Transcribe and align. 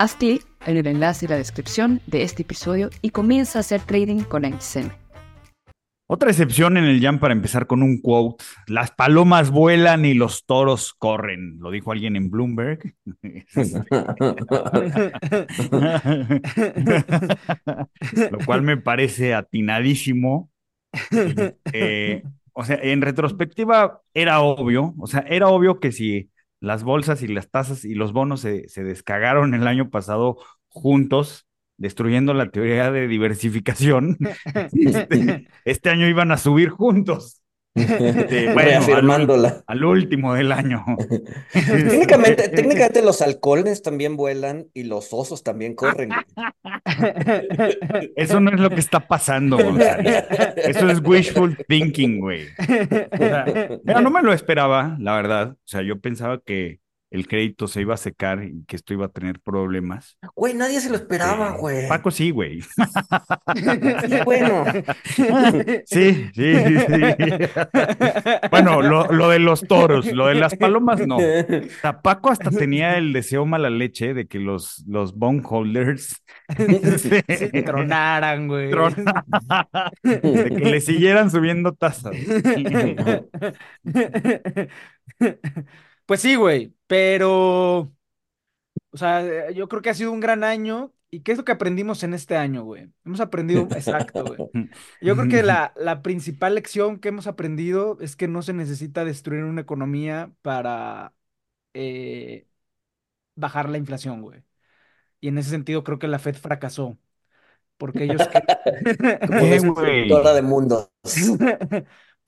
Haz 0.00 0.14
clic 0.14 0.46
en 0.64 0.78
el 0.78 0.86
enlace 0.86 1.26
y 1.26 1.28
la 1.28 1.36
descripción 1.36 2.00
de 2.06 2.22
este 2.22 2.40
episodio 2.40 2.88
y 3.02 3.10
comienza 3.10 3.58
a 3.58 3.60
hacer 3.60 3.82
trading 3.82 4.22
con 4.22 4.44
XM. 4.44 4.88
Otra 6.06 6.30
excepción 6.30 6.78
en 6.78 6.84
el 6.84 7.02
jam 7.02 7.18
para 7.18 7.34
empezar 7.34 7.66
con 7.66 7.82
un 7.82 8.00
quote. 8.00 8.42
Las 8.66 8.92
palomas 8.92 9.50
vuelan 9.50 10.06
y 10.06 10.14
los 10.14 10.46
toros 10.46 10.94
corren. 10.94 11.58
Lo 11.58 11.70
dijo 11.70 11.92
alguien 11.92 12.16
en 12.16 12.30
Bloomberg. 12.30 12.94
Lo 18.30 18.38
cual 18.46 18.62
me 18.62 18.78
parece 18.78 19.34
atinadísimo. 19.34 20.50
Eh, 21.74 22.22
o 22.54 22.64
sea, 22.64 22.78
en 22.82 23.02
retrospectiva 23.02 24.00
era 24.14 24.40
obvio. 24.40 24.94
O 24.98 25.06
sea, 25.06 25.26
era 25.28 25.48
obvio 25.48 25.78
que 25.78 25.92
si 25.92 26.30
las 26.60 26.84
bolsas 26.84 27.22
y 27.22 27.28
las 27.28 27.50
tasas 27.50 27.84
y 27.84 27.94
los 27.94 28.12
bonos 28.12 28.40
se, 28.40 28.68
se 28.68 28.84
descagaron 28.84 29.54
el 29.54 29.66
año 29.66 29.90
pasado 29.90 30.38
juntos, 30.68 31.46
destruyendo 31.78 32.34
la 32.34 32.50
teoría 32.50 32.90
de 32.90 33.08
diversificación. 33.08 34.18
Este, 34.72 35.48
este, 35.64 35.90
año 35.90 36.06
iban 36.06 36.30
a 36.30 36.36
subir 36.36 36.68
juntos. 36.68 37.39
Este, 37.74 38.52
Reafirmándola. 38.54 39.62
Al, 39.66 39.84
último 39.84 40.34
del 40.34 40.52
año. 40.52 40.84
técnicamente, 41.52 42.48
técnicamente 42.48 43.02
los 43.02 43.22
halcones 43.22 43.82
también 43.82 44.16
vuelan 44.16 44.68
y 44.74 44.84
los 44.84 45.12
osos 45.12 45.42
también 45.42 45.74
corren. 45.74 46.10
Eso 48.16 48.40
no 48.40 48.50
es 48.50 48.60
lo 48.60 48.70
que 48.70 48.80
está 48.80 49.00
pasando, 49.00 49.58
Eso 49.58 50.90
es 50.90 51.00
wishful 51.00 51.56
thinking, 51.68 52.20
güey. 52.20 52.46
no 53.84 54.10
me 54.10 54.22
lo 54.22 54.32
esperaba, 54.32 54.96
la 54.98 55.14
verdad. 55.14 55.50
O 55.52 55.68
sea, 55.68 55.82
yo 55.82 56.00
pensaba 56.00 56.40
que 56.44 56.80
el 57.10 57.26
crédito 57.26 57.66
se 57.66 57.80
iba 57.80 57.94
a 57.94 57.96
secar 57.96 58.44
y 58.44 58.64
que 58.66 58.76
esto 58.76 58.94
iba 58.94 59.06
a 59.06 59.08
tener 59.10 59.40
problemas. 59.40 60.16
Güey, 60.34 60.54
nadie 60.54 60.80
se 60.80 60.90
lo 60.90 60.96
esperaba, 60.96 61.56
güey. 61.56 61.88
Paco 61.88 62.10
sí, 62.10 62.30
güey. 62.30 62.62
Sí, 64.06 64.16
bueno. 64.24 64.64
Sí, 65.86 66.30
sí, 66.34 66.54
sí. 66.54 67.00
Bueno, 68.50 68.80
lo, 68.82 69.28
de 69.28 69.38
los 69.38 69.62
toros, 69.62 70.06
lo 70.12 70.26
de 70.26 70.34
las 70.36 70.54
palomas, 70.56 71.06
no. 71.06 71.16
O 71.16 72.02
Paco 72.02 72.30
hasta 72.30 72.50
tenía 72.50 72.96
el 72.96 73.12
deseo 73.12 73.44
mala 73.44 73.70
leche 73.70 74.14
de 74.14 74.26
que 74.26 74.38
los, 74.38 74.84
los 74.86 75.14
bondholders 75.14 76.22
se 76.96 77.22
tronaran, 77.64 78.48
güey. 78.48 78.70
De 80.02 80.50
que 80.56 80.64
le 80.64 80.80
siguieran 80.80 81.30
subiendo 81.30 81.72
tasas. 81.72 82.14
Pues 86.10 86.22
sí, 86.22 86.34
güey, 86.34 86.74
pero, 86.88 87.94
o 88.90 88.96
sea, 88.96 89.52
yo 89.52 89.68
creo 89.68 89.80
que 89.80 89.90
ha 89.90 89.94
sido 89.94 90.10
un 90.10 90.18
gran 90.18 90.42
año. 90.42 90.92
¿Y 91.08 91.20
qué 91.20 91.30
es 91.30 91.38
lo 91.38 91.44
que 91.44 91.52
aprendimos 91.52 92.02
en 92.02 92.14
este 92.14 92.36
año, 92.36 92.64
güey? 92.64 92.90
Hemos 93.04 93.20
aprendido, 93.20 93.68
exacto, 93.70 94.24
güey. 94.24 94.50
Yo 95.00 95.14
creo 95.14 95.28
que 95.28 95.44
la, 95.44 95.72
la 95.76 96.02
principal 96.02 96.56
lección 96.56 96.98
que 96.98 97.10
hemos 97.10 97.28
aprendido 97.28 97.96
es 98.00 98.16
que 98.16 98.26
no 98.26 98.42
se 98.42 98.52
necesita 98.52 99.04
destruir 99.04 99.44
una 99.44 99.60
economía 99.60 100.32
para 100.42 101.14
eh, 101.74 102.48
bajar 103.36 103.68
la 103.68 103.78
inflación, 103.78 104.20
güey. 104.20 104.42
Y 105.20 105.28
en 105.28 105.38
ese 105.38 105.50
sentido 105.50 105.84
creo 105.84 106.00
que 106.00 106.08
la 106.08 106.18
Fed 106.18 106.34
fracasó. 106.34 106.98
Porque 107.76 108.02
ellos... 108.02 108.28
Como 109.28 109.46
de 109.46 110.42
mundos. 110.42 110.90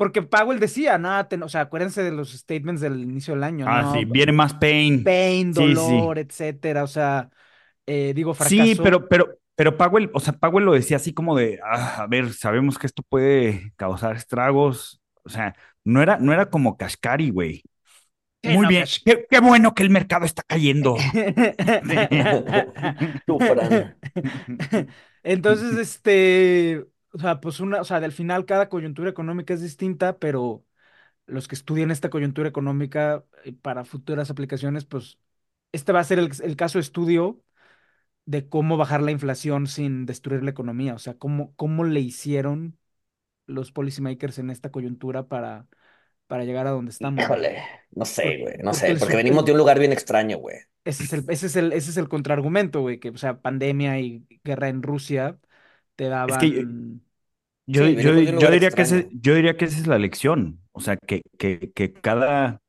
Porque 0.02 0.20
Powell 0.20 0.58
decía, 0.58 0.98
nada, 0.98 1.28
o 1.44 1.48
sea, 1.48 1.60
acuérdense 1.60 2.02
de 2.02 2.10
los 2.10 2.32
statements 2.32 2.80
del 2.80 3.00
inicio 3.00 3.34
del 3.34 3.44
año. 3.44 3.66
Ah, 3.68 3.92
sí, 3.94 4.04
viene 4.04 4.32
más 4.32 4.52
pain. 4.52 5.04
Pain, 5.04 5.52
dolor, 5.52 6.18
etcétera. 6.18 6.82
O 6.82 6.88
sea, 6.88 7.30
eh, 7.86 8.12
digo, 8.12 8.34
fracaso. 8.34 8.64
Sí, 8.64 8.74
pero, 8.82 9.08
pero, 9.08 9.38
pero 9.54 9.76
Powell, 9.76 10.10
o 10.12 10.18
sea, 10.18 10.32
Powell 10.32 10.64
lo 10.64 10.72
decía 10.72 10.96
así 10.96 11.14
como 11.14 11.36
de, 11.36 11.60
ah, 11.64 12.02
a 12.02 12.08
ver, 12.08 12.32
sabemos 12.32 12.80
que 12.80 12.88
esto 12.88 13.04
puede 13.08 13.72
causar 13.76 14.16
estragos. 14.16 15.00
O 15.22 15.28
sea, 15.28 15.54
no 15.84 16.02
era, 16.02 16.18
no 16.18 16.32
era 16.32 16.50
como 16.50 16.76
Kashkari, 16.76 17.30
güey. 17.30 17.62
Muy 18.42 18.66
bien, 18.66 18.84
qué, 19.04 19.24
qué, 19.30 19.38
bueno 19.38 19.72
que 19.72 19.84
el 19.84 19.90
mercado 19.90 20.24
está 20.24 20.42
cayendo. 20.42 20.96
Entonces, 25.22 25.78
este, 25.78 26.86
o 27.12 27.18
sea, 27.18 27.40
pues 27.40 27.60
una, 27.60 27.80
o 27.80 27.84
sea, 27.84 27.98
al 27.98 28.12
final 28.12 28.46
cada 28.46 28.68
coyuntura 28.68 29.10
económica 29.10 29.54
es 29.54 29.60
distinta, 29.60 30.18
pero 30.18 30.64
los 31.26 31.46
que 31.46 31.54
estudian 31.54 31.90
esta 31.90 32.10
coyuntura 32.10 32.48
económica 32.48 33.24
eh, 33.44 33.52
para 33.52 33.84
futuras 33.84 34.30
aplicaciones, 34.30 34.84
pues 34.84 35.18
este 35.72 35.92
va 35.92 36.00
a 36.00 36.04
ser 36.04 36.18
el, 36.18 36.56
caso 36.56 36.78
de 36.78 36.82
estudio 36.82 37.42
de 38.24 38.48
cómo 38.48 38.76
bajar 38.76 39.02
la 39.02 39.10
inflación 39.10 39.66
sin 39.66 40.06
destruir 40.06 40.42
la 40.42 40.50
economía, 40.50 40.94
o 40.94 40.98
sea, 40.98 41.14
cómo, 41.14 41.54
cómo 41.56 41.84
le 41.84 42.00
hicieron 42.00 42.78
los 43.46 43.72
policymakers 43.72 44.38
en 44.38 44.50
esta 44.50 44.70
coyuntura 44.70 45.26
para, 45.26 45.66
para 46.26 46.44
llegar 46.44 46.66
a 46.66 46.70
donde 46.70 46.92
estamos. 46.92 47.22
Híjole, 47.22 47.62
no 47.90 48.04
sé, 48.04 48.38
güey, 48.38 48.58
no 48.62 48.72
sé, 48.72 48.94
porque 48.96 49.16
venimos 49.16 49.44
de 49.44 49.52
un 49.52 49.58
lugar 49.58 49.78
bien 49.78 49.92
extraño, 49.92 50.38
güey. 50.38 50.56
Ese 50.84 51.04
es 51.04 51.12
el, 51.12 51.24
ese 51.28 51.46
es 51.46 51.56
el, 51.56 51.72
ese 51.72 51.90
es 51.90 51.96
el 51.96 52.08
contraargumento, 52.08 52.80
güey, 52.80 52.98
que, 52.98 53.10
o 53.10 53.18
sea, 53.18 53.40
pandemia 53.40 53.98
y 54.00 54.24
guerra 54.44 54.68
en 54.68 54.82
Rusia 54.82 55.38
te 56.02 56.08
daban... 56.08 57.00
yo, 57.66 57.84
diría 57.84 58.70
que 58.70 58.82
ese, 58.82 59.08
yo 59.12 59.34
diría 59.34 59.56
que 59.56 59.66
esa 59.66 59.78
es 59.78 59.86
la 59.86 59.98
lección. 59.98 60.60
O 60.72 60.80
sea, 60.80 60.96
que, 60.96 61.22
que, 61.38 61.70
que, 61.72 61.92
cada, 61.92 62.60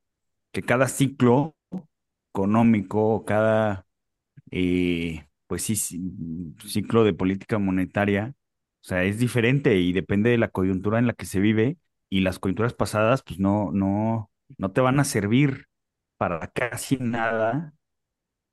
que 0.51 0.61
cada 0.61 0.87
ciclo 0.87 1.55
económico, 2.31 3.25
cada 3.25 3.85
eh, 4.51 5.25
pues 5.47 5.63
sí, 5.63 5.75
ciclo 6.65 7.03
de 7.03 7.13
política 7.13 7.57
monetaria, 7.57 8.35
o 8.81 8.85
sea, 8.85 9.03
es 9.03 9.17
diferente 9.17 9.77
y 9.77 9.93
depende 9.93 10.29
de 10.29 10.37
la 10.37 10.49
coyuntura 10.49 10.99
en 10.99 11.07
la 11.07 11.13
que 11.13 11.25
se 11.25 11.39
vive, 11.39 11.77
y 12.09 12.19
las 12.19 12.37
coyunturas 12.37 12.73
pasadas, 12.75 13.23
pues 13.23 13.39
no, 13.39 13.71
no, 13.71 14.29
no 14.59 14.71
te 14.71 14.81
van 14.81 14.99
a 14.99 15.03
servir 15.03 15.67
para 16.17 16.47
casi 16.49 16.97
nada 16.97 17.73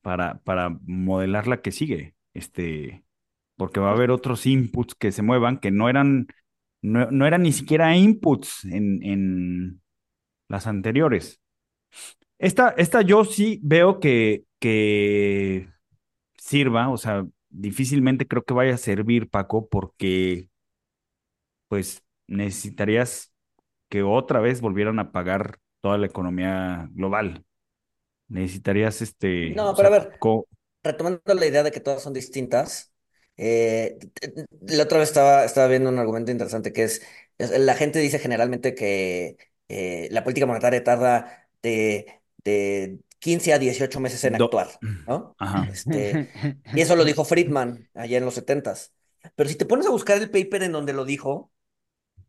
para, 0.01 0.39
para 0.41 0.71
modelar 0.87 1.47
la 1.47 1.61
que 1.61 1.71
sigue. 1.71 2.15
Este, 2.33 3.05
porque 3.61 3.79
va 3.79 3.91
a 3.91 3.93
haber 3.93 4.11
otros 4.11 4.47
inputs 4.47 4.95
que 4.95 5.13
se 5.13 5.21
muevan 5.21 5.59
que 5.59 5.71
no 5.71 5.91
eran, 5.91 6.29
no, 6.81 7.27
eran 7.27 7.43
ni 7.43 7.53
siquiera 7.53 7.95
inputs 7.95 8.65
en, 8.65 9.03
en 9.03 9.83
las 10.49 10.67
anteriores. 10.67 11.43
Esta, 12.39 12.71
esta 12.79 13.03
yo 13.03 13.27
sí 13.27 13.61
veo 13.63 14.01
que, 14.01 14.45
que 14.61 15.69
sirva, 16.39 16.89
o 16.89 16.97
sea, 16.97 17.27
difícilmente 17.51 18.27
creo 18.27 18.45
que 18.45 18.55
vaya 18.55 18.77
a 18.77 18.79
servir, 18.79 19.29
Paco, 19.29 19.69
porque 19.69 20.49
pues 21.69 22.03
necesitarías 22.29 23.31
que 23.91 24.03
otra 24.03 24.41
vez 24.41 24.63
volvieran 24.63 25.01
a 25.01 25.13
pagar 25.13 25.59
toda 25.83 25.99
la 25.99 26.07
economía 26.07 26.89
global. 26.93 27.45
Necesitarías 28.27 29.03
este. 29.03 29.51
No, 29.51 29.75
pero 29.77 29.89
a 29.89 29.91
ver, 29.91 30.19
retomando 30.83 31.35
la 31.35 31.45
idea 31.45 31.63
de 31.63 31.71
que 31.71 31.81
todas 31.81 32.03
son 32.03 32.15
distintas, 32.15 32.90
eh, 33.41 33.99
la 34.63 34.85
otra 34.85 34.99
vez 34.99 35.09
estaba, 35.09 35.45
estaba 35.45 35.69
viendo 35.69 35.89
un 35.91 35.99
argumento 35.99 36.31
interesante 36.31 36.73
que 36.73 36.85
es, 36.85 37.03
la 37.39 37.75
gente 37.75 37.99
dice 37.99 38.19
generalmente 38.19 38.75
que 38.75 39.39
eh, 39.69 40.09
la 40.11 40.25
política 40.25 40.47
monetaria 40.47 40.85
tarda 40.85 41.49
de, 41.63 42.23
de 42.45 43.01
15 43.19 43.53
a 43.55 43.59
18 43.59 44.01
meses 44.01 44.23
en 44.25 44.35
actuar, 44.35 44.83
¿no? 45.07 45.39
Este, 45.63 46.29
y 46.73 46.81
eso 46.83 46.97
lo 46.97 47.05
dijo 47.05 47.25
Friedman 47.25 47.89
allá 47.95 48.19
en 48.19 48.25
los 48.25 48.35
70s. 48.35 48.93
Pero 49.37 49.49
si 49.49 49.57
te 49.57 49.67
pones 49.67 49.87
a 49.87 49.91
buscar 49.91 50.19
el 50.19 50.31
paper 50.31 50.63
en 50.65 50.73
donde 50.73 50.93
lo 50.93 51.05
dijo, 51.05 51.53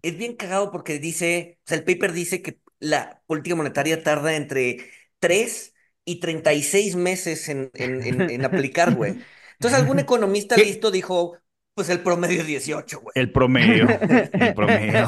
es 0.01 0.17
bien 0.17 0.35
cagado 0.35 0.71
porque 0.71 0.99
dice, 0.99 1.59
o 1.65 1.69
sea, 1.69 1.77
el 1.77 1.83
paper 1.83 2.13
dice 2.13 2.41
que 2.41 2.59
la 2.79 3.21
política 3.27 3.55
monetaria 3.55 4.03
tarda 4.03 4.35
entre 4.35 4.77
3 5.19 5.73
y 6.05 6.19
36 6.19 6.95
meses 6.95 7.49
en, 7.49 7.71
en, 7.75 8.01
en, 8.03 8.29
en 8.29 8.45
aplicar, 8.45 8.95
güey. 8.95 9.17
Entonces 9.61 9.79
algún 9.79 9.99
economista 9.99 10.55
¿Qué? 10.55 10.65
listo 10.65 10.89
dijo, 10.89 11.37
pues 11.75 11.89
el 11.89 11.99
promedio 11.99 12.41
es 12.41 12.47
18, 12.47 12.99
güey. 12.99 13.11
El 13.13 13.31
promedio, 13.31 13.87
el 14.33 14.53
promedio. 14.55 15.07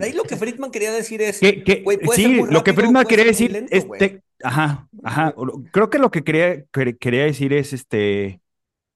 Ahí 0.00 0.12
lo 0.12 0.22
que 0.22 0.36
Friedman 0.36 0.70
quería 0.70 0.92
decir 0.92 1.20
es, 1.22 1.40
Que, 1.40 1.64
que- 1.64 1.82
güey, 1.82 1.98
puede 1.98 2.20
ser 2.22 2.30
sí, 2.30 2.36
muy 2.40 2.50
lo 2.52 2.62
que 2.62 2.72
Friedman 2.72 3.04
quería 3.04 3.24
decir 3.24 3.50
lento, 3.50 3.74
es, 3.76 3.86
te- 3.98 4.22
ajá, 4.44 4.88
ajá, 5.02 5.34
creo 5.72 5.90
que 5.90 5.98
lo 5.98 6.10
que 6.12 6.22
quería, 6.22 6.64
que- 6.72 6.96
quería 6.96 7.24
decir 7.24 7.52
es, 7.52 7.72
este, 7.72 8.40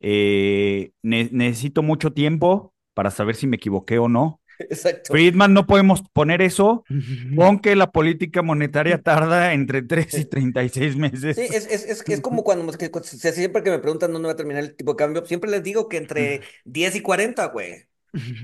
eh, 0.01 0.93
ne- 1.03 1.29
necesito 1.33 1.83
mucho 1.83 2.13
tiempo 2.13 2.73
para 2.95 3.11
saber 3.11 3.35
si 3.35 3.47
me 3.49 3.57
equivoqué 3.57 3.99
o 3.99 4.09
no. 4.09 4.41
Exacto. 4.71 5.13
Friedman, 5.13 5.53
no 5.55 5.67
podemos 5.67 6.03
poner 6.13 6.43
eso, 6.43 6.85
aunque 7.39 7.77
la 7.77 7.91
política 7.91 8.43
monetaria 8.43 9.01
tarda 9.03 9.53
entre 9.53 9.83
3 9.83 10.15
y 10.19 10.25
36 10.25 10.97
meses. 10.97 11.37
Sí, 11.37 11.43
es, 11.43 11.67
es, 11.67 11.85
es, 11.85 12.05
es 12.09 12.21
como 12.21 12.45
cuando, 12.45 12.71
que- 12.73 12.91
que- 12.91 13.03
siempre 13.03 13.63
que 13.63 13.71
me 13.71 13.79
preguntan 13.79 14.13
dónde 14.13 14.27
va 14.27 14.33
a 14.33 14.37
terminar 14.37 14.63
el 14.65 14.75
tipo 14.77 14.93
de 14.93 14.97
cambio, 14.97 15.25
siempre 15.27 15.51
les 15.51 15.63
digo 15.63 15.89
que 15.89 15.97
entre 15.97 16.41
10 16.65 16.97
y 16.97 17.01
40, 17.01 17.47
güey. 17.47 17.87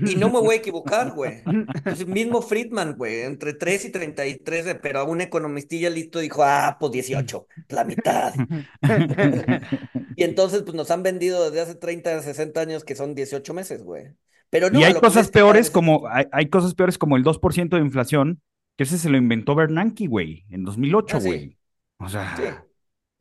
Y 0.03 0.15
no 0.15 0.29
me 0.29 0.39
voy 0.39 0.55
a 0.55 0.57
equivocar, 0.57 1.11
güey. 1.11 1.43
Entonces, 1.45 2.07
mismo 2.07 2.41
Friedman, 2.41 2.95
güey, 2.97 3.21
entre 3.21 3.53
3 3.53 3.85
y 3.85 3.91
33, 3.91 4.65
de- 4.65 4.73
pero 4.75 5.05
un 5.05 5.21
economistilla 5.21 5.91
listo 5.91 6.17
dijo, 6.17 6.43
ah, 6.43 6.77
pues 6.79 6.91
18, 6.91 7.45
la 7.69 7.83
mitad. 7.83 8.33
Y 10.15 10.23
entonces, 10.23 10.63
pues 10.63 10.75
nos 10.75 10.91
han 10.91 11.03
vendido 11.03 11.45
desde 11.45 11.61
hace 11.61 11.75
30, 11.75 12.21
60 12.21 12.61
años 12.61 12.83
que 12.83 12.95
son 12.95 13.15
18 13.15 13.53
meses, 13.53 13.83
güey. 13.83 14.07
Pero 14.49 14.69
no, 14.69 14.79
Y 14.79 14.83
hay 14.83 14.95
cosas 14.95 15.29
peores 15.29 15.71
como, 15.71 16.07
hay, 16.09 16.25
hay 16.31 16.49
cosas 16.49 16.75
peores 16.75 16.97
como 16.97 17.17
el 17.17 17.23
2% 17.23 17.75
de 17.77 17.81
inflación, 17.83 18.41
que 18.77 18.83
ese 18.83 18.97
se 18.97 19.09
lo 19.09 19.17
inventó 19.17 19.55
Bernanke, 19.55 20.07
güey, 20.07 20.45
en 20.49 20.63
2008, 20.63 21.17
Ah, 21.17 21.19
sí. 21.19 21.29
güey. 21.29 21.57
O 21.97 22.07
Sí, 22.35 22.43
sea, 22.43 22.65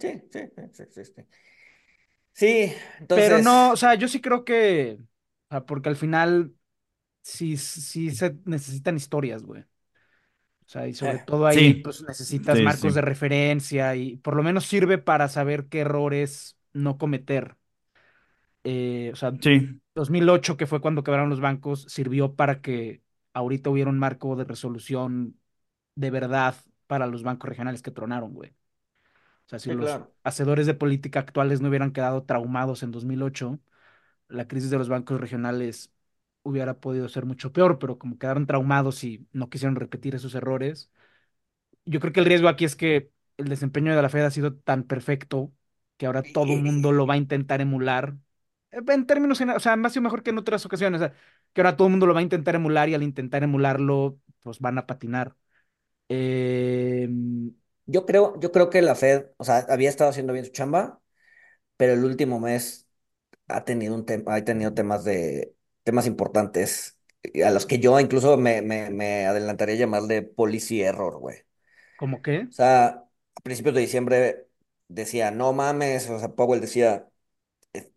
sí, 0.00 0.22
sí, 0.32 0.40
sí, 0.54 0.62
sí, 0.74 0.84
sí, 0.92 1.04
sí. 1.06 1.22
Sí, 2.32 2.72
entonces... 3.00 3.28
Pero 3.28 3.38
no, 3.38 3.72
o 3.72 3.76
sea, 3.76 3.94
yo 3.94 4.06
sí 4.08 4.20
creo 4.20 4.44
que, 4.44 4.98
o 5.00 5.06
sea, 5.50 5.66
porque 5.66 5.88
al 5.88 5.96
final 5.96 6.54
sí, 7.22 7.56
sí 7.56 8.12
se 8.12 8.38
necesitan 8.46 8.96
historias, 8.96 9.44
güey. 9.44 9.62
O 9.62 10.70
sea, 10.70 10.86
y 10.86 10.94
sobre 10.94 11.18
Eh, 11.18 11.24
todo 11.24 11.46
ahí, 11.46 11.74
Sí. 11.74 11.82
pues 11.82 12.02
necesitas 12.06 12.60
Sí, 12.60 12.62
marcos 12.62 12.92
sí. 12.92 12.94
de 12.94 13.00
referencia 13.00 13.96
y 13.96 14.16
por 14.18 14.36
lo 14.36 14.42
menos 14.42 14.66
sirve 14.66 14.98
para 14.98 15.28
saber 15.28 15.68
qué 15.68 15.80
errores 15.80 16.58
no 16.74 16.98
cometer. 16.98 17.56
Eh, 18.64 19.10
o 19.12 19.16
sea, 19.16 19.32
sí, 19.40 19.80
2008, 19.98 20.56
que 20.56 20.66
fue 20.66 20.80
cuando 20.80 21.02
quebraron 21.04 21.30
los 21.30 21.40
bancos, 21.40 21.84
sirvió 21.88 22.34
para 22.36 22.60
que 22.62 23.02
ahorita 23.32 23.70
hubiera 23.70 23.90
un 23.90 23.98
marco 23.98 24.36
de 24.36 24.44
resolución 24.44 25.38
de 25.96 26.10
verdad 26.10 26.56
para 26.86 27.06
los 27.06 27.22
bancos 27.24 27.48
regionales 27.50 27.82
que 27.82 27.90
tronaron, 27.90 28.34
güey. 28.34 28.50
O 29.46 29.48
sea, 29.48 29.58
si 29.58 29.70
Sí, 29.70 29.72
los 29.72 30.00
claro. 30.00 30.14
hacedores 30.24 30.66
de 30.66 30.74
política 30.74 31.20
actuales 31.20 31.60
no 31.60 31.68
hubieran 31.68 31.92
quedado 31.92 32.24
traumados 32.24 32.82
en 32.82 32.90
2008, 32.92 33.58
la 34.28 34.48
crisis 34.48 34.70
de 34.70 34.78
los 34.78 34.88
bancos 34.88 35.20
regionales 35.20 35.92
hubiera 36.42 36.80
podido 36.80 37.08
ser 37.08 37.26
mucho 37.26 37.52
peor, 37.52 37.78
pero 37.78 37.98
como 37.98 38.18
quedaron 38.18 38.46
traumados 38.46 39.04
y 39.04 39.26
no 39.32 39.50
quisieron 39.50 39.76
repetir 39.76 40.14
esos 40.14 40.34
errores, 40.34 40.90
yo 41.84 42.00
creo 42.00 42.12
que 42.12 42.20
el 42.20 42.26
riesgo 42.26 42.48
aquí 42.48 42.64
es 42.64 42.76
que 42.76 43.10
el 43.36 43.48
desempeño 43.48 43.94
de 43.94 44.02
la 44.02 44.08
Fed 44.08 44.24
ha 44.24 44.30
sido 44.30 44.54
tan 44.56 44.84
perfecto 44.84 45.52
que 45.96 46.06
ahora 46.06 46.24
todo 46.24 46.54
el 46.54 46.60
mundo 46.60 46.92
lo 46.92 47.06
va 47.06 47.14
a 47.14 47.16
intentar 47.16 47.60
emular. 47.60 48.16
Eh, 48.72 48.80
En 48.88 49.06
términos 49.06 49.40
o 49.40 49.60
sea, 49.60 49.76
más 49.76 49.96
y 49.96 50.00
mejor 50.00 50.22
que 50.22 50.30
en 50.30 50.38
otras 50.38 50.64
ocasiones, 50.66 51.00
o 51.00 51.04
sea, 51.06 51.14
que 51.52 51.60
ahora 51.60 51.76
todo 51.76 51.86
el 51.88 51.92
mundo 51.92 52.06
lo 52.06 52.14
va 52.14 52.20
a 52.20 52.22
intentar 52.22 52.54
emular 52.54 52.88
y 52.88 52.94
al 52.94 53.02
intentar 53.02 53.42
emularlo, 53.42 54.18
pues 54.40 54.58
van 54.60 54.78
a 54.78 54.86
patinar. 54.86 55.36
Eh, 56.08 57.08
Yo 57.86 58.04
creo, 58.06 58.38
yo 58.40 58.52
creo 58.52 58.68
que 58.70 58.82
la 58.82 58.94
Fed, 58.94 59.26
o 59.38 59.44
sea, 59.44 59.58
había 59.68 59.88
estado 59.88 60.10
haciendo 60.10 60.32
bien 60.34 60.44
su 60.44 60.52
chamba, 60.52 61.00
pero 61.76 61.94
el 61.94 62.04
último 62.04 62.40
mes 62.40 62.88
ha 63.48 63.64
tenido 63.64 63.94
un 63.94 64.06
tema, 64.06 64.34
ha 64.36 64.44
tenido 64.44 64.74
temas 64.74 65.04
de 65.04 65.54
temas 65.84 66.06
importantes 66.06 66.98
a 67.44 67.50
los 67.52 67.66
que 67.66 67.80
yo 67.80 68.00
incluso 68.00 68.36
me, 68.38 68.62
me, 68.62 68.90
me 68.90 69.26
adelantaría 69.26 69.76
a 69.76 69.78
llamarle 69.78 70.22
policy 70.22 70.82
error, 70.82 71.18
güey. 71.18 71.38
¿cómo 71.96 72.22
qué? 72.22 72.48
O 72.48 72.52
sea, 72.52 72.86
a 73.36 73.40
principios 73.42 73.74
de 73.74 73.80
diciembre 73.82 74.48
decía, 74.88 75.30
no 75.30 75.52
mames, 75.52 76.08
o 76.10 76.18
sea, 76.18 76.34
Powell 76.34 76.60
decía, 76.60 77.08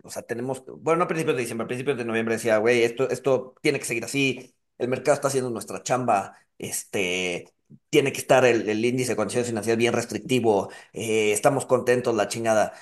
o 0.04 0.10
sea, 0.10 0.24
tenemos, 0.24 0.64
bueno, 0.68 1.00
no 1.00 1.04
a 1.06 1.08
principios 1.08 1.36
de 1.36 1.42
diciembre, 1.42 1.66
a 1.66 1.68
principios 1.68 1.98
de 1.98 2.06
noviembre 2.06 2.36
decía, 2.36 2.58
güey, 2.58 2.84
esto, 2.84 3.10
esto 3.10 3.56
tiene 3.62 3.80
que 3.80 3.86
seguir 3.86 4.06
así, 4.06 4.54
el 4.78 4.88
mercado 4.90 5.16
está 5.16 5.28
haciendo 5.30 5.50
nuestra 5.50 5.84
chamba, 5.84 6.36
este, 6.58 7.54
tiene 7.90 8.12
que 8.12 8.20
estar 8.20 8.46
el, 8.46 8.68
el 8.70 8.84
índice 8.86 9.12
de 9.12 9.16
condiciones 9.16 9.48
financieras 9.50 9.78
bien 9.78 9.94
restrictivo, 9.94 10.70
eh, 10.94 11.32
estamos 11.32 11.66
contentos, 11.66 12.16
la 12.16 12.28
chingada 12.28 12.74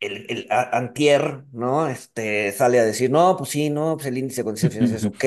el, 0.00 0.26
el 0.30 0.46
a- 0.50 0.76
antier, 0.76 1.44
¿no? 1.52 1.88
Este, 1.88 2.52
sale 2.52 2.78
a 2.80 2.84
decir, 2.84 3.10
no, 3.10 3.36
pues 3.36 3.50
sí, 3.50 3.70
no, 3.70 3.96
pues 3.96 4.06
el 4.06 4.18
índice 4.18 4.40
de 4.42 4.44
condiciones 4.44 4.74
financieras, 4.74 5.04
¿ok? 5.06 5.24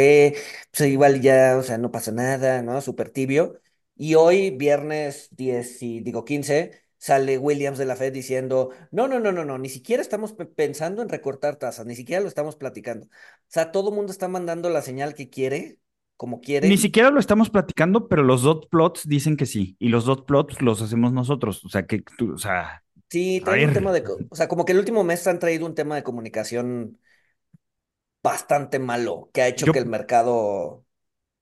Pues 0.71 0.89
igual 0.89 1.21
ya, 1.21 1.57
o 1.57 1.63
sea, 1.63 1.77
no 1.77 1.91
pasa 1.91 2.11
nada, 2.11 2.61
¿no? 2.61 2.81
Súper 2.81 3.09
tibio. 3.09 3.59
Y 3.95 4.15
hoy, 4.15 4.51
viernes 4.51 5.29
10 5.31 5.81
y 5.81 6.01
digo 6.01 6.25
15, 6.25 6.84
sale 7.05 7.37
Williams 7.37 7.77
de 7.77 7.85
la 7.85 7.95
Fed 7.95 8.13
diciendo, 8.13 8.71
no, 8.91 9.07
no, 9.07 9.19
no, 9.19 9.31
no, 9.31 9.45
no, 9.45 9.57
ni 9.57 9.69
siquiera 9.69 10.01
estamos 10.01 10.33
pe- 10.33 10.45
pensando 10.45 11.01
en 11.01 11.09
recortar 11.09 11.55
tasas, 11.57 11.85
ni 11.85 11.95
siquiera 11.95 12.21
lo 12.21 12.27
estamos 12.27 12.55
platicando. 12.55 13.05
O 13.07 13.09
sea, 13.47 13.71
todo 13.71 13.89
el 13.89 13.95
mundo 13.95 14.11
está 14.11 14.27
mandando 14.27 14.69
la 14.69 14.81
señal 14.81 15.13
que 15.15 15.29
quiere, 15.29 15.79
como 16.17 16.41
Ni 16.61 16.77
quiere. 16.77 16.77
siquiera 16.77 17.11
lo 17.11 17.19
estamos 17.19 17.49
platicando, 17.49 18.07
pero 18.07 18.23
los 18.23 18.41
dot 18.43 18.69
plots 18.69 19.07
dicen 19.07 19.37
que 19.37 19.45
sí. 19.45 19.75
Y 19.79 19.89
los 19.89 20.05
dot 20.05 20.25
plots 20.25 20.61
los 20.61 20.81
hacemos 20.81 21.13
nosotros. 21.13 21.63
O 21.65 21.69
sea, 21.69 21.85
que 21.85 22.01
tú, 22.17 22.33
o 22.33 22.37
sea, 22.37 22.83
Sí, 23.09 23.41
a 23.45 23.51
traen 23.51 23.63
un 23.63 23.71
tema 23.71 23.91
de, 23.93 24.03
o 24.29 24.35
sea, 24.35 24.47
como 24.47 24.65
que 24.65 24.73
el 24.73 24.79
último 24.79 25.03
mes 25.03 25.25
han 25.27 25.39
traído 25.39 25.65
un 25.65 25.75
tema 25.75 25.95
de 25.95 26.03
comunicación 26.03 26.99
bastante 28.23 28.79
malo 28.79 29.29
que 29.33 29.41
ha 29.41 29.47
hecho 29.47 29.67
Yo, 29.67 29.71
que 29.71 29.79
el 29.79 29.85
mercado 29.85 30.85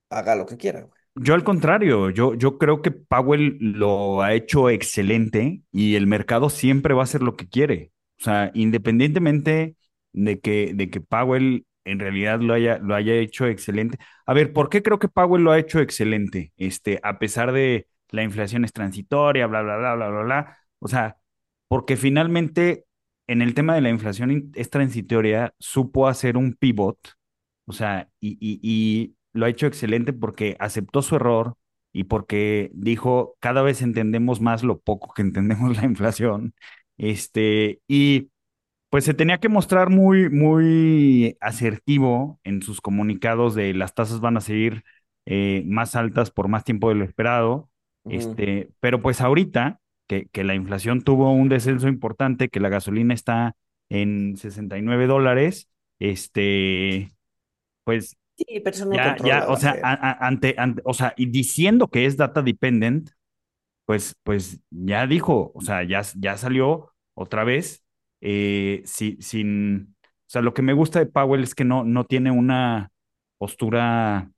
haga 0.10 0.36
lo 0.38 0.48
que 0.48 0.58
quiera, 0.58 0.84
güey. 0.84 1.02
Yo 1.16 1.34
al 1.36 1.44
contrario, 1.44 2.10
yo, 2.10 2.34
yo 2.36 2.58
creo 2.58 2.82
que 2.82 2.92
Powell 2.92 3.58
lo 3.60 4.22
ha 4.22 4.34
hecho 4.34 4.70
excelente 4.70 5.62
y 5.72 5.96
el 5.96 6.08
mercado 6.08 6.50
siempre 6.50 6.94
va 6.94 7.02
a 7.02 7.04
hacer 7.04 7.22
lo 7.22 7.36
que 7.36 7.48
quiere. 7.48 7.92
O 8.20 8.24
sea, 8.24 8.52
independientemente 8.54 9.76
de 10.14 10.40
que, 10.40 10.74
de 10.74 10.90
que 10.90 11.02
Powell 11.02 11.66
en 11.86 12.00
realidad 12.00 12.40
lo 12.40 12.54
haya, 12.54 12.78
lo 12.80 12.96
haya 12.96 13.14
hecho 13.16 13.46
excelente. 13.46 13.98
A 14.26 14.34
ver, 14.34 14.54
¿por 14.54 14.70
qué 14.70 14.82
creo 14.82 15.00
que 15.00 15.08
Powell 15.10 15.44
lo 15.44 15.52
ha 15.52 15.60
hecho 15.60 15.80
excelente? 15.80 16.54
Este, 16.58 17.00
a 17.04 17.20
pesar 17.20 17.52
de 17.52 17.88
la 18.10 18.24
inflación 18.24 18.64
es 18.66 18.74
transitoria, 18.74 19.48
bla, 19.48 19.62
bla, 19.62 19.78
bla, 19.78 19.96
bla, 19.96 20.10
bla, 20.10 20.22
bla. 20.24 20.58
O 20.80 20.88
sea, 20.88 21.18
porque 21.68 21.98
finalmente 21.98 22.86
en 23.28 23.42
el 23.42 23.54
tema 23.54 23.76
de 23.76 23.82
la 23.82 23.90
inflación 23.90 24.32
in- 24.32 24.52
es 24.56 24.70
transitoria, 24.70 25.54
supo 25.60 26.08
hacer 26.08 26.38
un 26.38 26.54
pivot, 26.56 26.98
o 27.66 27.74
sea, 27.74 28.10
y, 28.20 28.38
y 28.42 29.16
lo 29.34 29.46
ha 29.46 29.50
hecho 29.50 29.68
excelente 29.68 30.14
porque 30.14 30.56
aceptó 30.60 31.02
su 31.02 31.16
error 31.16 31.56
y 31.92 32.06
porque 32.06 32.72
dijo, 32.74 33.36
cada 33.40 33.62
vez 33.62 33.82
entendemos 33.82 34.42
más 34.42 34.64
lo 34.64 34.80
poco 34.80 35.14
que 35.14 35.22
entendemos 35.22 35.78
la 35.78 35.86
inflación. 35.86 36.56
Este, 36.98 37.82
y 37.88 38.30
pues 38.90 39.06
se 39.06 39.14
tenía 39.14 39.40
que 39.40 39.50
mostrar 39.50 39.90
muy, 39.90 40.30
muy 40.30 41.38
asertivo 41.42 42.40
en 42.44 42.62
sus 42.62 42.82
comunicados 42.82 43.56
de 43.56 43.74
las 43.74 43.96
tasas 43.96 44.20
van 44.22 44.38
a 44.38 44.42
seguir 44.42 44.84
eh, 45.26 45.64
más 45.66 45.96
altas 45.96 46.32
por 46.32 46.48
más 46.48 46.64
tiempo 46.64 46.90
de 46.90 46.96
lo 46.96 47.06
esperado. 47.06 47.70
Este, 48.06 48.70
pero 48.82 49.02
pues 49.02 49.22
ahorita 49.22 49.80
que, 50.08 50.28
que 50.28 50.44
la 50.44 50.56
inflación 50.56 51.02
tuvo 51.04 51.32
un 51.32 51.50
descenso 51.50 51.88
importante, 51.88 52.50
que 52.50 52.60
la 52.60 52.70
gasolina 52.70 53.14
está 53.14 53.56
en 53.90 54.36
69 54.38 55.08
dólares, 55.08 55.70
este, 56.00 57.12
pues 57.84 58.18
Sí, 58.38 58.60
pero 58.64 58.76
eso 58.76 58.86
no 58.86 58.94
lo 58.94 59.02
ya, 59.02 59.02
controla 59.02 59.42
ya, 59.42 59.46
o 59.48 59.58
sea, 59.58 59.72
Fed. 59.72 59.84
a- 59.84 59.94
a- 59.94 60.28
ante, 60.28 60.56
ante, 60.58 60.82
o 60.86 60.94
sea, 60.94 61.14
y 61.18 61.28
diciendo 61.28 61.88
que 61.90 62.06
es 62.06 62.18
data 62.18 62.42
dependent, 62.42 63.12
pues, 63.86 64.16
pues 64.24 64.62
ya 64.72 65.08
dijo, 65.08 65.52
o 65.56 65.62
sea, 65.62 65.84
ya, 65.84 66.04
ya 66.18 66.38
salió 66.38 66.94
otra 67.16 67.44
vez, 67.46 67.84
eh, 68.22 68.84
si- 68.86 69.18
sin, 69.22 69.96
o 70.02 70.30
sea, 70.30 70.42
lo 70.42 70.54
que 70.54 70.62
me 70.64 70.74
gusta 70.74 71.00
de 71.00 71.08
Powell 71.08 71.44
es 71.44 71.56
que 71.56 71.66
no, 71.66 71.84
no 71.86 72.06
tiene 72.06 72.32
una 72.32 72.92
postura 73.40 74.32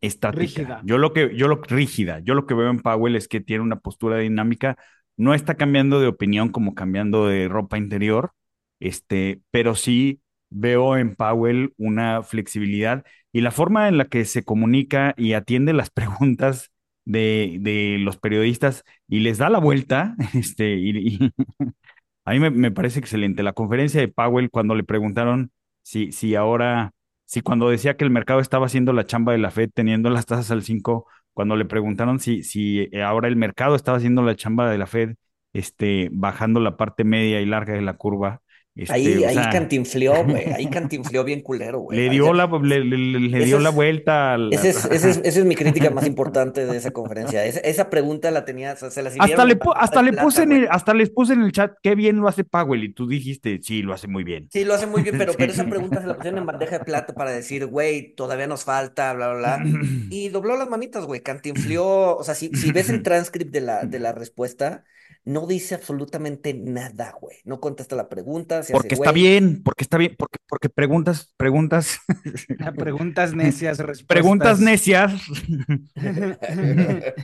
estática. 0.00 0.40
Rígida. 0.40 0.80
Yo 0.82 0.98
lo 0.98 1.12
que, 1.12 1.34
yo 1.36 1.48
lo 1.48 1.56
rígida, 1.62 2.20
yo 2.20 2.34
lo 2.34 2.46
que 2.46 2.54
veo 2.54 2.70
en 2.70 2.80
Powell 2.80 3.16
es 3.16 3.28
que 3.28 3.40
tiene 3.40 3.62
una 3.62 3.78
postura 3.80 4.18
dinámica, 4.18 4.76
no 5.16 5.34
está 5.34 5.54
cambiando 5.56 6.00
de 6.00 6.08
opinión 6.08 6.48
como 6.50 6.74
cambiando 6.74 7.26
de 7.26 7.48
ropa 7.48 7.78
interior, 7.78 8.32
este, 8.80 9.40
pero 9.50 9.74
sí 9.74 10.20
veo 10.54 10.96
en 10.96 11.14
Powell 11.16 11.74
una 11.78 12.22
flexibilidad 12.22 13.04
y 13.32 13.40
la 13.40 13.50
forma 13.50 13.88
en 13.88 13.98
la 13.98 14.06
que 14.06 14.24
se 14.24 14.44
comunica 14.44 15.14
y 15.16 15.32
atiende 15.34 15.72
las 15.72 15.90
preguntas 15.92 16.70
de, 17.04 17.56
de 17.60 17.98
los 17.98 18.16
periodistas 18.16 18.84
y 19.08 19.20
les 19.20 19.38
da 19.38 19.50
la 19.50 19.58
vuelta, 19.58 20.14
este, 20.34 20.74
a 22.24 22.32
mí 22.32 22.38
me, 22.40 22.50
me 22.50 22.70
parece 22.70 22.98
excelente. 23.00 23.42
La 23.42 23.52
conferencia 23.52 24.00
de 24.00 24.08
Powell, 24.08 24.50
cuando 24.50 24.74
le 24.74 24.84
preguntaron 24.84 25.50
si, 25.82 26.12
si 26.12 26.34
ahora, 26.34 26.92
si 27.24 27.40
cuando 27.42 27.68
decía 27.70 27.96
que 27.96 28.04
el 28.04 28.10
mercado 28.10 28.40
estaba 28.40 28.66
haciendo 28.66 28.92
la 28.92 29.06
chamba 29.06 29.32
de 29.32 29.38
la 29.38 29.50
Fed 29.50 29.70
teniendo 29.74 30.10
las 30.10 30.26
tasas 30.26 30.50
al 30.50 30.62
5, 30.62 31.06
cuando 31.32 31.56
le 31.56 31.64
preguntaron 31.64 32.20
si, 32.20 32.42
si 32.42 32.88
ahora 33.00 33.28
el 33.28 33.36
mercado 33.36 33.74
estaba 33.74 33.98
haciendo 33.98 34.22
la 34.22 34.36
chamba 34.36 34.70
de 34.70 34.78
la 34.78 34.86
Fed, 34.86 35.16
este, 35.52 36.08
bajando 36.12 36.60
la 36.60 36.76
parte 36.76 37.04
media 37.04 37.40
y 37.40 37.46
larga 37.46 37.74
de 37.74 37.82
la 37.82 37.94
curva, 37.94 38.42
este, 38.74 38.94
ahí, 38.94 39.24
ahí 39.24 39.36
cantinfleó, 39.36 40.24
güey. 40.24 40.50
Ahí 40.50 40.66
cantinfleó 40.68 41.24
bien 41.24 41.42
culero, 41.42 41.80
güey. 41.80 41.98
Le 41.98 42.08
dio 42.08 42.32
la, 42.32 42.46
le, 42.46 42.84
le, 42.84 43.44
dio 43.44 43.58
la 43.58 43.70
vuelta. 43.70 44.36
Esa 44.50 44.88
es, 44.88 45.04
es, 45.22 45.44
mi 45.44 45.54
crítica 45.54 45.90
más 45.90 46.06
importante 46.06 46.64
de 46.64 46.76
esa 46.76 46.90
conferencia. 46.90 47.44
Esa, 47.44 47.90
pregunta 47.90 48.30
la 48.30 48.44
tenía, 48.44 48.74
se 48.76 49.02
la 49.02 49.10
Hasta, 49.18 49.44
le, 49.44 49.58
hasta, 49.76 50.02
le 50.02 50.12
puse 50.14 50.44
en 50.44 50.52
el, 50.52 50.68
hasta 50.70 50.94
les 50.94 51.10
puse 51.10 51.34
en 51.34 51.42
el 51.42 51.52
chat, 51.52 51.74
qué 51.82 51.94
bien 51.94 52.16
lo 52.16 52.28
hace 52.28 52.44
Powell. 52.44 52.82
Y 52.84 52.92
tú 52.94 53.06
dijiste, 53.06 53.60
sí, 53.62 53.82
lo 53.82 53.92
hace 53.92 54.08
muy 54.08 54.24
bien. 54.24 54.48
Sí, 54.50 54.64
lo 54.64 54.74
hace 54.74 54.86
muy 54.86 55.02
bien, 55.02 55.18
pero, 55.18 55.32
pero 55.38 55.52
esa 55.52 55.66
pregunta 55.66 56.00
se 56.00 56.06
la 56.06 56.16
pusieron 56.16 56.38
en 56.38 56.46
bandeja 56.46 56.78
de 56.78 56.84
plata 56.84 57.12
para 57.14 57.30
decir, 57.30 57.66
güey, 57.66 58.14
todavía 58.14 58.46
nos 58.46 58.64
falta, 58.64 59.12
bla, 59.12 59.34
bla, 59.34 59.58
bla. 59.58 59.64
Y 60.08 60.30
dobló 60.30 60.56
las 60.56 60.70
manitas, 60.70 61.04
güey. 61.04 61.20
Cantinfleó. 61.20 62.16
O 62.16 62.24
sea, 62.24 62.34
si, 62.34 62.48
si 62.54 62.72
ves 62.72 62.88
el 62.88 63.02
transcript 63.02 63.52
de 63.52 63.60
la, 63.60 63.84
de 63.84 63.98
la 63.98 64.12
respuesta 64.12 64.84
no 65.24 65.46
dice 65.46 65.74
absolutamente 65.74 66.54
nada, 66.54 67.14
güey. 67.20 67.38
No 67.44 67.60
contesta 67.60 67.96
la 67.96 68.08
pregunta. 68.08 68.62
porque 68.72 68.94
está 68.94 69.12
bien, 69.12 69.62
porque 69.62 69.84
está 69.84 69.98
bien, 69.98 70.16
porque, 70.18 70.38
porque 70.48 70.68
preguntas, 70.68 71.32
preguntas. 71.36 72.00
preguntas 72.76 73.34
necias, 73.34 73.78
respuestas. 73.78 74.06
Preguntas 74.06 74.60
necias. 74.60 75.12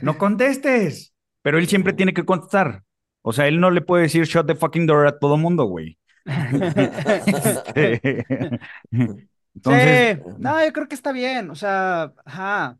no 0.01 0.17
contestes. 0.17 1.13
Pero 1.41 1.57
él 1.57 1.67
siempre 1.67 1.93
tiene 1.93 2.13
que 2.13 2.25
contestar. 2.25 2.83
O 3.21 3.33
sea, 3.33 3.47
él 3.47 3.59
no 3.59 3.71
le 3.71 3.81
puede 3.81 4.03
decir 4.03 4.25
shut 4.25 4.47
the 4.47 4.55
fucking 4.55 4.85
door 4.85 5.07
a 5.07 5.19
todo 5.19 5.37
mundo, 5.37 5.65
güey. 5.65 5.97
Entonces, 9.55 10.19
no, 10.37 10.65
yo 10.65 10.73
creo 10.73 10.87
que 10.87 10.95
está 10.95 11.11
bien. 11.11 11.49
O 11.49 11.55
sea, 11.55 12.13
ajá. 12.25 12.77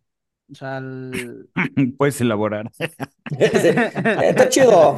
O 0.52 0.56
sea, 0.56 0.82
puedes 1.98 2.20
elaborar. 2.22 2.72
Está 3.40 4.50
chido. 4.50 4.96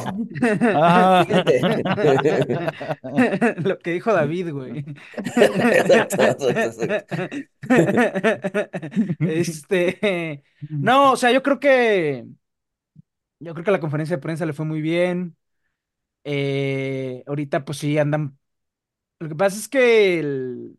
Ah. 0.62 1.26
Lo 3.58 3.80
que 3.80 3.92
dijo 3.92 4.14
David, 4.14 4.52
güey. 4.52 4.86
Este, 9.20 10.44
no, 10.70 11.14
o 11.14 11.18
sea, 11.18 11.32
yo 11.32 11.44
creo 11.44 11.60
que 11.60 12.26
yo 13.40 13.54
creo 13.54 13.64
que 13.66 13.72
la 13.72 13.80
conferencia 13.80 14.16
de 14.18 14.22
prensa 14.22 14.46
le 14.46 14.54
fue 14.54 14.66
muy 14.66 14.82
bien. 14.82 15.36
Eh, 16.26 17.24
ahorita, 17.28 17.66
pues 17.66 17.78
sí, 17.80 17.98
andan. 17.98 18.38
Lo 19.20 19.30
que 19.30 19.36
pasa 19.36 19.58
es 19.58 19.68
que 19.70 20.20
el, 20.20 20.78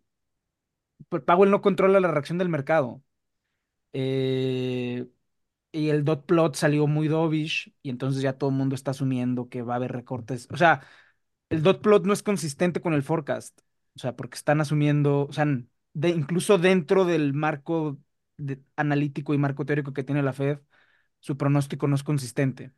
pues, 1.09 1.23
Powell 1.25 1.50
no 1.50 1.62
controla 1.62 2.00
la 2.00 2.11
reacción 2.11 2.38
del 2.38 2.49
mercado. 2.49 3.02
Eh, 3.93 5.07
y 5.73 5.89
el 5.91 6.05
dot 6.05 6.27
plot 6.27 6.57
salió 6.57 6.87
muy 6.87 7.09
dovish 7.09 7.75
y 7.83 7.91
entonces 7.91 8.23
ya 8.23 8.35
todo 8.39 8.51
el 8.51 8.57
mundo 8.57 8.75
está 8.75 8.93
asumiendo 8.93 9.49
que 9.49 9.63
va 9.63 9.75
a 9.75 9.77
haber 9.77 9.93
recortes. 9.93 10.49
O 10.53 10.57
sea, 10.57 10.83
el 11.51 11.63
dot 11.63 11.83
plot 11.83 12.05
no 12.07 12.13
es 12.13 12.23
consistente 12.23 12.81
con 12.81 12.95
el 12.95 13.03
forecast. 13.03 13.61
O 13.97 13.99
sea, 14.01 14.17
porque 14.17 14.37
están 14.37 14.61
asumiendo, 14.61 15.27
o 15.29 15.33
sea, 15.33 15.47
de, 15.95 16.11
incluso 16.11 16.59
dentro 16.59 17.05
del 17.05 17.35
marco 17.35 17.99
analítico 18.77 19.35
y 19.35 19.39
marco 19.39 19.65
teórico 19.67 19.93
que 19.93 20.05
tiene 20.05 20.23
la 20.23 20.33
Fed, 20.33 20.61
su 21.21 21.37
pronóstico 21.37 21.89
no 21.89 21.97
es 21.97 22.03
consistente. 22.05 22.73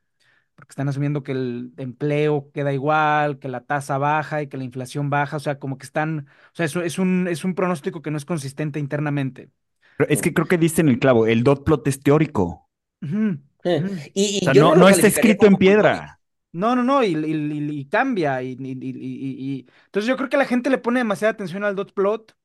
Porque 0.56 0.72
están 0.72 0.88
asumiendo 0.88 1.22
que 1.24 1.32
el 1.32 1.72
empleo 1.78 2.50
queda 2.52 2.72
igual, 2.72 3.38
que 3.40 3.48
la 3.48 3.64
tasa 3.64 3.98
baja 3.98 4.42
y 4.42 4.48
que 4.48 4.58
la 4.58 4.64
inflación 4.64 5.10
baja. 5.10 5.36
O 5.38 5.40
sea, 5.40 5.58
como 5.58 5.78
que 5.78 5.86
están, 5.86 6.28
o 6.52 6.56
sea, 6.56 6.66
es 6.66 6.98
un, 6.98 7.28
es 7.28 7.44
un 7.44 7.54
pronóstico 7.54 8.02
que 8.02 8.10
no 8.12 8.18
es 8.18 8.24
consistente 8.26 8.78
internamente. 8.80 9.50
Pero 9.96 10.10
es 10.10 10.20
que 10.20 10.34
creo 10.34 10.46
que 10.46 10.58
diste 10.58 10.80
en 10.80 10.88
el 10.88 10.98
clavo, 10.98 11.26
el 11.26 11.44
dot 11.44 11.64
plot 11.64 11.86
es 11.88 12.00
teórico. 12.00 12.68
y, 13.00 14.38
o 14.48 14.52
sea, 14.52 14.54
no, 14.54 14.74
no, 14.74 14.88
está 14.88 15.06
escrito 15.06 15.46
en 15.46 15.56
piedra. 15.56 16.20
No, 16.52 16.76
no, 16.76 16.84
no, 16.84 17.02
y, 17.02 17.88
cambia. 17.90 18.42
Y, 18.42 19.66
Entonces 19.86 20.08
yo 20.08 20.16
creo 20.16 20.28
que 20.28 20.36
la 20.36 20.44
gente 20.44 20.70
le 20.70 20.78
pone 20.78 21.00
demasiada 21.00 21.32
atención 21.32 21.64
al 21.64 21.74
dot 21.74 21.92
plot. 21.92 22.36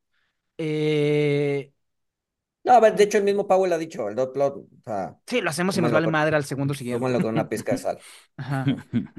Eh... 0.57 1.71
No, 2.63 2.73
a 2.73 2.79
ver, 2.79 2.95
de 2.95 3.03
hecho 3.03 3.17
el 3.17 3.23
mismo 3.23 3.47
Powell 3.47 3.71
ha 3.71 3.77
dicho, 3.77 4.09
el 4.09 4.15
dot 4.15 4.33
plot, 4.33 4.57
o 4.57 4.67
sea, 4.83 5.17
Sí, 5.25 5.41
lo 5.41 5.49
hacemos 5.49 5.77
y 5.77 5.81
nos 5.81 5.91
vale 5.91 6.07
madre 6.07 6.35
al 6.35 6.43
segundo 6.43 6.73
siguiente. 6.73 6.99
Tómalo 6.99 7.21
con 7.21 7.33
una 7.33 7.47
pizca 7.47 7.71
de 7.71 7.77
sal. 7.77 7.99
Ajá, 8.37 8.65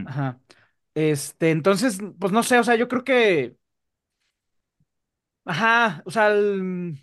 ajá. 0.07 0.41
Este, 0.95 1.51
entonces, 1.51 1.99
pues 2.19 2.33
no 2.33 2.43
sé, 2.43 2.59
o 2.59 2.65
sea, 2.65 2.75
yo 2.75 2.89
creo 2.89 3.05
que... 3.05 3.57
Ajá, 5.45 6.03
o 6.05 6.11
sea, 6.11 6.29
el 6.29 6.99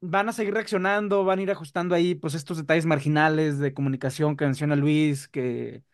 van 0.00 0.28
a 0.28 0.32
seguir 0.32 0.54
reaccionando, 0.54 1.24
van 1.24 1.38
a 1.38 1.42
ir 1.42 1.50
ajustando 1.50 1.94
ahí, 1.94 2.14
pues 2.14 2.34
estos 2.34 2.56
detalles 2.58 2.86
marginales 2.86 3.58
de 3.58 3.74
comunicación 3.74 4.36
que 4.36 4.44
menciona 4.46 4.76
Luis, 4.76 5.28
que 5.28 5.84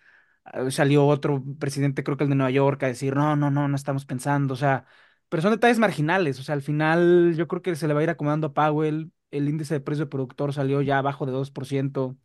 ah, 0.44 0.70
salió 0.70 1.06
otro 1.06 1.42
presidente, 1.58 2.04
creo 2.04 2.16
que 2.16 2.24
el 2.24 2.30
de 2.30 2.36
Nueva 2.36 2.50
York, 2.50 2.82
a 2.84 2.86
decir, 2.88 3.14
no, 3.16 3.36
no, 3.36 3.50
no, 3.50 3.68
no 3.68 3.76
estamos 3.76 4.06
pensando, 4.06 4.54
o 4.54 4.56
sea, 4.56 4.86
pero 5.28 5.42
son 5.42 5.52
detalles 5.52 5.78
marginales, 5.78 6.38
o 6.40 6.42
sea, 6.42 6.54
al 6.54 6.62
final 6.62 7.34
yo 7.36 7.48
creo 7.48 7.62
que 7.62 7.76
se 7.76 7.88
le 7.88 7.94
va 7.94 8.00
a 8.00 8.02
ir 8.04 8.10
acomodando 8.10 8.48
a 8.48 8.54
Powell, 8.54 9.12
el 9.30 9.48
índice 9.48 9.74
de 9.74 9.80
precio 9.80 10.04
de 10.06 10.10
productor 10.10 10.52
salió 10.54 10.82
ya 10.82 10.98
abajo 10.98 11.26
de 11.26 11.32
2%, 11.32 12.16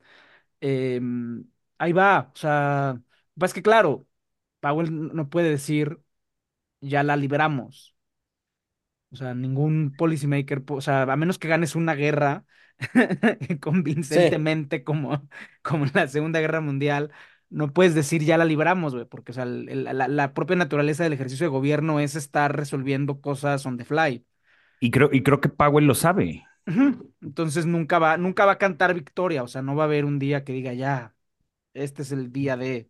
em, 0.61 1.45
ahí 1.77 1.93
va, 1.93 2.31
o 2.33 2.37
sea, 2.37 3.01
pues 3.37 3.53
que 3.53 3.61
claro, 3.63 4.07
Powell 4.59 5.13
no 5.15 5.29
puede 5.29 5.49
decir, 5.49 5.99
ya 6.81 7.03
la 7.03 7.15
liberamos, 7.17 7.95
o 9.11 9.15
sea, 9.15 9.33
ningún 9.33 9.93
policymaker, 9.97 10.63
o 10.69 10.81
sea, 10.81 11.03
a 11.03 11.15
menos 11.15 11.37
que 11.37 11.47
ganes 11.47 11.75
una 11.75 11.95
guerra 11.95 12.45
convincentemente 13.59 14.83
como, 14.83 15.27
como 15.61 15.85
en 15.85 15.91
la 15.93 16.07
Segunda 16.07 16.39
Guerra 16.39 16.61
Mundial, 16.61 17.11
no 17.49 17.73
puedes 17.73 17.93
decir 17.93 18.23
ya 18.23 18.37
la 18.37 18.45
libramos, 18.45 18.93
güey, 18.93 19.05
porque 19.05 19.33
o 19.33 19.35
sea, 19.35 19.45
la, 19.45 20.33
propia 20.33 20.55
naturaleza 20.55 21.03
del 21.03 21.13
ejercicio 21.13 21.45
de 21.45 21.51
gobierno 21.51 21.99
es 21.99 22.15
estar 22.15 22.55
resolviendo 22.55 23.19
cosas 23.19 23.65
on 23.65 23.77
the 23.77 23.85
fly. 23.85 24.25
Y 24.79 24.89
creo, 24.89 25.09
y 25.11 25.21
creo 25.21 25.41
que 25.41 25.49
Powell 25.49 25.85
lo 25.85 25.93
sabe. 25.93 26.45
Entonces 27.21 27.65
nunca 27.65 27.99
va, 27.99 28.17
nunca 28.17 28.45
va 28.45 28.53
a 28.53 28.57
cantar 28.57 28.93
victoria, 28.93 29.43
o 29.43 29.47
sea, 29.47 29.61
no 29.61 29.75
va 29.75 29.83
a 29.83 29.87
haber 29.87 30.05
un 30.05 30.19
día 30.19 30.45
que 30.45 30.53
diga 30.53 30.73
ya, 30.73 31.13
este 31.73 32.03
es 32.03 32.11
el 32.13 32.31
día 32.31 32.55
de... 32.55 32.89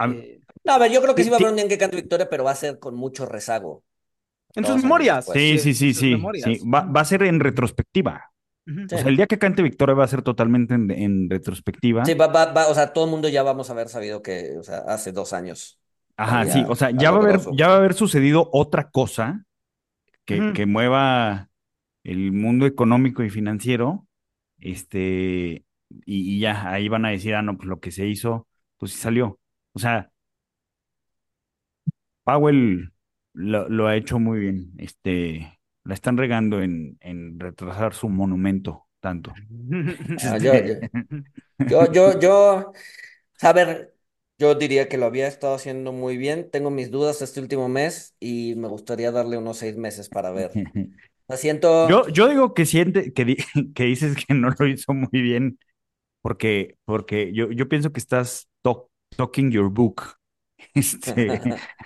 Eh, 0.00 0.40
no, 0.64 0.72
a 0.72 0.78
ver, 0.78 0.92
yo 0.92 1.00
creo 1.00 1.14
que 1.14 1.24
sí 1.24 1.30
va 1.30 1.36
a 1.36 1.38
haber 1.38 1.50
un 1.50 1.56
día 1.56 1.64
en 1.64 1.70
que 1.70 1.78
cante 1.78 1.96
victoria, 1.96 2.28
pero 2.28 2.44
va 2.44 2.50
a 2.50 2.56
ser 2.56 2.78
con 2.78 2.94
mucho 2.94 3.24
rezago. 3.24 3.82
En 4.54 4.64
sus 4.64 4.82
memorias. 4.82 5.26
Sí, 5.32 5.58
sí, 5.58 5.74
sí, 5.74 5.94
sí. 5.94 6.14
Va, 6.14 6.88
a 6.94 7.04
ser 7.04 7.22
en 7.24 7.40
retrospectiva. 7.40 8.30
O 8.66 8.88
sea, 8.88 9.00
el 9.00 9.16
día 9.16 9.26
que 9.26 9.38
cante 9.38 9.62
Victoria 9.62 9.94
va 9.94 10.04
a 10.04 10.08
ser 10.08 10.22
totalmente 10.22 10.74
en, 10.74 11.28
retrospectiva. 11.28 12.04
Sí, 12.04 12.14
va, 12.14 12.28
va, 12.28 12.68
o 12.68 12.74
sea, 12.74 12.92
todo 12.92 13.04
el 13.04 13.10
mundo 13.10 13.28
ya 13.28 13.42
vamos 13.42 13.68
a 13.68 13.72
haber 13.72 13.88
sabido 13.88 14.22
que, 14.22 14.56
o 14.58 14.62
sea, 14.62 14.78
hace 14.86 15.12
dos 15.12 15.32
años. 15.32 15.78
Ajá, 16.16 16.46
sí, 16.46 16.64
o 16.68 16.76
sea, 16.76 16.90
ya 16.90 17.10
va, 17.10 17.18
a 17.18 17.22
haber, 17.22 17.40
ya 17.56 17.68
va 17.68 17.74
a 17.74 17.76
haber 17.78 17.94
sucedido 17.94 18.48
otra 18.52 18.90
cosa 18.90 19.44
que, 20.24 20.52
que 20.54 20.64
mueva 20.64 21.50
el 22.04 22.32
mundo 22.32 22.66
económico 22.66 23.22
y 23.22 23.30
financiero. 23.30 24.06
Este, 24.60 25.64
y, 26.06 26.36
y, 26.36 26.38
ya, 26.38 26.70
ahí 26.70 26.88
van 26.88 27.04
a 27.04 27.10
decir, 27.10 27.34
ah, 27.34 27.42
no, 27.42 27.56
pues 27.56 27.68
lo 27.68 27.80
que 27.80 27.90
se 27.90 28.06
hizo, 28.06 28.46
pues 28.78 28.92
sí 28.92 28.98
salió. 28.98 29.38
O 29.72 29.78
sea, 29.78 30.10
Powell 32.24 32.93
lo, 33.34 33.86
ha 33.86 33.96
hecho 33.96 34.18
muy 34.18 34.40
bien. 34.40 34.72
Este, 34.78 35.58
la 35.84 35.94
están 35.94 36.16
regando 36.16 36.62
en, 36.62 36.96
en 37.00 37.38
retrasar 37.38 37.94
su 37.94 38.08
monumento 38.08 38.86
tanto. 39.00 39.34
Ah, 40.24 40.38
yo, 40.38 40.52
yo, 41.68 41.92
yo, 41.92 42.18
yo, 42.20 42.72
a 43.42 43.52
ver, 43.52 43.94
yo 44.38 44.54
diría 44.54 44.88
que 44.88 44.96
lo 44.96 45.06
había 45.06 45.28
estado 45.28 45.54
haciendo 45.54 45.92
muy 45.92 46.16
bien. 46.16 46.50
Tengo 46.50 46.70
mis 46.70 46.90
dudas 46.90 47.20
este 47.20 47.40
último 47.40 47.68
mes 47.68 48.14
y 48.18 48.54
me 48.56 48.68
gustaría 48.68 49.12
darle 49.12 49.36
unos 49.36 49.58
seis 49.58 49.76
meses 49.76 50.08
para 50.08 50.30
ver. 50.30 50.52
siento... 51.36 51.88
Yo, 51.88 52.08
yo 52.08 52.28
digo 52.28 52.54
que 52.54 52.64
siente, 52.64 53.12
que, 53.12 53.36
que 53.74 53.84
dices 53.84 54.16
que 54.16 54.32
no 54.34 54.48
lo 54.58 54.66
hizo 54.66 54.94
muy 54.94 55.20
bien 55.20 55.58
porque, 56.22 56.78
porque 56.86 57.32
yo, 57.34 57.50
yo 57.50 57.68
pienso 57.68 57.92
que 57.92 58.00
estás 58.00 58.48
talking 59.16 59.50
your 59.50 59.68
book. 59.68 60.16
Este... 60.74 61.40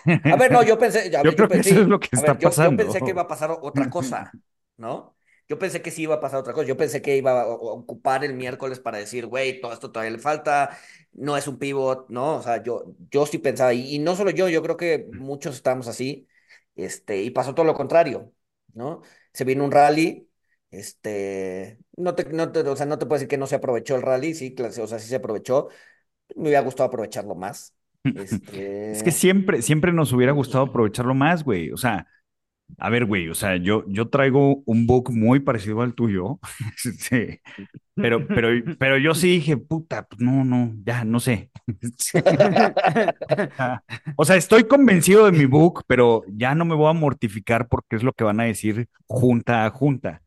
A 0.25 0.37
ver, 0.37 0.51
no, 0.51 0.63
yo 0.63 0.79
pensé. 0.79 1.11
yo, 1.11 1.35
creo 1.35 1.49
que 1.49 1.59
eso 1.59 1.83
es 1.83 1.87
lo 1.87 2.01
que 2.01 2.09
está 2.13 2.39
pasando. 2.39 2.83
Yo, 2.83 2.89
pensé 2.89 3.05
que 3.05 3.11
iba 3.11 3.23
a 3.23 3.29
pasar 3.29 3.51
otra 3.61 3.91
cosa, 3.91 4.33
¿no? 4.77 5.15
Yo 5.49 5.59
pensé 5.59 5.81
que 5.81 5.91
sí 5.91 6.03
iba 6.03 6.17
a 6.17 6.21
pasar 6.21 6.41
otra 6.41 6.53
cosa. 6.53 6.67
Yo 6.67 6.77
pensé 6.77 7.01
que 7.01 7.17
iba 7.17 7.43
a 7.43 7.47
ocupar 7.47 8.25
el 8.25 8.35
miércoles 8.35 8.81
para 8.81 8.99
decir, 8.99 9.27
güey, 9.27 9.61
todo 9.61 9.73
esto 9.73 9.91
todavía 9.91 10.17
le 10.17 10.19
falta, 10.19 10.77
no 11.13 11.37
es 11.37 11.49
un 11.49 11.59
pivot, 11.59 12.09
¿no? 12.11 12.37
O 12.37 12.43
sea, 12.43 12.63
yo, 12.63 12.95
yo 13.11 13.25
sí 13.27 13.39
pensaba, 13.39 13.73
y, 13.73 13.99
no 13.99 14.15
solo 14.15 14.31
yo, 14.31 14.49
yo 14.49 14.63
creo 14.63 14.77
que 14.77 15.09
muchos 15.13 15.55
estamos 15.55 15.89
así, 15.89 16.29
este, 16.77 17.23
y 17.23 17.31
pasó 17.31 17.55
todo 17.55 17.65
lo 17.65 17.75
contrario, 17.75 18.33
¿no? 18.75 19.03
Se 19.33 19.45
vino 19.45 19.65
un 19.65 19.73
rally, 19.73 20.29
este, 20.71 21.79
no 21.97 22.15
te, 22.15 22.25
no 22.27 22.53
te, 22.53 22.61
o 22.61 22.77
sea, 22.77 22.87
no 22.87 22.99
te 22.99 23.07
puedo 23.07 23.19
decir 23.19 23.29
que 23.29 23.39
no 23.39 23.47
se 23.47 23.57
aprovechó 23.57 23.97
el 23.97 24.03
rally, 24.03 24.35
sí, 24.35 24.55
o 24.59 24.87
sea, 24.87 24.99
sí 24.99 25.09
se 25.09 25.17
aprovechó. 25.17 25.69
Me 26.37 26.45
hubiera 26.45 26.61
gustado 26.61 26.89
aprovecharlo 26.89 27.35
más. 27.35 27.75
Es 28.17 28.41
que 28.41 28.93
este 28.93 29.11
siempre, 29.13 29.63
siempre 29.63 29.93
nos 29.93 30.13
hubiera 30.13 30.33
gustado 30.33 30.65
aprovecharlo 30.65 31.15
más, 31.15 31.45
güey. 31.45 31.71
O 31.73 31.77
sea, 31.77 32.07
A 32.79 32.91
ver, 32.91 33.07
güey, 33.07 33.29
o 33.29 33.35
sea, 33.35 33.57
yo, 33.57 33.85
yo 33.89 34.09
traigo 34.09 34.63
un 34.67 34.87
book 34.87 35.11
muy 35.11 35.41
parecido 35.41 35.81
al 35.83 35.95
tuyo. 35.95 36.39
sí. 36.77 37.41
Pero, 38.01 38.25
pero, 38.29 38.49
pero 38.79 38.97
yo 38.97 39.13
sí 39.13 39.27
dije, 39.29 39.57
puta, 39.57 40.07
pues 40.07 40.21
no, 40.21 40.45
no, 40.45 40.73
ya, 40.85 41.03
no 41.05 41.19
sé. 41.19 41.51
o 44.17 44.25
sea, 44.25 44.37
estoy 44.37 44.69
convencido 44.69 45.27
de 45.27 45.33
mi 45.33 45.47
book, 45.47 45.83
pero 45.89 46.23
ya 46.29 46.55
no 46.55 46.65
me 46.65 46.77
voy 46.77 46.89
a 46.89 46.93
mortificar 46.93 47.67
porque 47.67 47.97
es 47.97 48.05
lo 48.05 48.13
que 48.13 48.23
van 48.23 48.39
a 48.39 48.45
decir 48.45 48.89
junta 49.09 49.67
a 49.67 49.71
junta. 49.71 50.23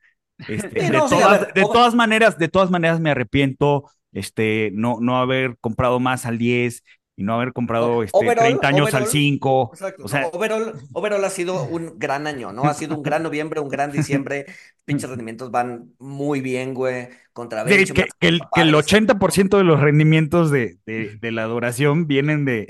Este, 0.50 0.82
de, 0.82 0.92
todas, 0.92 1.54
de 1.54 1.62
todas 1.62 1.96
maneras, 1.96 2.38
de 2.38 2.50
todas 2.50 2.70
maneras 2.72 3.00
me 3.00 3.12
arrepiento, 3.12 3.86
este, 4.12 4.72
no, 4.74 4.98
no 5.00 5.18
haber 5.18 5.56
comprado 5.62 6.02
más 6.02 6.26
al 6.26 6.38
10 6.38 6.84
y 7.22 7.24
no 7.24 7.36
haber 7.36 7.54
comprado 7.54 8.01
este, 8.01 8.18
30 8.20 8.68
años 8.68 8.94
al 8.96 9.06
5. 9.06 9.72
O 10.04 10.08
sea, 10.08 10.28
overall, 10.32 11.24
ha 11.24 11.30
sido 11.30 11.63
un 11.66 12.00
gran 12.00 12.25
año, 12.25 12.51
¿no? 12.51 12.63
Ha 12.63 12.74
sido 12.74 12.98
un 12.98 13.04
gran 13.04 13.22
noviembre, 13.22 13.60
un 13.60 13.70
gran 13.70 13.92
diciembre. 13.92 14.48
Pinches 14.86 15.08
rendimientos 15.08 15.51
van 15.51 15.94
muy 16.00 16.42
bien, 16.42 16.74
güey. 16.74 17.10
Contra 17.32 17.63
que, 17.63 17.86
que, 17.86 18.08
el, 18.22 18.42
que, 18.54 18.62
el, 18.62 18.74
80% 18.74 19.58
de 19.58 19.63
los 19.63 19.80
rendimientos 19.80 20.50
de, 20.50 20.80
de, 20.88 21.18
de 21.22 21.32
la 21.32 21.46
duración 21.46 22.08
vienen 22.08 22.44
de. 22.44 22.68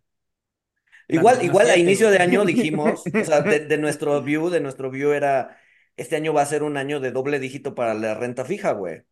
Igual, 1.08 1.42
igual 1.42 1.70
a 1.70 1.78
inicio 1.78 2.10
de 2.10 2.18
año 2.18 2.44
dijimos, 2.44 3.02
o 3.06 3.24
sea, 3.24 3.40
de, 3.40 3.78
nuestro 3.78 4.22
view, 4.22 4.50
de 4.50 4.60
nuestro 4.60 4.90
view 4.90 5.12
era, 5.12 5.58
este 5.96 6.16
año 6.16 6.34
va 6.34 6.42
a 6.42 6.46
ser 6.46 6.62
un 6.62 6.76
año 6.76 7.00
de 7.00 7.10
doble 7.12 7.38
dígito 7.38 7.74
para 7.74 7.94
la 7.94 8.14
renta 8.14 8.44
fija, 8.44 8.72
güey. 8.72 9.04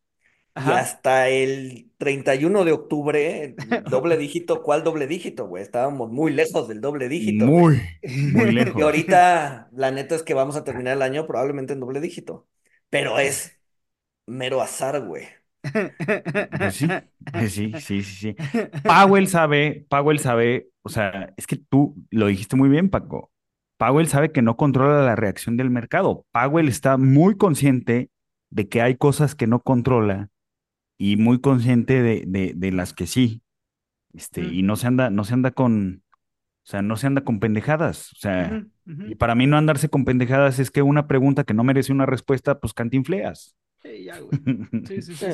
Y 0.56 0.70
hasta 0.70 1.28
el 1.28 1.90
31 1.98 2.64
de 2.64 2.72
octubre, 2.72 3.54
doble 3.90 4.16
dígito, 4.16 4.62
¿cuál 4.62 4.84
doble 4.84 5.06
dígito, 5.06 5.46
güey? 5.46 5.62
Estábamos 5.62 6.10
muy 6.10 6.32
lejos 6.32 6.68
del 6.68 6.80
doble 6.80 7.08
dígito. 7.08 7.46
Muy, 7.46 7.80
muy 8.32 8.52
lejos. 8.52 8.80
Y 8.80 8.82
ahorita, 8.82 9.68
la 9.72 9.90
neta 9.90 10.14
es 10.14 10.22
que 10.22 10.34
vamos 10.34 10.56
a 10.56 10.64
terminar 10.64 10.96
el 10.96 11.02
año 11.02 11.26
probablemente 11.26 11.74
en 11.74 11.80
doble 11.80 12.00
dígito. 12.00 12.46
Pero 12.88 13.18
es 13.18 13.58
mero 14.26 14.62
azar, 14.62 15.04
güey. 15.04 15.26
Pues 16.58 16.74
sí, 16.74 16.88
sí, 17.48 17.72
sí, 17.80 18.02
sí, 18.02 18.02
sí. 18.02 18.36
Powell 18.84 19.28
sabe, 19.28 19.86
Powell 19.88 20.18
sabe, 20.18 20.68
o 20.82 20.88
sea, 20.88 21.32
es 21.36 21.46
que 21.46 21.56
tú 21.56 21.96
lo 22.10 22.26
dijiste 22.26 22.56
muy 22.56 22.68
bien, 22.68 22.88
Paco. 22.88 23.30
Powell 23.78 24.08
sabe 24.08 24.32
que 24.32 24.42
no 24.42 24.56
controla 24.56 25.04
la 25.04 25.16
reacción 25.16 25.56
del 25.56 25.70
mercado. 25.70 26.24
Powell 26.32 26.68
está 26.68 26.96
muy 26.96 27.36
consciente 27.36 28.10
de 28.50 28.68
que 28.68 28.80
hay 28.80 28.96
cosas 28.96 29.34
que 29.34 29.46
no 29.46 29.60
controla 29.60 30.30
y 30.98 31.16
muy 31.16 31.40
consciente 31.40 32.02
de, 32.02 32.24
de, 32.26 32.52
de 32.54 32.72
las 32.72 32.92
que 32.94 33.06
sí. 33.06 33.42
Este, 34.14 34.42
y 34.42 34.62
no 34.62 34.76
se 34.76 34.86
anda, 34.86 35.10
no 35.10 35.24
se 35.24 35.34
anda 35.34 35.50
con, 35.52 36.02
o 36.64 36.68
sea, 36.68 36.82
no 36.82 36.96
se 36.96 37.06
anda 37.06 37.22
con 37.24 37.40
pendejadas. 37.40 38.12
O 38.12 38.16
sea, 38.16 38.66
y 38.86 39.14
para 39.16 39.34
mí 39.34 39.46
no 39.46 39.56
andarse 39.56 39.88
con 39.88 40.04
pendejadas 40.04 40.58
es 40.58 40.70
que 40.70 40.82
una 40.82 41.06
pregunta 41.06 41.44
que 41.44 41.54
no 41.54 41.64
merece 41.64 41.92
una 41.92 42.06
respuesta, 42.06 42.60
pues 42.60 42.74
cantinfleas. 42.74 43.56
Sí, 43.82 44.04
ya, 44.04 44.18
güey. 44.20 44.40
Sí, 44.86 45.02
sí, 45.02 45.14
sí, 45.14 45.32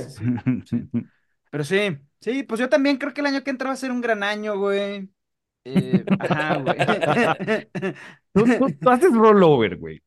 sí, 0.64 0.88
Pero 1.50 1.64
sí, 1.64 1.98
sí, 2.20 2.42
pues 2.44 2.60
yo 2.60 2.68
también 2.68 2.96
creo 2.96 3.12
que 3.14 3.20
el 3.20 3.26
año 3.26 3.44
que 3.44 3.50
entra 3.50 3.68
va 3.68 3.74
a 3.74 3.76
ser 3.76 3.90
un 3.92 4.00
gran 4.00 4.22
año, 4.22 4.58
güey. 4.58 5.10
Eh, 5.64 6.04
ajá, 6.18 6.56
güey. 6.58 6.76
Tú, 8.80 8.90
haces 8.90 9.12
rollover, 9.12 9.76
güey. 9.76 10.02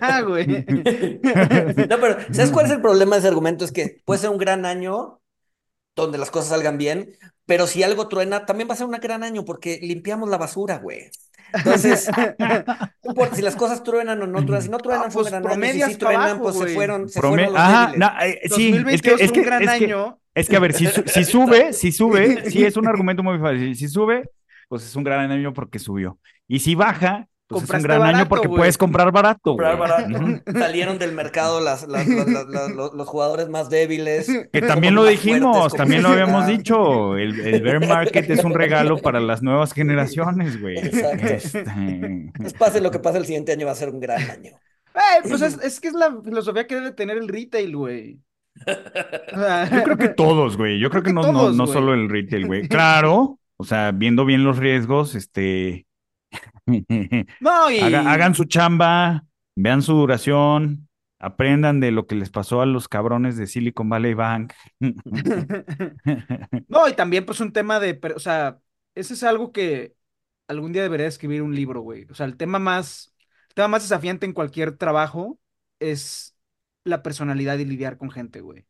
Ajá, 0.00 0.20
güey. 0.22 0.46
No, 0.46 2.00
pero 2.00 2.16
¿sabes 2.32 2.50
cuál 2.50 2.66
es 2.66 2.72
el 2.72 2.82
problema 2.82 3.16
de 3.16 3.20
ese 3.20 3.28
argumento? 3.28 3.64
Es 3.64 3.72
que 3.72 4.02
puede 4.04 4.20
ser 4.20 4.30
un 4.30 4.38
gran 4.38 4.66
año 4.66 5.20
donde 5.94 6.18
las 6.18 6.30
cosas 6.30 6.50
salgan 6.50 6.78
bien, 6.78 7.16
pero 7.46 7.66
si 7.66 7.82
algo 7.82 8.08
truena, 8.08 8.46
también 8.46 8.68
va 8.68 8.74
a 8.74 8.76
ser 8.76 8.86
un 8.86 8.92
gran 8.92 9.22
año 9.22 9.44
porque 9.44 9.78
limpiamos 9.82 10.28
la 10.28 10.38
basura, 10.38 10.78
güey. 10.78 11.10
Entonces, 11.54 12.10
no 12.38 13.10
importa 13.10 13.36
si 13.36 13.42
las 13.42 13.56
cosas 13.56 13.82
truenan 13.82 14.22
o 14.22 14.26
no 14.26 14.44
truenan, 14.44 14.62
si 14.62 14.70
no 14.70 14.78
truenan, 14.78 15.12
fue 15.12 15.22
pues 15.22 15.34
un 15.34 15.42
gran 15.42 15.62
año. 15.62 15.86
Si 15.86 15.92
sí 15.92 15.98
truenan, 15.98 16.40
pues 16.40 16.56
se 16.56 16.66
fueron, 16.68 17.08
se 17.08 17.20
fueron 17.20 17.52
los 17.52 17.60
Ajá, 17.60 17.92
no, 17.94 18.10
eh, 18.22 18.40
sí, 18.50 18.74
es 18.88 19.02
que, 19.02 19.14
es 19.18 19.30
que, 19.30 19.40
un 19.40 19.46
gran 19.46 19.68
año. 19.68 20.18
es 20.34 20.48
que, 20.48 20.56
a 20.56 20.60
ver, 20.60 20.72
si, 20.72 20.86
si 20.86 21.24
sube, 21.24 21.74
si 21.74 21.92
sube, 21.92 22.50
sí 22.50 22.64
es 22.64 22.76
un 22.78 22.88
argumento 22.88 23.22
muy 23.22 23.38
fácil. 23.38 23.76
Si 23.76 23.86
sube, 23.86 24.30
pues 24.72 24.86
es 24.86 24.96
un 24.96 25.04
gran 25.04 25.30
año 25.30 25.52
porque 25.52 25.78
subió. 25.78 26.18
Y 26.48 26.60
si 26.60 26.74
baja, 26.74 27.28
pues 27.46 27.64
es 27.64 27.70
un 27.70 27.82
gran 27.82 28.00
año 28.00 28.26
porque 28.26 28.48
puedes 28.48 28.78
comprar 28.78 29.12
barato. 29.12 29.50
Comprar 29.50 29.76
barato. 29.76 30.18
Salieron 30.50 30.98
del 30.98 31.12
mercado 31.12 31.60
las, 31.60 31.86
los, 31.86 33.06
jugadores 33.06 33.50
más 33.50 33.68
débiles. 33.68 34.30
Que 34.50 34.62
también 34.62 34.94
lo 34.94 35.04
dijimos, 35.04 35.74
también 35.74 36.02
lo 36.02 36.08
habíamos 36.12 36.46
dicho. 36.46 37.18
El, 37.18 37.38
el, 37.38 37.60
bear 37.60 37.86
market 37.86 38.30
es 38.30 38.42
un 38.44 38.54
regalo 38.54 38.96
para 38.96 39.20
las 39.20 39.42
nuevas 39.42 39.74
generaciones, 39.74 40.58
güey. 40.58 40.78
Exacto. 40.78 41.26
Este... 41.26 41.64
Pues 42.38 42.54
pase 42.54 42.80
lo 42.80 42.90
que 42.90 42.98
pase, 42.98 43.18
el 43.18 43.26
siguiente 43.26 43.52
año 43.52 43.66
va 43.66 43.72
a 43.72 43.74
ser 43.74 43.90
un 43.90 44.00
gran 44.00 44.22
año. 44.22 44.52
pues 45.28 45.42
es, 45.42 45.58
es 45.62 45.80
que 45.80 45.88
es 45.88 45.94
la 45.94 46.16
filosofía 46.24 46.66
que 46.66 46.76
debe 46.76 46.92
tener 46.92 47.18
el 47.18 47.28
retail, 47.28 47.76
güey. 47.76 48.20
Yo 48.64 49.82
creo 49.82 49.98
que 49.98 50.08
todos, 50.08 50.56
güey. 50.56 50.80
Yo 50.80 50.88
creo, 50.88 51.02
que, 51.02 51.12
no, 51.12 51.30
no, 51.30 51.52
no 51.52 51.66
solo 51.66 51.92
el 51.92 52.08
retail, 52.08 52.46
güey. 52.46 52.68
Claro, 52.68 53.38
o 53.62 53.64
sea, 53.64 53.92
viendo 53.92 54.24
bien 54.24 54.42
los 54.42 54.58
riesgos, 54.58 55.14
este. 55.14 55.86
no, 57.40 57.70
y... 57.70 57.78
hagan 57.78 58.34
su 58.34 58.44
chamba, 58.46 59.24
vean 59.54 59.82
su 59.82 59.92
duración, 59.92 60.88
aprendan 61.20 61.78
de 61.78 61.92
lo 61.92 62.08
que 62.08 62.16
les 62.16 62.30
pasó 62.30 62.60
a 62.60 62.66
los 62.66 62.88
cabrones 62.88 63.36
de 63.36 63.46
Silicon 63.46 63.88
Valley 63.88 64.14
Bank. 64.14 64.52
no, 66.68 66.88
y 66.88 66.94
también, 66.94 67.24
pues, 67.24 67.38
un 67.38 67.52
tema 67.52 67.78
de. 67.78 68.00
O 68.16 68.18
sea, 68.18 68.58
ese 68.96 69.14
es 69.14 69.22
algo 69.22 69.52
que 69.52 69.94
algún 70.48 70.72
día 70.72 70.82
debería 70.82 71.06
escribir 71.06 71.40
un 71.42 71.54
libro, 71.54 71.82
güey. 71.82 72.08
O 72.10 72.16
sea, 72.16 72.26
el 72.26 72.36
tema 72.36 72.58
más. 72.58 73.14
El 73.50 73.54
tema 73.54 73.68
más 73.68 73.82
desafiante 73.84 74.26
en 74.26 74.32
cualquier 74.32 74.76
trabajo 74.76 75.38
es 75.78 76.36
la 76.82 77.04
personalidad 77.04 77.58
y 77.58 77.64
lidiar 77.64 77.96
con 77.96 78.10
gente, 78.10 78.40
güey. 78.40 78.66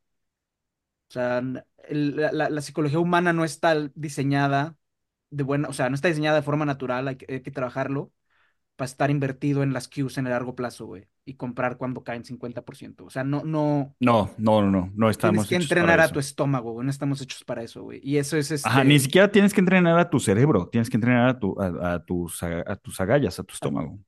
O 1.08 1.12
sea, 1.12 1.42
la, 1.88 2.60
psicología 2.60 2.98
humana 2.98 3.32
no 3.32 3.44
está 3.44 3.90
diseñada 3.94 4.76
de 5.32 5.42
buena, 5.42 5.68
o 5.68 5.72
sea, 5.72 5.88
no 5.88 5.94
está 5.94 6.08
diseñada 6.08 6.36
de 6.36 6.42
forma 6.42 6.64
natural, 6.64 7.08
hay 7.08 7.16
que, 7.16 7.50
trabajarlo 7.50 8.12
para 8.76 8.86
estar 8.86 9.10
invertido 9.10 9.62
en 9.62 9.72
las 9.72 9.88
Qs 9.88 10.18
en 10.18 10.26
el 10.26 10.32
largo 10.32 10.54
plazo, 10.54 10.86
güey, 10.86 11.08
y 11.24 11.34
comprar 11.34 11.78
cuando 11.78 12.04
caen 12.04 12.22
50%. 12.22 13.04
O 13.04 13.10
sea, 13.10 13.24
no, 13.24 13.42
no. 13.44 13.94
No, 14.00 14.30
no, 14.36 14.70
no, 14.70 14.90
no 14.94 15.10
estamos. 15.10 15.48
Tienes 15.48 15.68
que 15.68 15.74
entrenar 15.74 16.00
a 16.00 16.08
tu 16.08 16.20
estómago, 16.20 16.72
güey, 16.72 16.84
no 16.84 16.90
estamos 16.90 17.20
hechos 17.20 17.44
para 17.44 17.62
eso, 17.62 17.82
güey. 17.82 18.00
Y 18.02 18.18
eso 18.18 18.36
es. 18.36 18.50
Este... 18.50 18.68
Ajá, 18.68 18.84
ni 18.84 18.98
siquiera 18.98 19.30
tienes 19.30 19.52
que 19.54 19.60
entrenar 19.60 19.98
a 19.98 20.10
tu 20.10 20.20
cerebro, 20.20 20.68
tienes 20.68 20.90
que 20.90 20.96
entrenar 20.98 21.28
a, 21.28 21.38
tu, 21.38 21.60
a, 21.60 22.04
tus, 22.04 22.42
a, 22.42 22.76
tus 22.76 23.00
agallas, 23.00 23.38
a 23.38 23.42
tu 23.42 23.54
estómago. 23.54 23.98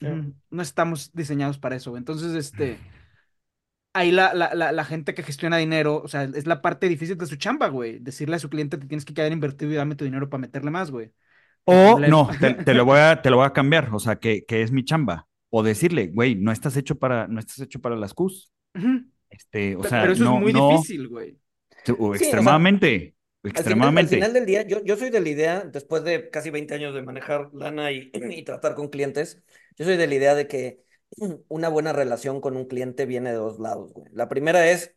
No 0.00 0.62
estamos 0.62 1.12
diseñados 1.12 1.58
para 1.58 1.76
eso, 1.76 1.90
güey. 1.90 2.00
Entonces, 2.00 2.34
este 2.34 2.78
ahí 3.92 4.10
la, 4.10 4.34
la, 4.34 4.72
la, 4.72 4.84
gente 4.84 5.14
que 5.14 5.22
gestiona 5.22 5.56
dinero, 5.58 6.00
o 6.02 6.08
sea, 6.08 6.24
es 6.24 6.46
la 6.46 6.62
parte 6.62 6.88
difícil 6.88 7.16
de 7.18 7.26
su 7.26 7.36
chamba, 7.36 7.68
güey. 7.68 7.98
Decirle 7.98 8.36
a 8.36 8.38
su 8.38 8.48
cliente 8.48 8.78
que 8.78 8.86
tienes 8.86 9.04
que 9.04 9.14
quedar 9.14 9.32
invertido 9.32 9.70
y 9.70 9.74
dame 9.74 9.94
tu 9.94 10.04
dinero 10.04 10.28
para 10.28 10.40
meterle 10.40 10.70
más, 10.70 10.90
güey. 10.90 11.12
O 11.64 11.98
no, 11.98 12.28
te, 12.40 12.74
lo 12.74 12.84
voy 12.84 12.98
a, 12.98 13.22
te 13.22 13.30
lo 13.30 13.36
voy 13.36 13.46
a 13.46 13.52
cambiar, 13.52 13.90
o 13.92 14.00
sea, 14.00 14.16
que, 14.16 14.44
que 14.44 14.62
es 14.62 14.72
mi 14.72 14.84
chamba. 14.84 15.28
o 15.50 15.62
decirle, 15.62 16.08
güey, 16.08 16.34
no 16.34 16.50
estás 16.50 16.76
hecho 16.76 16.96
para, 16.96 17.28
no 17.28 17.38
estás 17.38 17.60
hecho 17.60 17.80
para 17.80 17.96
las 17.96 18.14
Qs. 18.14 18.52
Este, 19.30 19.76
o 19.76 19.84
sea, 19.84 20.02
pero 20.02 20.12
eso 20.12 20.24
no, 20.24 20.36
es 20.36 20.42
muy 20.42 20.52
no, 20.52 20.70
difícil, 20.70 21.08
güey. 21.08 21.38
extremadamente, 22.14 23.14
extremadamente. 23.44 24.16
Al 24.16 24.20
final, 24.20 24.32
del 24.32 24.46
día, 24.46 24.62
yo, 24.66 24.84
yo 24.84 24.96
soy 24.96 25.10
de 25.10 25.20
la 25.20 25.28
idea, 25.28 25.60
después 25.60 26.02
de 26.04 26.28
casi 26.30 26.50
20 26.50 26.74
años 26.74 26.94
de 26.94 27.02
manejar 27.02 27.50
lana 27.54 27.92
y, 27.92 28.10
y 28.30 28.42
tratar 28.42 28.74
con 28.74 28.88
clientes, 28.88 29.42
yo 29.76 29.84
soy 29.84 29.96
de 29.96 30.06
la 30.06 30.14
idea 30.14 30.34
de 30.34 30.48
que 30.48 30.82
una 31.48 31.68
buena 31.68 31.92
relación 31.92 32.40
con 32.40 32.56
un 32.56 32.66
cliente 32.66 33.06
viene 33.06 33.30
de 33.30 33.36
dos 33.36 33.58
lados, 33.58 33.92
güey. 33.92 34.10
La 34.12 34.28
primera 34.28 34.70
es 34.70 34.94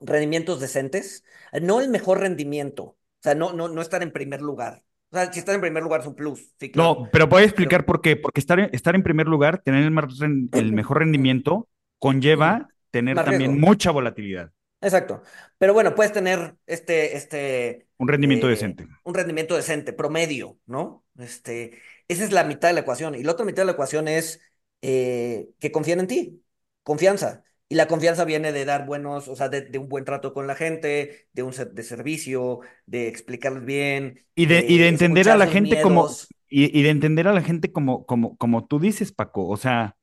rendimientos 0.00 0.60
decentes, 0.60 1.24
no 1.60 1.80
el 1.80 1.88
mejor 1.88 2.20
rendimiento, 2.20 2.82
o 2.84 3.22
sea, 3.22 3.34
no, 3.34 3.52
no, 3.52 3.68
no 3.68 3.82
estar 3.82 4.02
en 4.02 4.12
primer 4.12 4.40
lugar. 4.40 4.82
O 5.12 5.16
sea, 5.16 5.32
si 5.32 5.40
estar 5.40 5.54
en 5.54 5.60
primer 5.60 5.82
lugar 5.82 6.00
es 6.00 6.06
un 6.06 6.14
plus. 6.14 6.52
Sí, 6.58 6.70
claro. 6.70 7.00
No, 7.00 7.08
pero 7.10 7.26
voy 7.26 7.42
a 7.42 7.44
explicar 7.44 7.84
por 7.84 8.00
qué. 8.00 8.16
Porque 8.16 8.40
estar, 8.40 8.60
estar 8.72 8.94
en 8.94 9.02
primer 9.02 9.26
lugar, 9.26 9.60
tener 9.62 9.82
el, 9.82 10.48
el 10.52 10.72
mejor 10.72 11.00
rendimiento, 11.00 11.68
conlleva 11.98 12.68
tener 12.90 13.16
también 13.16 13.58
mucha 13.60 13.90
volatilidad. 13.90 14.52
Exacto. 14.80 15.22
Pero 15.58 15.74
bueno, 15.74 15.94
puedes 15.94 16.12
tener 16.12 16.54
este, 16.66 17.16
este. 17.16 17.88
Un 17.98 18.08
rendimiento 18.08 18.46
eh, 18.46 18.50
decente. 18.50 18.86
Un 19.02 19.14
rendimiento 19.14 19.56
decente, 19.56 19.92
promedio, 19.92 20.58
¿no? 20.66 21.04
Este, 21.18 21.78
esa 22.08 22.24
es 22.24 22.32
la 22.32 22.44
mitad 22.44 22.68
de 22.68 22.74
la 22.74 22.80
ecuación. 22.80 23.14
Y 23.14 23.22
la 23.22 23.32
otra 23.32 23.44
mitad 23.44 23.62
de 23.62 23.66
la 23.66 23.72
ecuación 23.72 24.08
es 24.08 24.40
eh, 24.82 25.50
que 25.58 25.72
confíen 25.72 26.00
en 26.00 26.06
ti. 26.06 26.42
Confianza. 26.82 27.44
Y 27.68 27.76
la 27.76 27.86
confianza 27.86 28.24
viene 28.24 28.52
de 28.52 28.64
dar 28.64 28.84
buenos, 28.84 29.28
o 29.28 29.36
sea, 29.36 29.48
de, 29.48 29.78
un 29.78 29.88
buen 29.88 30.04
trato 30.04 30.34
con 30.34 30.48
la 30.48 30.56
gente, 30.56 31.28
de 31.32 31.42
un 31.44 31.52
de 31.52 31.82
servicio, 31.84 32.60
de 32.86 33.06
explicarles 33.06 33.64
bien. 33.64 34.26
Y 34.34 34.46
de, 34.46 34.64
y 34.68 34.78
de 34.78 34.88
entender 34.88 35.28
a 35.30 35.36
la 35.36 35.46
gente 35.46 35.80
como, 35.80 36.08
y, 36.48 36.82
de 36.82 36.90
entender 36.90 37.28
a 37.28 37.32
la 37.32 37.42
gente 37.42 37.70
como, 37.70 38.04
como, 38.06 38.36
como 38.36 38.66
tú 38.66 38.80
dices, 38.80 39.12
Paco. 39.12 39.48
O 39.48 39.56
sea, 39.56 39.96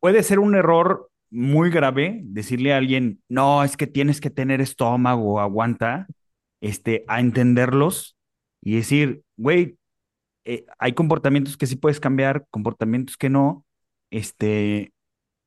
puede 0.00 0.24
ser 0.24 0.40
un 0.40 0.56
error 0.56 1.10
muy 1.30 1.70
grave 1.70 2.20
decirle 2.24 2.74
a 2.74 2.78
alguien, 2.78 3.22
no, 3.28 3.62
es 3.62 3.76
que 3.76 3.86
tienes 3.86 4.20
que 4.20 4.30
tener 4.30 4.60
estómago, 4.60 5.38
aguanta, 5.38 6.08
este, 6.60 7.04
a 7.06 7.20
entenderlos 7.20 8.16
y 8.60 8.74
decir, 8.74 9.22
güey, 9.36 9.78
eh, 10.44 10.66
hay 10.78 10.92
comportamientos 10.92 11.56
que 11.56 11.66
sí 11.66 11.76
puedes 11.76 12.00
cambiar, 12.00 12.46
comportamientos 12.50 13.16
que 13.16 13.30
no, 13.30 13.64
este, 14.10 14.92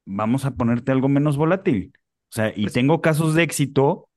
vamos 0.05 0.45
a 0.45 0.55
ponerte 0.55 0.91
algo 0.91 1.09
menos 1.09 1.37
volátil. 1.37 1.93
O 2.29 2.35
sea, 2.35 2.49
y 2.55 2.63
pues 2.63 2.73
tengo 2.73 3.01
casos 3.01 3.35
de 3.35 3.43
éxito 3.43 4.09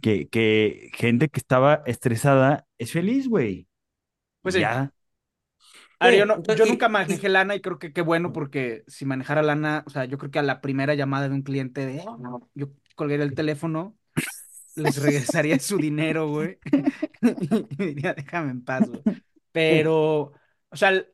que, 0.00 0.28
que 0.28 0.90
gente 0.94 1.28
que 1.28 1.38
estaba 1.38 1.82
estresada 1.86 2.66
es 2.78 2.92
feliz, 2.92 3.28
güey. 3.28 3.68
Pues 4.42 4.54
ya. 4.54 4.92
yo, 6.00 6.66
nunca 6.66 6.88
manejé 6.88 7.28
lana 7.28 7.54
y 7.54 7.60
creo 7.60 7.78
que 7.78 7.92
qué 7.92 8.00
bueno 8.00 8.32
porque 8.32 8.82
si 8.88 9.04
manejara 9.04 9.42
lana, 9.42 9.84
o 9.86 9.90
sea, 9.90 10.06
yo 10.06 10.18
creo 10.18 10.30
que 10.30 10.38
a 10.38 10.42
la 10.42 10.60
primera 10.60 10.94
llamada 10.94 11.28
de 11.28 11.34
un 11.34 11.42
cliente 11.42 11.86
de, 11.86 12.04
yo 12.54 12.70
colgaría 12.96 13.24
el 13.24 13.34
teléfono, 13.34 13.96
les 14.74 15.00
regresaría 15.00 15.58
su 15.58 15.76
dinero, 15.76 16.28
güey. 16.28 16.58
y 17.70 17.76
diría, 17.76 18.14
déjame 18.14 18.50
en 18.50 18.64
paz, 18.64 18.88
güey. 18.88 19.02
Pero, 19.52 20.32
o 20.70 20.76
sea, 20.76 20.90
el, 20.90 21.08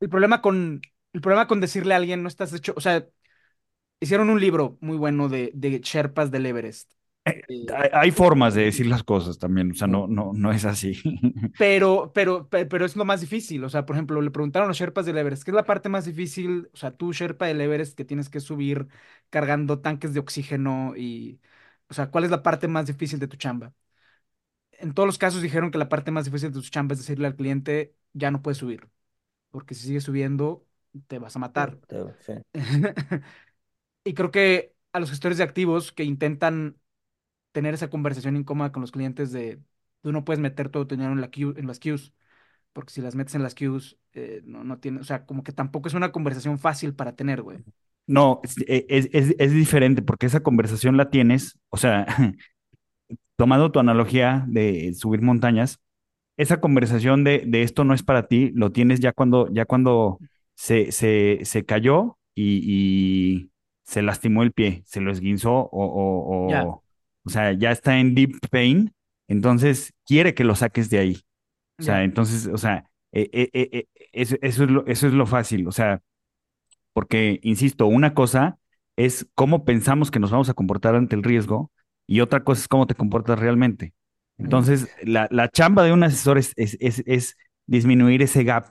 el, 0.00 0.08
problema 0.08 0.40
con, 0.42 0.80
el 1.12 1.20
problema 1.20 1.46
con 1.46 1.60
decirle 1.60 1.94
a 1.94 1.98
alguien, 1.98 2.22
no 2.22 2.28
estás 2.28 2.52
hecho, 2.52 2.74
o 2.76 2.80
sea, 2.80 3.06
hicieron 4.00 4.30
un 4.30 4.40
libro 4.40 4.78
muy 4.80 4.96
bueno 4.96 5.28
de, 5.28 5.50
de 5.54 5.80
Sherpas 5.80 6.30
del 6.30 6.46
Everest. 6.46 6.92
Eh, 7.24 7.42
eh, 7.48 7.90
hay, 7.92 8.10
formas 8.10 8.54
de 8.54 8.64
decir 8.64 8.86
las 8.86 9.02
cosas 9.02 9.38
también, 9.38 9.72
o 9.72 9.74
sea, 9.74 9.86
no, 9.86 10.06
no, 10.06 10.32
no 10.34 10.50
es 10.52 10.64
así. 10.64 11.00
Pero, 11.58 12.12
pero, 12.14 12.48
pero 12.48 12.84
es 12.86 12.94
lo 12.94 13.04
más 13.04 13.20
difícil. 13.20 13.64
O 13.64 13.68
sea, 13.68 13.84
por 13.84 13.96
ejemplo, 13.96 14.20
le 14.22 14.30
preguntaron 14.30 14.66
a 14.66 14.68
los 14.68 14.78
Sherpas 14.78 15.06
del 15.06 15.18
Everest, 15.18 15.42
¿qué 15.42 15.50
es 15.50 15.54
la 15.54 15.64
parte 15.64 15.88
más 15.88 16.04
difícil? 16.04 16.70
O 16.72 16.76
sea, 16.76 16.92
tú, 16.92 17.12
Sherpa 17.12 17.46
del 17.46 17.60
Everest, 17.60 17.96
que 17.96 18.04
tienes 18.04 18.28
que 18.28 18.40
subir 18.40 18.86
cargando 19.30 19.80
tanques 19.80 20.14
de 20.14 20.20
oxígeno 20.20 20.94
y, 20.96 21.40
o 21.88 21.94
sea, 21.94 22.10
¿cuál 22.10 22.24
es 22.24 22.30
la 22.30 22.42
parte 22.42 22.68
más 22.68 22.86
difícil 22.86 23.18
de 23.18 23.28
tu 23.28 23.36
chamba? 23.36 23.74
En 24.78 24.94
todos 24.94 25.06
los 25.06 25.18
casos 25.18 25.42
dijeron 25.42 25.70
que 25.70 25.78
la 25.78 25.88
parte 25.88 26.10
más 26.10 26.24
difícil 26.24 26.50
de 26.52 26.60
tu 26.60 26.66
chamba 26.68 26.94
es 26.94 27.00
decirle 27.00 27.26
al 27.26 27.36
cliente, 27.36 27.94
ya 28.12 28.30
no 28.30 28.42
puedes 28.42 28.58
subir, 28.58 28.88
porque 29.50 29.74
si 29.74 29.86
sigues 29.86 30.04
subiendo, 30.04 30.66
te 31.06 31.18
vas 31.18 31.36
a 31.36 31.38
matar. 31.38 31.78
Sí. 32.20 32.32
Y 34.04 34.14
creo 34.14 34.30
que 34.30 34.74
a 34.92 35.00
los 35.00 35.10
gestores 35.10 35.36
de 35.36 35.44
activos 35.44 35.92
que 35.92 36.02
intentan 36.02 36.78
tener 37.52 37.74
esa 37.74 37.90
conversación 37.90 38.36
incómoda 38.36 38.72
con 38.72 38.80
los 38.80 38.90
clientes 38.90 39.32
de 39.32 39.60
tú 40.00 40.12
no 40.12 40.24
puedes 40.24 40.40
meter 40.40 40.70
todo 40.70 40.86
tu 40.86 40.94
dinero 40.94 41.12
en, 41.12 41.20
la 41.20 41.30
en 41.34 41.66
las 41.66 41.78
queues, 41.78 42.14
porque 42.72 42.92
si 42.92 43.02
las 43.02 43.14
metes 43.14 43.34
en 43.34 43.42
las 43.42 43.54
queues, 43.54 43.98
eh, 44.14 44.40
no, 44.44 44.64
no 44.64 44.78
tiene, 44.78 45.00
o 45.00 45.04
sea, 45.04 45.26
como 45.26 45.42
que 45.42 45.52
tampoco 45.52 45.88
es 45.88 45.94
una 45.94 46.12
conversación 46.12 46.58
fácil 46.58 46.94
para 46.94 47.16
tener, 47.16 47.42
güey. 47.42 47.58
No, 48.06 48.40
es, 48.42 48.56
es, 49.38 49.52
diferente 49.52 50.00
porque 50.00 50.24
esa 50.24 50.40
conversación 50.40 50.96
la 50.96 51.10
tienes, 51.10 51.58
o 51.68 51.76
sea, 51.76 52.06
tomando 53.36 53.70
tu 53.70 53.78
analogía 53.78 54.44
de 54.48 54.92
subir 54.94 55.22
montañas, 55.22 55.80
esa 56.36 56.60
conversación 56.60 57.24
de, 57.24 57.44
de, 57.46 57.62
esto 57.62 57.84
no 57.84 57.94
es 57.94 58.02
para 58.02 58.28
ti, 58.28 58.52
lo 58.54 58.70
tienes 58.70 59.00
ya 59.00 59.12
cuando, 59.12 59.52
ya 59.52 59.64
cuando 59.64 60.18
se, 60.54 60.92
se, 60.92 61.40
se 61.42 61.64
cayó 61.64 62.18
y, 62.34 63.50
se 63.84 64.02
lastimó 64.02 64.42
el 64.42 64.52
pie, 64.52 64.82
se 64.84 65.00
lo 65.00 65.10
esguinzó 65.10 65.50
o, 65.52 65.68
o, 65.72 66.82
o, 67.24 67.30
sea, 67.30 67.52
ya 67.54 67.70
está 67.70 67.98
en 67.98 68.14
deep 68.14 68.38
pain, 68.50 68.92
entonces 69.28 69.94
quiere 70.04 70.34
que 70.34 70.44
lo 70.44 70.54
saques 70.54 70.90
de 70.90 70.98
ahí. 70.98 71.22
O 71.78 71.82
sea, 71.82 72.04
entonces, 72.04 72.48
o 72.48 72.58
sea, 72.58 72.90
eh, 73.12 73.30
eh, 73.32 73.48
eh, 73.54 73.86
eso, 74.12 74.36
es 74.42 74.58
lo, 74.58 74.86
eso 74.86 75.06
es 75.06 75.14
lo 75.14 75.24
fácil, 75.26 75.66
o 75.66 75.72
sea, 75.72 76.02
porque, 76.92 77.40
insisto, 77.42 77.86
una 77.86 78.12
cosa 78.12 78.58
es 78.96 79.26
cómo 79.34 79.64
pensamos 79.64 80.10
que 80.10 80.18
nos 80.18 80.30
vamos 80.30 80.50
a 80.50 80.54
comportar 80.54 80.94
ante 80.94 81.16
el 81.16 81.22
riesgo 81.22 81.70
y 82.08 82.20
otra 82.20 82.42
cosa 82.42 82.62
es 82.62 82.68
cómo 82.68 82.88
te 82.88 82.96
comportas 82.96 83.38
realmente. 83.38 83.92
Entonces, 84.38 84.88
la, 85.02 85.28
la 85.30 85.48
chamba 85.48 85.84
de 85.84 85.92
un 85.92 86.02
asesor 86.02 86.38
es, 86.38 86.54
es, 86.56 86.76
es, 86.80 87.36
disminuir 87.66 88.22
ese 88.22 88.44
gap, 88.44 88.66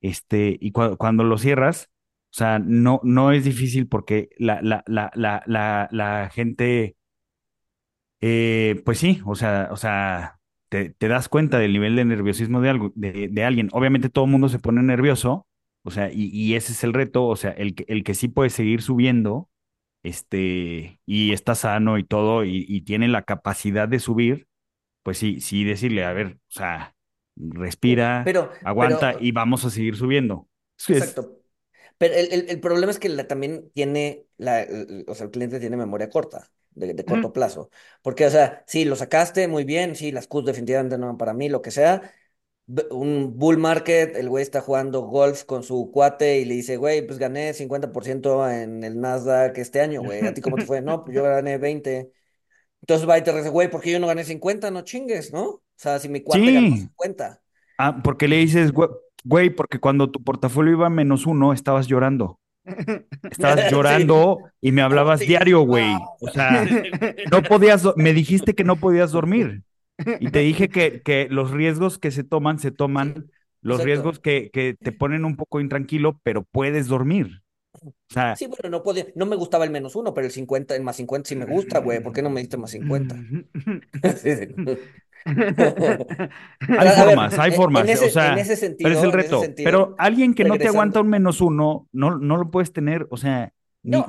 este, 0.00 0.56
y 0.60 0.70
cuando 0.70 1.24
lo 1.24 1.38
cierras, 1.38 1.90
o 2.30 2.36
sea, 2.36 2.60
no, 2.60 3.00
no 3.02 3.32
es 3.32 3.44
difícil 3.44 3.88
porque 3.88 4.28
la, 4.38 4.62
la, 4.62 4.84
la, 4.86 5.10
la, 5.14 5.88
la, 5.90 6.30
gente, 6.32 6.94
eh, 8.20 8.80
pues 8.84 8.98
sí, 8.98 9.20
o 9.24 9.34
sea, 9.34 9.68
o 9.72 9.76
sea, 9.76 10.38
te, 10.68 10.90
te, 10.90 11.08
das 11.08 11.28
cuenta 11.28 11.58
del 11.58 11.72
nivel 11.72 11.96
de 11.96 12.04
nerviosismo 12.04 12.60
de, 12.60 12.68
algo, 12.68 12.92
de, 12.94 13.28
de 13.28 13.44
alguien. 13.44 13.70
Obviamente 13.72 14.10
todo 14.10 14.26
el 14.26 14.30
mundo 14.30 14.48
se 14.48 14.60
pone 14.60 14.82
nervioso, 14.82 15.48
o 15.82 15.90
sea, 15.90 16.12
y, 16.12 16.30
y, 16.32 16.54
ese 16.54 16.72
es 16.72 16.84
el 16.84 16.92
reto, 16.92 17.26
o 17.26 17.34
sea, 17.34 17.50
el 17.50 17.74
que, 17.74 17.84
el 17.88 18.04
que 18.04 18.14
sí 18.14 18.28
puede 18.28 18.50
seguir 18.50 18.82
subiendo, 18.82 19.48
este, 20.02 21.00
y 21.06 21.32
está 21.32 21.54
sano 21.54 21.98
y 21.98 22.04
todo, 22.04 22.44
y, 22.44 22.64
y 22.68 22.82
tiene 22.82 23.08
la 23.08 23.22
capacidad 23.22 23.88
de 23.88 23.98
subir, 23.98 24.46
pues 25.02 25.18
sí, 25.18 25.40
sí 25.40 25.64
decirle, 25.64 26.04
a 26.04 26.12
ver, 26.12 26.38
o 26.38 26.50
sea, 26.50 26.94
respira, 27.36 28.22
pero, 28.24 28.50
aguanta 28.64 29.16
y 29.18 29.32
vamos 29.32 29.64
a 29.64 29.70
seguir 29.70 29.96
subiendo. 29.96 30.48
Exacto. 30.88 31.38
Pero 31.98 32.14
el, 32.14 32.48
el, 32.48 32.60
problema 32.60 32.92
es 32.92 33.00
que 33.00 33.08
también 33.24 33.70
tiene, 33.74 34.26
la, 34.36 34.64
o 35.08 35.14
sea, 35.14 35.24
el 35.24 35.32
cliente 35.32 35.58
tiene 35.58 35.76
memoria 35.76 36.08
corta, 36.08 36.48
de, 36.70 36.94
de 36.94 37.04
corto 37.04 37.32
plazo. 37.32 37.70
Porque, 38.02 38.24
o 38.24 38.30
sea, 38.30 38.62
sí, 38.68 38.84
lo 38.84 38.94
sacaste 38.94 39.48
muy 39.48 39.64
bien, 39.64 39.96
sí, 39.96 40.12
las 40.12 40.28
Qs 40.28 40.44
definitivamente 40.44 40.96
no 40.96 41.06
van 41.06 41.18
para 41.18 41.34
mí, 41.34 41.48
lo 41.48 41.60
que 41.60 41.72
sea. 41.72 42.12
Un 42.90 43.38
bull 43.38 43.56
market, 43.56 44.16
el 44.16 44.28
güey 44.28 44.42
está 44.42 44.60
jugando 44.60 45.00
golf 45.02 45.44
con 45.44 45.62
su 45.62 45.90
cuate 45.90 46.40
y 46.40 46.44
le 46.44 46.54
dice, 46.54 46.76
güey, 46.76 47.06
pues 47.06 47.18
gané 47.18 47.54
50% 47.54 48.50
en 48.50 48.84
el 48.84 49.00
Nasdaq 49.00 49.56
este 49.58 49.80
año, 49.80 50.02
güey. 50.02 50.26
¿A 50.26 50.34
ti 50.34 50.40
cómo 50.40 50.56
te 50.56 50.66
fue? 50.66 50.82
No, 50.82 51.04
pues 51.04 51.14
yo 51.16 51.22
gané 51.22 51.56
20. 51.56 52.12
Entonces 52.82 53.08
va 53.08 53.18
y 53.18 53.22
te 53.22 53.32
dice, 53.32 53.48
güey, 53.48 53.70
¿por 53.70 53.80
qué 53.80 53.92
yo 53.92 54.00
no 54.00 54.06
gané 54.06 54.24
50? 54.24 54.70
No 54.70 54.82
chingues, 54.82 55.32
¿no? 55.32 55.44
O 55.44 55.62
sea, 55.76 55.98
si 55.98 56.08
mi 56.08 56.20
cuate 56.20 56.52
ganó 56.52 56.76
50. 56.76 57.42
Ah, 57.78 58.00
porque 58.02 58.28
le 58.28 58.36
dices, 58.36 58.72
güey, 58.72 58.88
Güey, 59.24 59.50
porque 59.50 59.78
cuando 59.78 60.10
tu 60.10 60.22
portafolio 60.22 60.72
iba 60.72 60.86
a 60.86 60.90
menos 60.90 61.26
uno, 61.26 61.52
estabas 61.52 61.86
llorando. 61.86 62.38
Estabas 63.30 63.70
llorando 63.70 64.38
y 64.60 64.72
me 64.72 64.82
hablabas 64.82 65.20
diario, 65.20 65.60
güey. 65.60 65.96
O 66.20 66.28
sea, 66.28 66.66
no 67.30 67.42
podías, 67.42 67.84
me 67.96 68.12
dijiste 68.12 68.54
que 68.54 68.64
no 68.64 68.76
podías 68.76 69.10
dormir. 69.10 69.62
Y 70.20 70.30
te 70.30 70.40
dije 70.40 70.68
que, 70.68 71.02
que 71.02 71.28
los 71.30 71.50
riesgos 71.50 71.98
que 71.98 72.10
se 72.10 72.24
toman, 72.24 72.58
se 72.58 72.70
toman, 72.70 73.30
los 73.60 73.82
riesgos 73.82 74.18
que, 74.20 74.50
que, 74.52 74.76
te 74.80 74.92
ponen 74.92 75.24
un 75.24 75.36
poco 75.36 75.60
intranquilo, 75.60 76.20
pero 76.22 76.44
puedes 76.44 76.86
dormir. 76.86 77.42
O 77.82 77.92
sea, 78.08 78.34
sí, 78.34 78.46
bueno, 78.46 78.70
no 78.70 78.82
podía, 78.82 79.06
no 79.14 79.26
me 79.26 79.36
gustaba 79.36 79.64
el 79.64 79.70
menos 79.70 79.94
uno, 79.94 80.12
pero 80.14 80.26
el 80.26 80.32
50, 80.32 80.74
el 80.74 80.82
más 80.82 80.96
50 80.96 81.28
sí 81.28 81.36
me 81.36 81.44
gusta, 81.44 81.78
güey. 81.80 82.02
¿Por 82.02 82.12
qué 82.12 82.22
no 82.22 82.30
me 82.30 82.40
diste 82.40 82.56
más 82.56 82.70
50? 82.70 83.14
hay 85.26 86.88
formas, 86.96 87.38
hay 87.38 87.52
formas. 87.52 88.02
o 88.02 88.08
sea, 88.08 88.36
pero 88.78 88.94
es 88.94 89.02
el 89.02 89.12
reto. 89.12 89.42
pero 89.56 89.94
alguien 89.98 90.34
que 90.34 90.44
no 90.44 90.56
te 90.56 90.68
aguanta 90.68 91.00
un 91.00 91.08
menos 91.08 91.40
uno, 91.40 91.88
no, 91.92 92.18
no 92.18 92.36
lo 92.36 92.50
puedes 92.50 92.72
tener, 92.72 93.06
o 93.10 93.16
sea, 93.16 93.52
ni, 93.82 94.02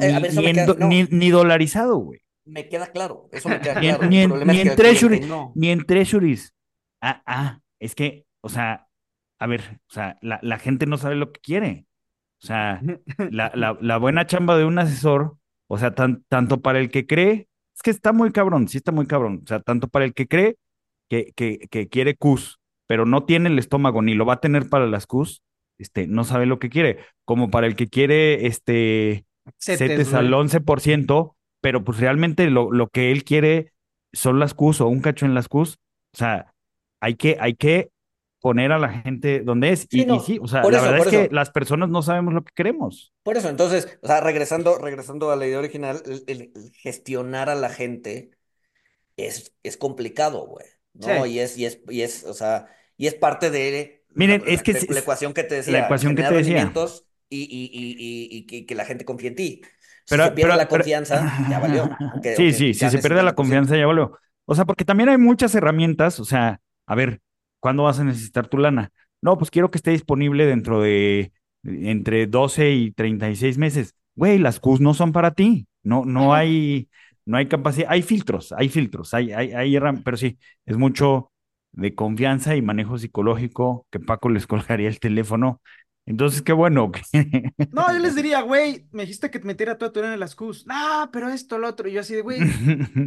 ni, 0.88 1.04
ni, 1.04 1.30
dolarizado, 1.30 1.97
güey. 1.97 2.21
Me 2.49 2.67
queda 2.67 2.88
claro, 2.88 3.29
eso 3.31 3.49
me 3.49 3.59
queda 3.62 3.79
claro. 3.79 4.07
Ni, 4.07 4.19
en, 4.19 4.47
ni 4.47 4.59
en 4.59 4.75
treasuries, 4.75 5.27
ni 5.55 5.69
en 5.69 5.85
treasuries. 5.85 6.53
Ah, 7.01 7.21
ah, 7.25 7.59
es 7.79 7.95
que, 7.95 8.25
o 8.41 8.49
sea, 8.49 8.88
a 9.39 9.47
ver, 9.47 9.81
o 9.89 9.93
sea, 9.93 10.17
la, 10.21 10.39
la 10.41 10.59
gente 10.59 10.85
no 10.85 10.97
sabe 10.97 11.15
lo 11.15 11.31
que 11.31 11.39
quiere. 11.39 11.85
O 12.41 12.45
sea, 12.45 12.81
la, 13.31 13.51
la, 13.55 13.77
la 13.81 13.97
buena 13.97 14.25
chamba 14.25 14.57
de 14.57 14.65
un 14.65 14.79
asesor, 14.79 15.38
o 15.67 15.77
sea, 15.77 15.95
tan, 15.95 16.23
tanto 16.27 16.62
para 16.62 16.79
el 16.79 16.89
que 16.89 17.05
cree, 17.05 17.47
es 17.75 17.81
que 17.81 17.91
está 17.91 18.12
muy 18.12 18.31
cabrón, 18.31 18.67
sí 18.67 18.77
está 18.77 18.91
muy 18.91 19.07
cabrón. 19.07 19.41
O 19.43 19.47
sea, 19.47 19.59
tanto 19.62 19.88
para 19.88 20.05
el 20.05 20.13
que 20.13 20.27
cree 20.27 20.57
que, 21.09 21.31
que, 21.35 21.59
que 21.69 21.88
quiere 21.88 22.15
CUS, 22.15 22.59
pero 22.88 23.05
no 23.05 23.23
tiene 23.23 23.49
el 23.49 23.59
estómago 23.59 24.01
ni 24.01 24.15
lo 24.15 24.25
va 24.25 24.33
a 24.35 24.41
tener 24.41 24.67
para 24.69 24.88
las 24.88 25.05
CUS, 25.05 25.43
este, 25.77 26.07
no 26.07 26.23
sabe 26.23 26.45
lo 26.45 26.59
que 26.59 26.69
quiere. 26.69 26.99
Como 27.25 27.49
para 27.49 27.67
el 27.67 27.75
que 27.75 27.88
quiere, 27.88 28.47
este, 28.47 29.25
CETES, 29.57 30.13
al 30.13 30.31
11%, 30.31 31.35
pero 31.62 31.84
pues 31.84 32.00
realmente 32.00 32.50
lo, 32.50 32.72
lo 32.72 32.88
que 32.88 33.12
él 33.12 33.24
quiere 33.24 33.74
son 34.13 34.39
las 34.39 34.54
CUS 34.54 34.82
o 34.82 34.88
un 34.88 35.02
cacho 35.02 35.26
en 35.26 35.34
las 35.34 35.48
CUS. 35.48 35.80
O 36.13 36.17
sea, 36.17 36.54
hay 37.00 37.15
que, 37.15 37.38
hay 37.39 37.56
que 37.56 37.91
poner 38.39 38.72
a 38.72 38.80
la 38.80 38.89
gente 38.89 39.41
donde 39.41 39.72
es. 39.72 39.88
y, 39.91 40.06
sí, 40.26 40.39
o 40.41 40.48
sea, 40.48 40.63
la 40.63 40.82
verdad 40.82 41.00
es 41.00 41.08
que 41.08 41.30
las 41.34 41.52
personas 41.52 41.89
no 41.89 42.02
sabemos 42.02 42.34
lo 42.34 42.43
que 42.43 42.54
queremos. 42.56 43.13
Por 43.24 43.38
eso, 43.38 43.50
entonces, 43.50 44.00
o 44.02 44.08
sea, 44.08 44.22
regresando, 44.22 44.78
regresando 44.78 45.32
a 45.32 45.36
la 45.36 45.45
idea 45.45 45.60
original, 45.60 46.02
el, 46.28 46.52
gestionar 46.74 47.50
a 47.50 47.56
la 47.56 47.69
gente 47.69 48.32
es, 49.17 49.54
es 49.63 49.78
complicado, 49.78 50.48
güey. 50.48 50.65
¿no? 50.93 51.26
Y 51.26 51.39
es, 51.39 51.58
y 51.58 51.65
es, 51.65 51.82
y 51.88 52.02
es, 52.02 52.24
o 52.24 52.34
sea, 52.34 52.67
y 52.98 53.08
es 53.08 53.15
parte 53.15 53.52
de 53.52 54.04
Miren, 54.15 54.43
es 54.48 54.63
que 54.63 54.74
la, 54.74 55.00
ecuación 55.00 55.34
que 55.34 55.43
te 55.43 55.56
decía. 55.56 55.74
La 55.74 55.86
ecuación 55.86 56.15
que 56.15 56.24
te 56.24 56.34
decía. 56.34 56.74
Y, 57.32 57.43
y, 57.43 57.69
y, 57.72 58.48
y, 58.58 58.65
que 58.65 58.76
la 58.76 58.86
gente 58.86 59.06
confíe 59.06 59.30
en 59.30 59.36
ti. 59.36 59.62
Pero, 60.10 60.24
si 60.24 60.30
se 60.30 60.36
pierde 60.36 60.58
la 60.58 60.67
confianza, 60.67 61.48
ya 61.50 61.60
valió. 61.60 61.89
sí, 62.36 62.54
sí, 62.54 62.74
si 62.74 62.89
se 62.89 62.98
pierde 63.00 63.24
la 63.24 63.36
confianza, 63.36 63.78
ya 63.78 63.86
valió. 63.86 64.17
O 64.45 64.56
sea, 64.56 64.65
porque 64.65 64.86
también 64.86 65.10
hay 65.10 65.17
muchas 65.17 65.54
herramientas, 65.56 66.19
o 66.19 66.26
sea, 66.26 66.60
a 66.88 66.95
ver, 66.95 67.22
¿cuándo 67.60 67.84
vas 67.84 68.00
a 68.00 68.04
necesitar 68.04 68.48
tu 68.48 68.58
lana? 68.58 68.91
No, 69.22 69.38
pues 69.38 69.52
quiero 69.52 69.69
que 69.69 69.78
esté 69.78 69.91
disponible 69.91 70.45
dentro 70.45 70.82
de 70.82 71.32
entre 71.63 72.28
12 72.28 72.72
y 72.72 72.91
36 72.91 73.58
meses. 73.58 73.95
Güey, 74.15 74.39
las 74.39 74.60
Qs 74.60 74.80
no 74.80 74.93
son 74.93 75.12
para 75.12 75.32
ti. 75.32 75.67
No, 75.84 76.06
no 76.06 76.34
hay, 76.34 76.89
no 77.26 77.38
hay 77.38 77.48
capacidad. 77.48 77.88
Hay 77.91 78.02
filtros, 78.02 78.52
hay 78.54 78.69
filtros, 78.69 79.13
hay, 79.13 79.32
hay, 79.32 79.54
hay 79.54 79.80
pero 80.04 80.17
sí, 80.17 80.38
es 80.65 80.78
mucho 80.78 81.32
de 81.72 81.93
confianza 81.95 82.56
y 82.56 82.62
manejo 82.62 82.98
psicológico 82.98 83.86
que 83.91 84.00
Paco 84.00 84.30
les 84.30 84.48
colgaría 84.48 84.88
el 84.89 85.00
teléfono 85.00 85.62
entonces, 86.09 86.41
qué 86.41 86.53
bueno. 86.53 86.91
No, 87.71 87.93
yo 87.93 87.99
les 87.99 88.15
diría, 88.15 88.41
güey, 88.41 88.88
me 88.91 89.03
dijiste 89.03 89.29
que 89.29 89.38
te 89.38 89.45
metiera 89.45 89.77
toda 89.77 89.91
tu 89.91 89.99
en 89.99 90.19
las 90.19 90.35
Qs. 90.35 90.65
No, 90.65 91.07
pero 91.13 91.29
esto, 91.29 91.59
lo 91.59 91.67
otro. 91.67 91.88
Y 91.88 91.93
yo 91.93 92.01
así 92.01 92.15
de, 92.15 92.21
güey, 92.21 92.39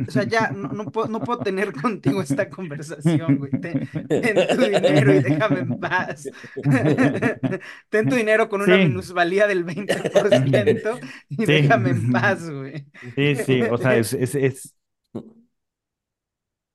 o 0.07 0.11
sea, 0.11 0.23
ya 0.23 0.53
no, 0.53 0.85
puedo, 0.87 1.09
no 1.09 1.19
puedo 1.21 1.41
tener 1.41 1.73
contigo 1.83 2.23
esta 2.23 2.49
conversación, 2.49 3.39
güey. 3.39 3.51
Ten, 3.61 3.89
tu 4.09 4.61
dinero 4.61 5.15
y 5.15 5.21
déjame 5.21 5.61
en 5.61 5.81
paz. 5.81 6.29
ten 7.91 8.09
tu 8.09 8.15
dinero 8.15 8.49
con 8.49 8.63
una 8.63 8.77
minusvalía 8.77 9.49
del 9.49 9.67
20% 9.67 11.01
y 11.29 11.45
déjame 11.45 11.91
en 11.91 12.13
paz, 12.13 12.49
güey. 12.49 12.87
Sí, 13.17 13.35
sí, 13.45 13.63
o 13.63 13.79
sea, 13.79 13.97
es, 13.97 14.13
es, 14.13 14.37
es... 14.37 14.77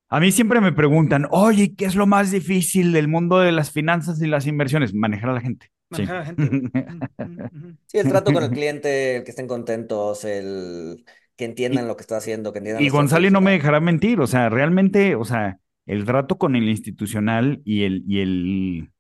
A 0.09 0.19
mí 0.19 0.33
siempre 0.33 0.59
me 0.59 0.73
preguntan, 0.73 1.25
oye, 1.31 1.73
¿qué 1.73 1.85
es 1.85 1.95
lo 1.95 2.05
más 2.05 2.31
difícil 2.31 2.91
del 2.91 3.07
mundo 3.07 3.39
de 3.39 3.53
las 3.53 3.71
finanzas 3.71 4.21
y 4.21 4.27
las 4.27 4.45
inversiones? 4.45 4.93
Manejar 4.93 5.29
a 5.29 5.33
la 5.33 5.41
gente. 5.41 5.71
Sí. 5.91 6.05
gente. 6.05 6.43
sí, 7.87 7.97
el 7.97 8.07
trato 8.09 8.33
con 8.33 8.43
el 8.43 8.49
cliente, 8.51 9.21
que 9.23 9.31
estén 9.31 9.47
contentos, 9.47 10.23
el 10.25 11.05
que 11.35 11.45
entiendan 11.45 11.87
lo 11.87 11.95
que 11.95 12.01
está 12.01 12.17
haciendo, 12.17 12.51
que 12.51 12.59
entiendan. 12.59 12.83
Y 12.83 12.89
Gonzalo 12.89 13.29
no 13.29 13.41
me 13.41 13.51
dejará 13.51 13.79
mentir, 13.79 14.19
o 14.19 14.27
sea, 14.27 14.49
realmente, 14.49 15.15
o 15.15 15.23
sea, 15.23 15.59
el 15.85 16.03
trato 16.03 16.37
con 16.37 16.55
el 16.55 16.67
institucional 16.67 17.61
y 17.63 17.83
el, 17.83 18.03
y 18.07 18.19
el, 18.19 18.91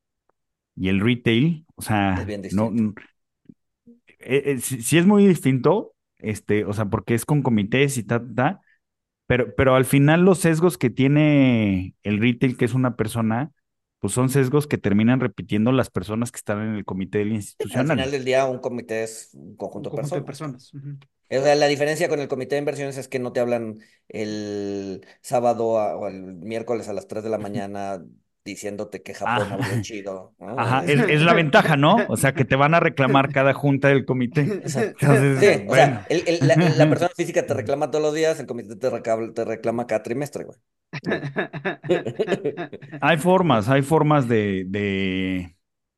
y 0.75 0.89
el 0.89 0.99
retail, 1.01 1.65
o 1.75 1.81
sea, 1.81 2.25
no, 2.53 2.71
eh, 4.19 4.43
eh, 4.45 4.57
sí, 4.59 4.97
es 4.97 5.05
muy 5.05 5.25
distinto, 5.25 5.95
este, 6.19 6.63
o 6.65 6.73
sea, 6.73 6.85
porque 6.85 7.15
es 7.15 7.25
con 7.25 7.41
comités 7.41 7.97
y 7.97 8.03
ta, 8.03 8.21
ta, 8.35 8.61
pero, 9.25 9.53
pero 9.55 9.75
al 9.75 9.85
final 9.85 10.23
los 10.23 10.39
sesgos 10.39 10.77
que 10.77 10.89
tiene 10.89 11.95
el 12.03 12.19
retail, 12.19 12.55
que 12.55 12.65
es 12.65 12.73
una 12.73 12.95
persona, 12.95 13.51
pues 13.99 14.13
son 14.13 14.29
sesgos 14.29 14.67
que 14.67 14.77
terminan 14.77 15.19
repitiendo 15.19 15.71
las 15.71 15.89
personas 15.89 16.31
que 16.31 16.37
están 16.37 16.61
en 16.61 16.75
el 16.75 16.85
comité 16.85 17.19
del 17.19 17.33
institucional. 17.33 17.91
Al 17.91 17.97
final 17.97 18.11
del 18.11 18.25
día, 18.25 18.45
un 18.45 18.59
comité 18.59 19.03
es 19.03 19.31
un 19.33 19.55
conjunto, 19.55 19.89
de 19.89 20.21
personas. 20.21 20.71
la 21.29 21.67
diferencia 21.67 22.07
con 22.07 22.19
el 22.19 22.27
comité 22.27 22.55
de 22.55 22.59
inversiones 22.59 22.97
es 22.97 23.07
que 23.07 23.19
no 23.19 23.33
te 23.33 23.39
hablan 23.39 23.79
el 24.07 25.05
sábado 25.21 25.65
o 25.67 26.07
el 26.07 26.35
miércoles 26.35 26.87
a 26.89 26.93
las 26.93 27.07
3 27.07 27.23
de 27.23 27.29
la 27.29 27.37
mañana 27.37 28.03
diciéndote 28.47 29.03
que 29.03 29.13
Japón 29.13 29.51
abrió 29.51 29.67
chido. 29.81 30.33
Ajá, 30.39 30.83
es, 30.85 31.21
la 31.21 31.33
ventaja, 31.33 31.75
¿no? 31.75 31.97
O 32.07 32.17
sea, 32.17 32.33
que 32.33 32.45
te 32.45 32.55
van 32.55 32.73
a 32.73 32.79
reclamar 32.79 33.31
cada 33.31 33.53
junta 33.53 33.89
del 33.89 34.05
comité. 34.05 34.41
Entonces, 34.63 34.95
sí, 35.39 35.65
o 35.67 35.75
sea, 35.75 36.07
la, 36.07 36.89
persona 36.89 37.11
física 37.15 37.45
te 37.45 37.53
reclama 37.53 37.91
todos 37.91 38.03
los 38.03 38.13
días, 38.13 38.39
el 38.39 38.47
comité 38.47 38.75
te 38.75 38.89
reclama, 38.89 39.33
te 39.33 39.45
reclama 39.45 39.85
cada 39.85 40.01
trimestre, 40.01 40.45
güey. 40.45 40.57
hay 43.01 43.17
formas, 43.17 43.69
hay 43.69 43.81
formas 43.81 44.27
de, 44.27 44.65
de 44.67 45.55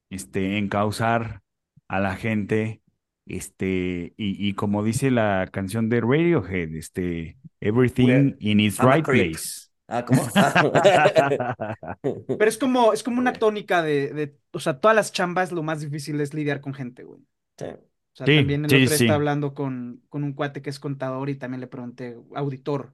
este, 0.10 0.58
encauzar 0.58 1.42
a 1.88 2.00
la 2.00 2.16
gente, 2.16 2.82
este, 3.26 4.14
y, 4.18 4.48
y, 4.48 4.54
como 4.54 4.84
dice 4.84 5.12
la 5.12 5.48
canción 5.52 5.90
de 5.90 6.02
Radiohead, 6.02 6.76
este, 6.76 7.38
everything 7.62 8.36
in 8.40 8.60
its 8.60 8.80
right 8.80 9.06
place. 9.06 9.68
Ah, 9.88 10.06
¿cómo? 10.06 10.22
Pero 12.38 12.46
es 12.46 12.58
como, 12.60 12.94
es 12.94 13.02
como 13.02 13.20
una 13.20 13.34
tónica 13.34 13.82
de, 13.82 14.14
de, 14.14 14.38
o 14.52 14.60
sea, 14.60 14.80
todas 14.80 14.96
las 14.96 15.12
chambas 15.12 15.52
lo 15.52 15.64
más 15.64 15.82
difícil 15.82 16.22
es 16.22 16.34
lidiar 16.34 16.62
con 16.62 16.76
gente, 16.76 17.04
güey. 17.04 17.22
Sí. 17.58 17.66
O 17.66 17.80
sea, 18.14 18.26
también 18.26 18.66
el 18.66 18.84
otro 18.84 18.96
está 18.96 19.16
hablando 19.16 19.54
con, 19.54 20.04
con 20.10 20.24
un 20.24 20.34
cuate 20.34 20.62
que 20.62 20.70
es 20.70 20.80
contador 20.80 21.30
y 21.30 21.36
también 21.36 21.62
le 21.62 21.68
pregunté, 21.68 22.18
auditor, 22.36 22.94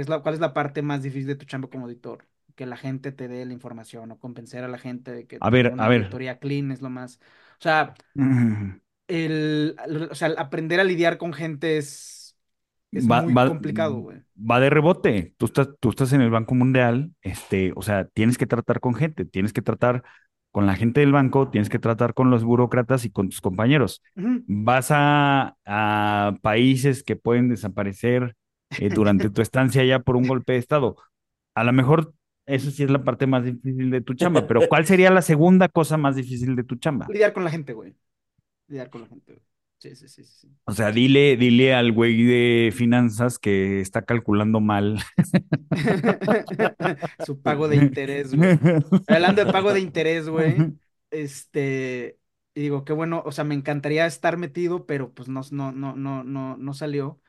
es 0.00 0.08
la, 0.08 0.20
¿cuál 0.20 0.34
es 0.34 0.40
la 0.40 0.54
parte 0.54 0.82
más 0.82 1.02
difícil 1.02 1.28
de 1.28 1.36
tu 1.36 1.46
chamba 1.46 1.68
como 1.68 1.84
auditor? 1.84 2.26
Que 2.54 2.66
la 2.66 2.76
gente 2.76 3.12
te 3.12 3.28
dé 3.28 3.44
la 3.44 3.52
información 3.52 4.10
o 4.10 4.18
convencer 4.18 4.64
a 4.64 4.68
la 4.68 4.78
gente 4.78 5.12
de 5.12 5.26
que 5.26 5.38
a 5.40 5.50
ver, 5.50 5.72
una 5.72 5.86
a 5.86 5.88
ver. 5.88 6.02
auditoría 6.02 6.38
clean 6.38 6.70
es 6.70 6.82
lo 6.82 6.90
más. 6.90 7.20
O 7.58 7.62
sea, 7.62 7.94
el, 9.08 9.76
o 10.10 10.14
sea, 10.14 10.28
aprender 10.38 10.80
a 10.80 10.84
lidiar 10.84 11.18
con 11.18 11.32
gente 11.32 11.78
es 11.78 12.24
es 12.94 13.06
muy 13.06 13.34
complicado, 13.34 13.96
güey. 13.96 14.18
Va 14.38 14.60
de 14.60 14.70
rebote. 14.70 15.34
Tú 15.36 15.46
estás, 15.46 15.68
tú 15.80 15.90
estás 15.90 16.12
en 16.12 16.20
el 16.20 16.30
Banco 16.30 16.54
Mundial, 16.54 17.10
este, 17.22 17.72
o 17.74 17.82
sea, 17.82 18.06
tienes 18.06 18.38
que 18.38 18.46
tratar 18.46 18.80
con 18.80 18.94
gente, 18.94 19.24
tienes 19.24 19.52
que 19.52 19.62
tratar 19.62 20.04
con 20.52 20.66
la 20.66 20.76
gente 20.76 21.00
del 21.00 21.10
banco, 21.10 21.50
tienes 21.50 21.68
que 21.68 21.80
tratar 21.80 22.14
con 22.14 22.30
los 22.30 22.44
burócratas 22.44 23.04
y 23.04 23.10
con 23.10 23.28
tus 23.28 23.40
compañeros. 23.40 24.02
Vas 24.14 24.92
a, 24.92 25.56
a, 25.64 26.36
países 26.42 27.02
que 27.02 27.16
pueden 27.16 27.48
desaparecer 27.48 28.36
eh, 28.78 28.88
durante 28.88 29.30
tu 29.30 29.42
estancia 29.42 29.84
ya 29.84 30.00
por 30.00 30.16
un 30.16 30.26
golpe 30.26 30.54
de 30.54 30.58
Estado. 30.58 30.96
A 31.54 31.64
lo 31.64 31.72
mejor 31.72 32.12
eso 32.46 32.70
sí 32.70 32.82
es 32.82 32.90
la 32.90 33.02
parte 33.02 33.26
más 33.26 33.44
difícil 33.44 33.90
de 33.90 34.00
tu 34.00 34.14
chamba, 34.14 34.46
pero 34.46 34.60
¿cuál 34.68 34.86
sería 34.86 35.10
la 35.10 35.22
segunda 35.22 35.68
cosa 35.68 35.96
más 35.96 36.16
difícil 36.16 36.56
de 36.56 36.64
tu 36.64 36.76
chamba? 36.76 37.06
Lidiar 37.08 37.32
con 37.32 37.44
la 37.44 37.50
gente, 37.50 37.72
güey. 37.72 37.94
Lidiar 38.68 38.90
con 38.90 39.02
la 39.02 39.08
gente, 39.08 39.32
güey. 39.32 39.44
Sí, 39.78 39.94
sí, 39.96 40.08
sí, 40.08 40.24
sí. 40.24 40.48
O 40.64 40.72
sea, 40.72 40.92
dile, 40.92 41.36
dile 41.36 41.74
al 41.74 41.92
güey 41.92 42.22
de 42.22 42.72
finanzas 42.72 43.38
que 43.38 43.82
está 43.82 44.02
calculando 44.02 44.60
mal. 44.60 44.98
Su 47.26 47.42
pago 47.42 47.68
de 47.68 47.76
interés, 47.76 48.34
güey. 48.34 48.58
Hablando 49.06 49.44
de 49.44 49.52
pago 49.52 49.74
de 49.74 49.80
interés, 49.80 50.28
güey. 50.28 50.56
Este, 51.10 52.18
y 52.54 52.62
digo, 52.62 52.84
qué 52.84 52.94
bueno, 52.94 53.22
o 53.26 53.32
sea, 53.32 53.44
me 53.44 53.54
encantaría 53.54 54.06
estar 54.06 54.38
metido, 54.38 54.86
pero 54.86 55.12
pues 55.12 55.28
no, 55.28 55.42
no, 55.50 55.72
no, 55.72 55.94
no, 55.94 56.24
no, 56.24 56.56
no 56.56 56.72
salió. 56.72 57.20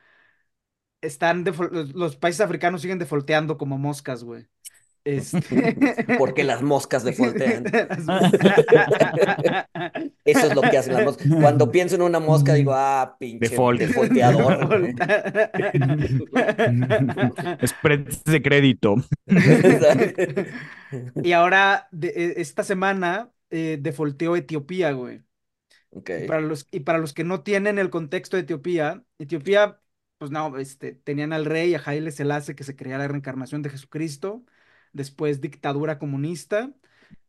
Están 1.05 1.45
los 1.93 2.15
países 2.15 2.41
africanos 2.41 2.81
siguen 2.81 2.99
defolteando 2.99 3.57
como 3.57 3.77
moscas, 3.77 4.23
güey. 4.23 4.47
Este... 5.05 5.77
Porque 6.17 6.43
las 6.43 6.63
moscas 6.63 7.03
defoltean. 7.03 7.65
Eso 10.25 10.47
es 10.47 10.55
lo 10.55 10.61
que 10.61 10.77
hacen 10.79 10.93
las 10.95 11.05
moscas. 11.05 11.27
Cuando 11.39 11.71
pienso 11.71 11.95
en 11.95 12.01
una 12.01 12.19
mosca, 12.19 12.55
digo, 12.55 12.73
ah, 12.73 13.15
pinche 13.19 13.55
defolteador. 13.77 14.95
Spreads 17.65 18.23
de 18.23 18.41
crédito. 18.41 18.95
y 21.23 21.31
ahora, 21.33 21.87
e, 22.01 22.33
esta 22.37 22.63
semana, 22.63 23.29
eh, 23.51 23.77
defolteó 23.79 24.35
Etiopía, 24.35 24.91
güey. 24.91 25.21
Okay. 25.91 26.27
para, 26.27 26.41
los, 26.41 26.67
y 26.71 26.81
para 26.81 26.97
los 26.97 27.13
que 27.13 27.23
no 27.23 27.41
tienen 27.41 27.79
el 27.79 27.89
contexto 27.89 28.35
de 28.35 28.43
Etiopía, 28.43 29.01
Etiopía, 29.17 29.79
pues 30.17 30.31
no, 30.31 30.57
este, 30.57 30.93
tenían 30.93 31.33
al 31.33 31.45
rey, 31.45 31.75
a 31.75 31.81
Haile 31.85 32.11
Selassie, 32.11 32.55
que 32.55 32.63
se 32.63 32.75
creía 32.75 32.97
la 32.97 33.07
reencarnación 33.07 33.61
de 33.61 33.69
Jesucristo 33.69 34.45
después 34.93 35.41
dictadura 35.41 35.99
comunista, 35.99 36.73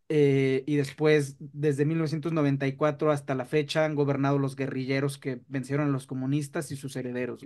eh, 0.09 0.63
y 0.67 0.77
después, 0.77 1.37
desde 1.41 1.85
1994 1.85 3.11
hasta 3.11 3.35
la 3.35 3.45
fecha, 3.45 3.85
han 3.85 3.95
gobernado 3.97 4.39
los 4.39 4.57
guerrilleros 4.57 5.19
que 5.19 5.43
vencieron 5.49 5.89
a 5.89 5.91
los 5.93 6.07
comunistas 6.07 6.71
y 6.71 6.77
sus 6.77 6.95
herederos. 6.97 7.45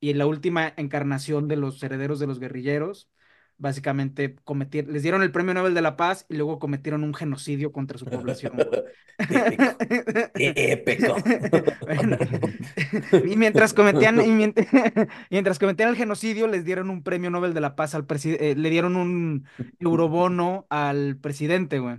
Y 0.00 0.14
la 0.14 0.26
última 0.26 0.72
encarnación 0.76 1.48
de 1.48 1.56
los 1.56 1.82
herederos 1.82 2.18
de 2.18 2.26
los 2.26 2.40
guerrilleros 2.40 3.10
básicamente 3.62 4.34
cometieron, 4.44 4.92
les 4.92 5.02
dieron 5.02 5.22
el 5.22 5.30
Premio 5.30 5.54
Nobel 5.54 5.72
de 5.72 5.80
la 5.82 5.96
Paz 5.96 6.26
y 6.28 6.34
luego 6.34 6.58
cometieron 6.58 7.04
un 7.04 7.14
genocidio 7.14 7.70
contra 7.70 7.96
su 7.96 8.04
población. 8.04 8.54
Épico. 10.34 11.14
Épico. 11.16 11.16
y 13.24 13.36
mientras 13.36 13.72
cometían, 13.72 14.16
mientras, 15.30 15.58
cometían 15.60 15.90
el 15.90 15.96
genocidio, 15.96 16.48
les 16.48 16.64
dieron 16.64 16.90
un 16.90 17.04
Premio 17.04 17.30
Nobel 17.30 17.54
de 17.54 17.60
la 17.60 17.76
Paz 17.76 17.94
al 17.94 18.04
presidente, 18.04 18.50
eh, 18.50 18.56
le 18.56 18.68
dieron 18.68 18.96
un 18.96 19.46
eurobono 19.78 20.66
al 20.68 21.16
presidente, 21.16 21.78
güey. 21.78 21.98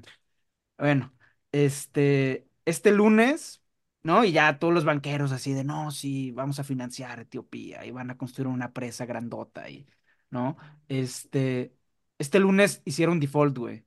Bueno, 0.77 1.13
este, 1.53 2.45
este 2.65 2.91
lunes 2.91 3.61
¿no? 4.03 4.25
Y 4.25 4.33
ya 4.33 4.59
todos 4.59 4.73
los 4.73 4.83
banqueros 4.83 5.31
así 5.31 5.53
de, 5.53 5.63
no, 5.63 5.89
sí, 5.91 6.31
vamos 6.31 6.59
a 6.59 6.65
financiar 6.65 7.21
Etiopía 7.21 7.85
y 7.85 7.91
van 7.91 8.11
a 8.11 8.17
construir 8.17 8.47
una 8.47 8.73
presa 8.73 9.05
grandota 9.05 9.69
y, 9.69 9.87
¿no? 10.33 10.57
Este, 10.89 11.73
este 12.17 12.39
lunes 12.39 12.81
hicieron 12.83 13.19
default, 13.19 13.57
güey. 13.57 13.85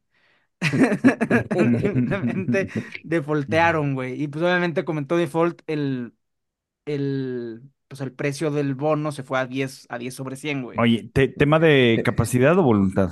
Simplemente 1.81 2.69
defaultearon, 3.05 3.95
güey. 3.95 4.23
Y 4.23 4.29
pues 4.29 4.43
obviamente 4.43 4.85
comentó 4.85 5.17
default 5.17 5.61
el, 5.67 6.15
el, 6.87 7.63
pues 7.89 8.01
el 8.01 8.13
precio 8.13 8.51
del 8.51 8.75
bono 8.75 9.13
se 9.13 9.23
fue 9.23 9.39
a 9.39 9.47
10, 9.47 9.87
a 9.91 9.99
10 9.99 10.15
sobre 10.15 10.37
100, 10.37 10.63
güey. 10.63 10.79
Oye, 10.79 11.11
¿tema 11.13 11.59
de 11.59 12.01
capacidad 12.05 12.59
o 12.59 12.63
voluntad? 12.63 13.11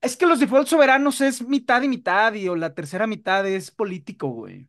Es 0.00 0.16
que 0.16 0.26
los 0.26 0.38
default 0.38 0.68
soberanos 0.68 1.20
es 1.20 1.42
mitad 1.42 1.82
y 1.82 1.88
mitad 1.88 2.32
y 2.34 2.48
o 2.48 2.54
la 2.54 2.74
tercera 2.74 3.08
mitad 3.08 3.46
es 3.48 3.72
político, 3.72 4.28
güey. 4.28 4.68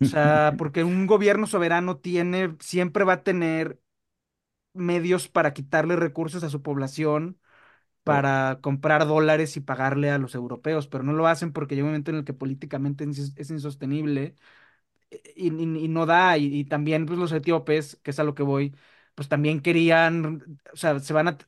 O 0.00 0.04
sea, 0.06 0.54
porque 0.58 0.82
un 0.82 1.06
gobierno 1.06 1.46
soberano 1.46 1.98
tiene, 1.98 2.56
siempre 2.58 3.04
va 3.04 3.14
a 3.14 3.22
tener 3.22 3.78
medios 4.76 5.28
para 5.28 5.52
quitarle 5.52 5.96
recursos 5.96 6.44
a 6.44 6.50
su 6.50 6.62
población 6.62 7.38
para 8.06 8.60
comprar 8.62 9.04
dólares 9.06 9.56
y 9.56 9.60
pagarle 9.60 10.10
a 10.10 10.18
los 10.18 10.36
europeos, 10.36 10.86
pero 10.86 11.02
no 11.02 11.12
lo 11.12 11.26
hacen 11.26 11.52
porque 11.52 11.74
llega 11.74 11.86
un 11.86 11.90
momento 11.90 12.12
en 12.12 12.18
el 12.18 12.24
que 12.24 12.32
políticamente 12.32 13.04
es, 13.04 13.50
insostenible 13.50 14.36
y, 15.34 15.50
no 15.50 16.06
da, 16.06 16.38
y, 16.38 16.64
también 16.64 17.06
pues, 17.06 17.18
los 17.18 17.32
etíopes, 17.32 17.98
que 18.04 18.12
es 18.12 18.18
a 18.20 18.24
lo 18.24 18.34
que 18.36 18.44
voy, 18.44 18.76
pues 19.16 19.28
también 19.28 19.60
querían, 19.60 20.60
o 20.72 20.76
sea, 20.76 21.00
se 21.00 21.12
van 21.12 21.28
a, 21.28 21.38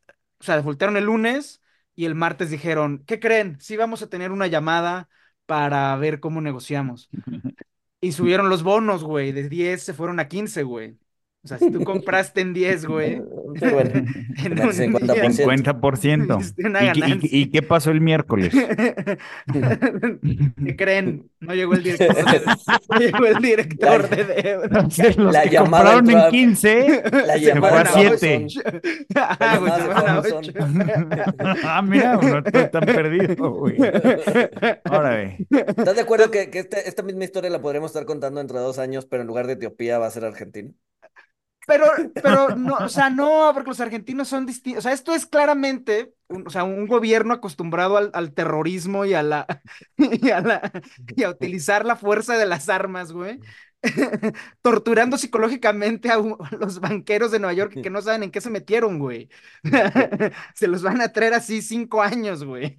o 0.40 0.44
sea, 0.44 0.56
defaultaron 0.56 0.96
el 0.96 1.04
lunes 1.04 1.62
y 1.94 2.06
el 2.06 2.16
martes 2.16 2.50
dijeron, 2.50 3.04
¿qué 3.06 3.20
creen? 3.20 3.58
Sí 3.60 3.76
vamos 3.76 4.02
a 4.02 4.08
tener 4.08 4.32
una 4.32 4.48
llamada 4.48 5.08
para 5.46 5.94
ver 5.96 6.20
cómo 6.20 6.40
negociamos. 6.40 7.08
Y 8.00 8.12
subieron 8.12 8.48
los 8.48 8.62
bonos, 8.62 9.02
güey, 9.02 9.32
de 9.32 9.48
10 9.48 9.82
se 9.82 9.92
fueron 9.92 10.20
a 10.20 10.28
15, 10.28 10.62
güey. 10.62 10.96
O 11.44 11.48
sea, 11.48 11.58
si 11.58 11.70
tú 11.70 11.84
compraste 11.84 12.40
en 12.40 12.52
10, 12.52 12.86
güey. 12.86 13.22
Bueno, 13.48 13.90
en 14.44 14.60
un 14.60 14.68
50%. 14.68 17.22
¿Y, 17.22 17.40
y, 17.40 17.50
qué 17.50 17.62
pasó 17.62 17.90
el 17.90 18.02
miércoles? 18.02 18.52
¿Qué 20.64 20.76
creen? 20.76 21.28
No 21.40 21.54
llegó 21.54 21.72
el 21.72 21.82
director 21.82 22.14
de, 22.14 22.42
no 22.90 22.98
llegó 22.98 23.24
el 23.26 23.42
director 23.42 24.06
de 24.08 24.24
deuda. 24.24 24.88
Los 25.16 25.32
la 25.32 25.48
que 25.48 25.56
compraron 25.56 26.10
en 26.10 26.30
15 26.30 27.02
la 27.26 27.38
se 27.38 27.56
fue 27.56 27.70
a 27.70 27.86
7. 27.86 28.46
Ah, 29.16 29.56
güey, 29.58 29.72
se 29.72 29.80
fueron 29.80 30.08
a 30.08 30.20
8. 30.20 30.52
ah, 31.64 31.80
mira, 31.82 32.16
no 32.16 32.38
estoy 32.38 32.70
tan 32.70 32.84
perdido, 32.84 33.50
güey. 33.50 33.78
Órale. 34.90 35.46
¿Estás 35.50 35.96
de 35.96 36.02
acuerdo 36.02 36.30
que, 36.30 36.50
que 36.50 36.58
este, 36.58 36.86
esta 36.86 37.02
misma 37.02 37.24
historia 37.24 37.48
la 37.48 37.62
podremos 37.62 37.90
estar 37.90 38.04
contando 38.04 38.42
entre 38.42 38.58
dos 38.58 38.78
años, 38.78 39.06
pero 39.06 39.22
en 39.22 39.26
lugar 39.26 39.46
de 39.46 39.54
Etiopía 39.54 39.98
va 39.98 40.06
a 40.06 40.10
ser 40.10 40.26
Argentina? 40.26 40.70
Pero, 41.68 41.84
pero 42.22 42.56
no, 42.56 42.76
o 42.76 42.88
sea, 42.88 43.10
no, 43.10 43.50
porque 43.52 43.68
los 43.68 43.80
argentinos 43.80 44.26
son 44.26 44.46
distintos. 44.46 44.80
O 44.80 44.82
sea, 44.82 44.92
esto 44.92 45.14
es 45.14 45.26
claramente, 45.26 46.14
un, 46.28 46.46
o 46.46 46.50
sea, 46.50 46.64
un 46.64 46.86
gobierno 46.86 47.34
acostumbrado 47.34 47.98
al, 47.98 48.32
terrorismo 48.32 49.04
y 49.04 49.12
a 49.12 49.22
la, 49.22 49.46
y 49.98 50.30
a 50.30 50.40
la, 50.40 50.72
y 51.14 51.24
a 51.24 51.30
utilizar 51.30 51.84
la 51.84 51.94
fuerza 51.94 52.38
de 52.38 52.46
las 52.46 52.70
armas, 52.70 53.12
güey. 53.12 53.38
torturando 54.60 55.16
psicológicamente 55.18 56.10
a, 56.10 56.16
los 56.58 56.80
banqueros 56.80 57.30
de 57.30 57.38
Nueva 57.38 57.52
York 57.52 57.80
que 57.80 57.90
no 57.90 58.02
saben 58.02 58.24
en 58.24 58.30
qué 58.32 58.40
se 58.40 58.50
metieron, 58.50 58.98
güey. 58.98 59.28
se 60.54 60.66
los 60.66 60.82
van 60.82 61.00
a 61.00 61.12
traer 61.12 61.34
así 61.34 61.62
cinco 61.62 62.02
años, 62.02 62.44
güey. 62.44 62.74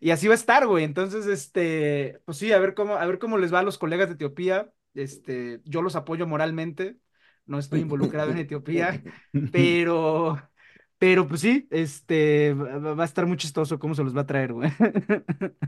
y 0.00 0.10
así 0.10 0.28
va 0.28 0.34
a 0.34 0.36
estar, 0.36 0.66
güey. 0.66 0.84
Entonces, 0.84 1.26
este, 1.26 2.20
pues 2.24 2.38
sí, 2.38 2.52
a 2.52 2.58
ver 2.58 2.74
cómo, 2.74 2.94
a 2.94 3.04
ver 3.04 3.18
cómo 3.18 3.36
les 3.38 3.52
va 3.52 3.58
a 3.58 3.64
los 3.64 3.76
colegas 3.76 4.08
de 4.08 4.14
Etiopía. 4.14 4.70
Este, 4.98 5.60
yo 5.64 5.82
los 5.82 5.96
apoyo 5.96 6.26
moralmente, 6.26 6.98
no 7.46 7.58
estoy 7.58 7.80
involucrado 7.80 8.30
en 8.32 8.38
Etiopía, 8.38 9.04
pero, 9.50 10.38
pero 10.98 11.26
pues 11.28 11.40
sí, 11.40 11.68
este, 11.70 12.54
va 12.54 13.02
a 13.02 13.06
estar 13.06 13.26
muy 13.26 13.36
chistoso 13.36 13.78
cómo 13.78 13.94
se 13.94 14.04
los 14.04 14.16
va 14.16 14.22
a 14.22 14.26
traer, 14.26 14.52
güey. 14.52 14.70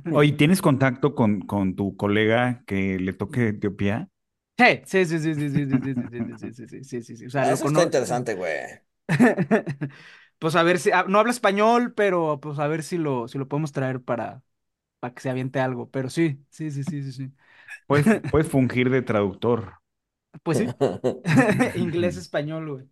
Oye, 0.09 0.33
¿tienes 0.33 0.61
contacto 0.62 1.14
con, 1.14 1.40
con 1.43 1.75
tu 1.77 1.97
colega 1.97 2.62
que 2.66 2.99
le 2.99 3.12
toque 3.12 3.49
Etiopía? 3.49 4.09
Sí, 4.59 4.83
sí, 4.85 5.07
sí, 5.07 5.19
sí, 5.21 5.35
sí, 5.35 5.51
sí, 5.51 5.66
sí, 5.66 5.79
sí, 5.81 6.53
sí, 6.53 6.66
sí, 6.66 6.85
sí, 6.85 7.03
sí, 7.03 7.16
sí, 7.16 7.27
O 7.27 7.31
sea, 7.31 7.51
Eso 7.51 7.66
está 7.66 7.83
interesante, 7.85 8.35
güey. 8.35 8.59
Pues 10.38 10.57
a 10.57 10.62
ver 10.62 10.79
si, 10.79 10.90
no 11.09 11.19
habla 11.19 11.33
español, 11.33 11.93
pero 11.95 12.40
pues 12.40 12.59
a 12.59 12.66
ver 12.66 12.83
si 12.83 12.97
lo, 12.97 13.29
si 13.29 13.37
lo 13.37 13.47
podemos 13.47 13.73
traer 13.73 14.01
para, 14.03 14.43
para 15.01 15.14
que 15.14 15.21
se 15.23 15.31
aviente 15.31 15.61
algo. 15.61 15.90
Pero 15.90 16.11
sí, 16.11 16.45
sí, 16.51 16.71
sí, 16.71 16.85
sí, 16.85 17.03
sí, 17.03 17.12
sí. 17.12 17.33
Puedes, 17.87 18.20
puedes 18.30 18.48
fungir 18.48 18.90
de 18.90 19.02
traductor. 19.02 19.74
Pues 20.42 20.59
sí. 20.59 20.66
Inglés-español, 21.76 22.70
güey. 22.70 22.87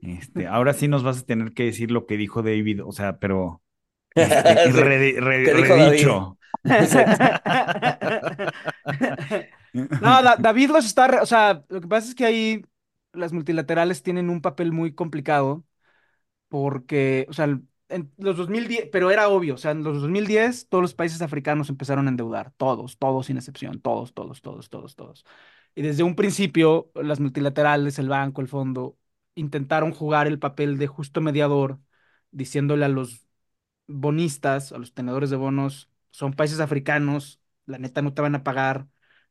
Este, 0.00 0.46
ahora 0.46 0.72
sí 0.72 0.88
nos 0.88 1.02
vas 1.02 1.20
a 1.20 1.26
tener 1.26 1.52
que 1.52 1.64
decir 1.64 1.90
lo 1.90 2.06
que 2.06 2.16
dijo 2.16 2.42
David, 2.42 2.82
o 2.84 2.92
sea, 2.92 3.18
pero 3.18 3.62
este, 4.14 5.20
redicho. 5.20 6.38
no, 9.72 10.22
David 10.38 10.70
los 10.70 10.86
está, 10.86 11.22
o 11.22 11.26
sea, 11.26 11.64
lo 11.68 11.80
que 11.80 11.88
pasa 11.88 12.08
es 12.08 12.14
que 12.14 12.24
ahí 12.24 12.64
las 13.12 13.32
multilaterales 13.32 14.02
tienen 14.02 14.30
un 14.30 14.40
papel 14.40 14.72
muy 14.72 14.94
complicado 14.94 15.64
porque, 16.48 17.26
o 17.28 17.32
sea, 17.32 17.58
en 17.92 18.12
los 18.18 18.36
2010, 18.36 18.88
pero 18.92 19.10
era 19.10 19.28
obvio, 19.28 19.54
o 19.54 19.58
sea, 19.58 19.72
en 19.72 19.82
los 19.84 20.00
2010 20.02 20.68
todos 20.68 20.82
los 20.82 20.94
países 20.94 21.22
africanos 21.22 21.68
empezaron 21.70 22.06
a 22.06 22.10
endeudar, 22.10 22.52
todos, 22.56 22.98
todos 22.98 23.26
sin 23.26 23.36
excepción, 23.36 23.80
todos, 23.80 24.14
todos, 24.14 24.42
todos, 24.42 24.68
todos, 24.70 24.96
todos. 24.96 25.24
Y 25.74 25.82
desde 25.82 26.02
un 26.02 26.14
principio 26.16 26.90
las 26.94 27.20
multilaterales, 27.20 27.98
el 27.98 28.08
banco, 28.08 28.40
el 28.40 28.48
fondo, 28.48 28.98
intentaron 29.34 29.92
jugar 29.92 30.26
el 30.26 30.38
papel 30.38 30.78
de 30.78 30.86
justo 30.86 31.20
mediador, 31.20 31.78
diciéndole 32.30 32.84
a 32.84 32.88
los 32.88 33.26
bonistas, 33.86 34.72
a 34.72 34.78
los 34.78 34.94
tenedores 34.94 35.30
de 35.30 35.36
bonos, 35.36 35.90
son 36.10 36.32
países 36.34 36.60
africanos, 36.60 37.40
la 37.66 37.78
neta 37.78 38.02
no 38.02 38.14
te 38.14 38.22
van 38.22 38.34
a 38.34 38.44
pagar, 38.44 38.88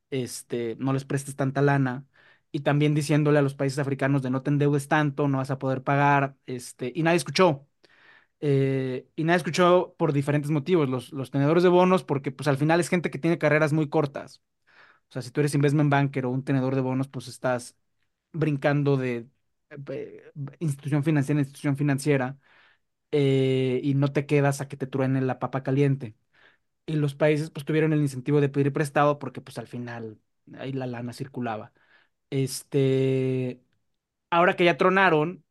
este, 0.09 0.75
no 0.79 0.93
les 0.93 1.05
prestes 1.05 1.35
tanta 1.35 1.61
lana. 1.61 2.05
Y 2.51 2.61
también 2.61 2.93
diciéndole 2.93 3.39
a 3.39 3.41
los 3.41 3.55
países 3.55 3.79
africanos 3.79 4.21
de 4.21 4.29
no 4.29 4.41
te 4.43 4.49
endeudes 4.49 4.87
tanto, 4.89 5.27
no 5.29 5.37
vas 5.37 5.51
a 5.51 5.59
poder 5.59 5.83
pagar, 5.83 6.35
este, 6.45 6.91
y 6.95 7.03
nadie 7.03 7.17
escuchó. 7.17 7.65
Eh, 8.43 9.07
y 9.15 9.23
nadie 9.23 9.37
escuchó 9.37 9.95
por 9.97 10.13
diferentes 10.13 10.51
motivos. 10.51 10.89
Los, 10.89 11.11
los 11.13 11.31
tenedores 11.31 11.63
de 11.63 11.69
bonos, 11.69 12.03
porque 12.03 12.31
pues 12.31 12.47
al 12.47 12.57
final 12.57 12.79
es 12.79 12.89
gente 12.89 13.11
que 13.11 13.19
tiene 13.19 13.37
carreras 13.37 13.73
muy 13.73 13.89
cortas. 13.89 14.41
O 15.09 15.13
sea, 15.13 15.21
si 15.23 15.31
tú 15.31 15.41
eres 15.41 15.55
investment 15.55 15.91
banker 15.91 16.25
o 16.25 16.31
un 16.31 16.43
tenedor 16.43 16.75
de 16.75 16.81
bonos, 16.81 17.07
pues 17.09 17.27
estás 17.27 17.77
brincando 18.33 18.97
de 18.97 19.27
eh, 19.89 20.31
institución 20.59 21.03
financiera 21.03 21.39
a 21.39 21.43
institución 21.43 21.77
financiera 21.77 22.37
eh, 23.11 23.81
y 23.83 23.93
no 23.95 24.11
te 24.13 24.25
quedas 24.25 24.61
a 24.61 24.67
que 24.67 24.77
te 24.77 24.87
truene 24.87 25.21
la 25.21 25.39
papa 25.39 25.63
caliente. 25.63 26.15
Y 26.85 26.95
los 26.95 27.15
países 27.15 27.49
pues 27.51 27.65
tuvieron 27.65 27.93
el 27.93 28.01
incentivo 28.01 28.41
de 28.41 28.49
pedir 28.49 28.73
prestado 28.73 29.19
porque 29.19 29.41
pues 29.41 29.57
al 29.57 29.67
final 29.67 30.19
ahí 30.57 30.73
la 30.73 30.87
lana 30.87 31.13
circulaba. 31.13 31.73
Este, 32.31 33.61
ahora 34.31 34.55
que 34.55 34.65
ya 34.65 34.77
tronaron, 34.77 35.43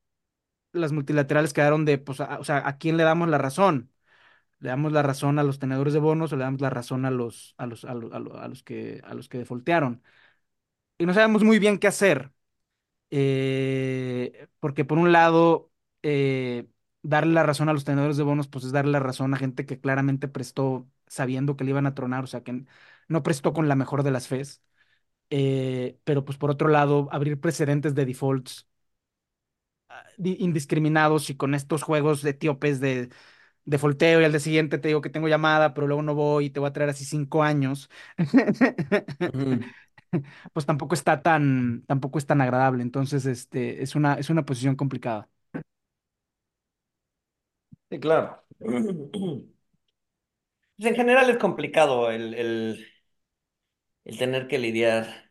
las 0.72 0.92
multilaterales 0.92 1.52
quedaron 1.52 1.84
de, 1.84 1.98
pues, 1.98 2.20
o 2.20 2.44
sea, 2.44 2.66
¿a 2.68 2.78
quién 2.78 2.96
le 2.96 3.04
damos 3.04 3.28
la 3.28 3.38
razón? 3.38 3.90
¿Le 4.60 4.70
damos 4.70 4.92
la 4.92 5.02
razón 5.02 5.38
a 5.38 5.44
los 5.44 5.58
tenedores 5.60 5.94
de 5.94 6.00
bonos 6.00 6.32
o 6.32 6.36
le 6.36 6.44
damos 6.44 6.60
la 6.62 6.70
razón 6.70 7.04
a 7.06 7.10
los, 7.12 7.54
a 7.58 7.66
los, 7.66 7.84
a 7.84 7.94
los, 7.94 8.12
a 8.12 8.48
los, 8.48 8.62
que, 8.64 9.00
a 9.04 9.14
los 9.14 9.28
que 9.28 9.38
defoltearon? 9.38 10.02
Y 10.98 11.06
no 11.06 11.14
sabemos 11.14 11.44
muy 11.44 11.58
bien 11.58 11.78
qué 11.78 11.86
hacer. 11.88 12.32
Eh, 13.10 14.48
porque 14.60 14.84
por 14.84 14.98
un 14.98 15.12
lado, 15.12 15.72
eh, 16.02 16.68
darle 17.02 17.34
la 17.34 17.42
razón 17.44 17.68
a 17.68 17.72
los 17.74 17.84
tenedores 17.84 18.16
de 18.16 18.22
bonos, 18.24 18.48
pues 18.48 18.64
es 18.64 18.72
darle 18.72 18.92
la 18.92 19.00
razón 19.00 19.34
a 19.34 19.38
gente 19.38 19.66
que 19.66 19.80
claramente 19.80 20.28
prestó 20.28 20.88
sabiendo 21.08 21.56
que 21.56 21.64
le 21.64 21.70
iban 21.70 21.86
a 21.86 21.94
tronar, 21.94 22.24
o 22.24 22.26
sea, 22.28 22.42
que 22.44 22.64
no 23.08 23.22
prestó 23.24 23.52
con 23.52 23.68
la 23.68 23.76
mejor 23.76 24.02
de 24.04 24.10
las 24.12 24.28
fes. 24.28 24.62
Eh, 25.30 25.98
pero 26.04 26.24
pues 26.24 26.38
por 26.38 26.50
otro 26.52 26.68
lado, 26.70 27.08
abrir 27.12 27.40
precedentes 27.40 27.94
de 27.96 28.06
defaults 28.06 28.68
indiscriminados 30.18 31.30
y 31.30 31.36
con 31.36 31.54
estos 31.54 31.82
juegos 31.82 32.22
de 32.22 32.30
etíopes 32.30 32.80
de, 32.80 33.10
de 33.66 33.78
folteo 33.78 34.20
y 34.20 34.24
al 34.24 34.32
día 34.32 34.40
siguiente 34.40 34.78
te 34.78 34.88
digo 34.88 35.02
que 35.02 35.10
tengo 35.10 35.28
llamada, 35.28 35.74
pero 35.74 35.86
luego 35.88 36.02
no 36.02 36.14
voy 36.14 36.46
y 36.46 36.50
te 36.50 36.60
voy 36.60 36.68
a 36.70 36.72
traer 36.74 36.90
así 36.90 37.04
cinco 37.04 37.42
años, 37.44 37.90
pues 40.52 40.66
tampoco 40.66 40.94
está 40.94 41.22
tan, 41.22 41.84
tampoco 41.86 42.18
es 42.18 42.26
tan 42.26 42.40
agradable. 42.40 42.82
Entonces, 42.82 43.26
este, 43.26 43.82
es 43.82 43.94
una, 43.94 44.14
es 44.14 44.30
una 44.30 44.44
posición 44.44 44.76
complicada. 44.76 45.28
Sí, 47.90 47.98
claro. 48.00 48.44
Pues 50.76 50.88
en 50.90 50.96
general 50.96 51.30
es 51.30 51.36
complicado 51.38 52.10
el, 52.10 52.34
el, 52.34 52.86
el 54.04 54.18
tener 54.18 54.46
que 54.48 54.58
lidiar 54.58 55.29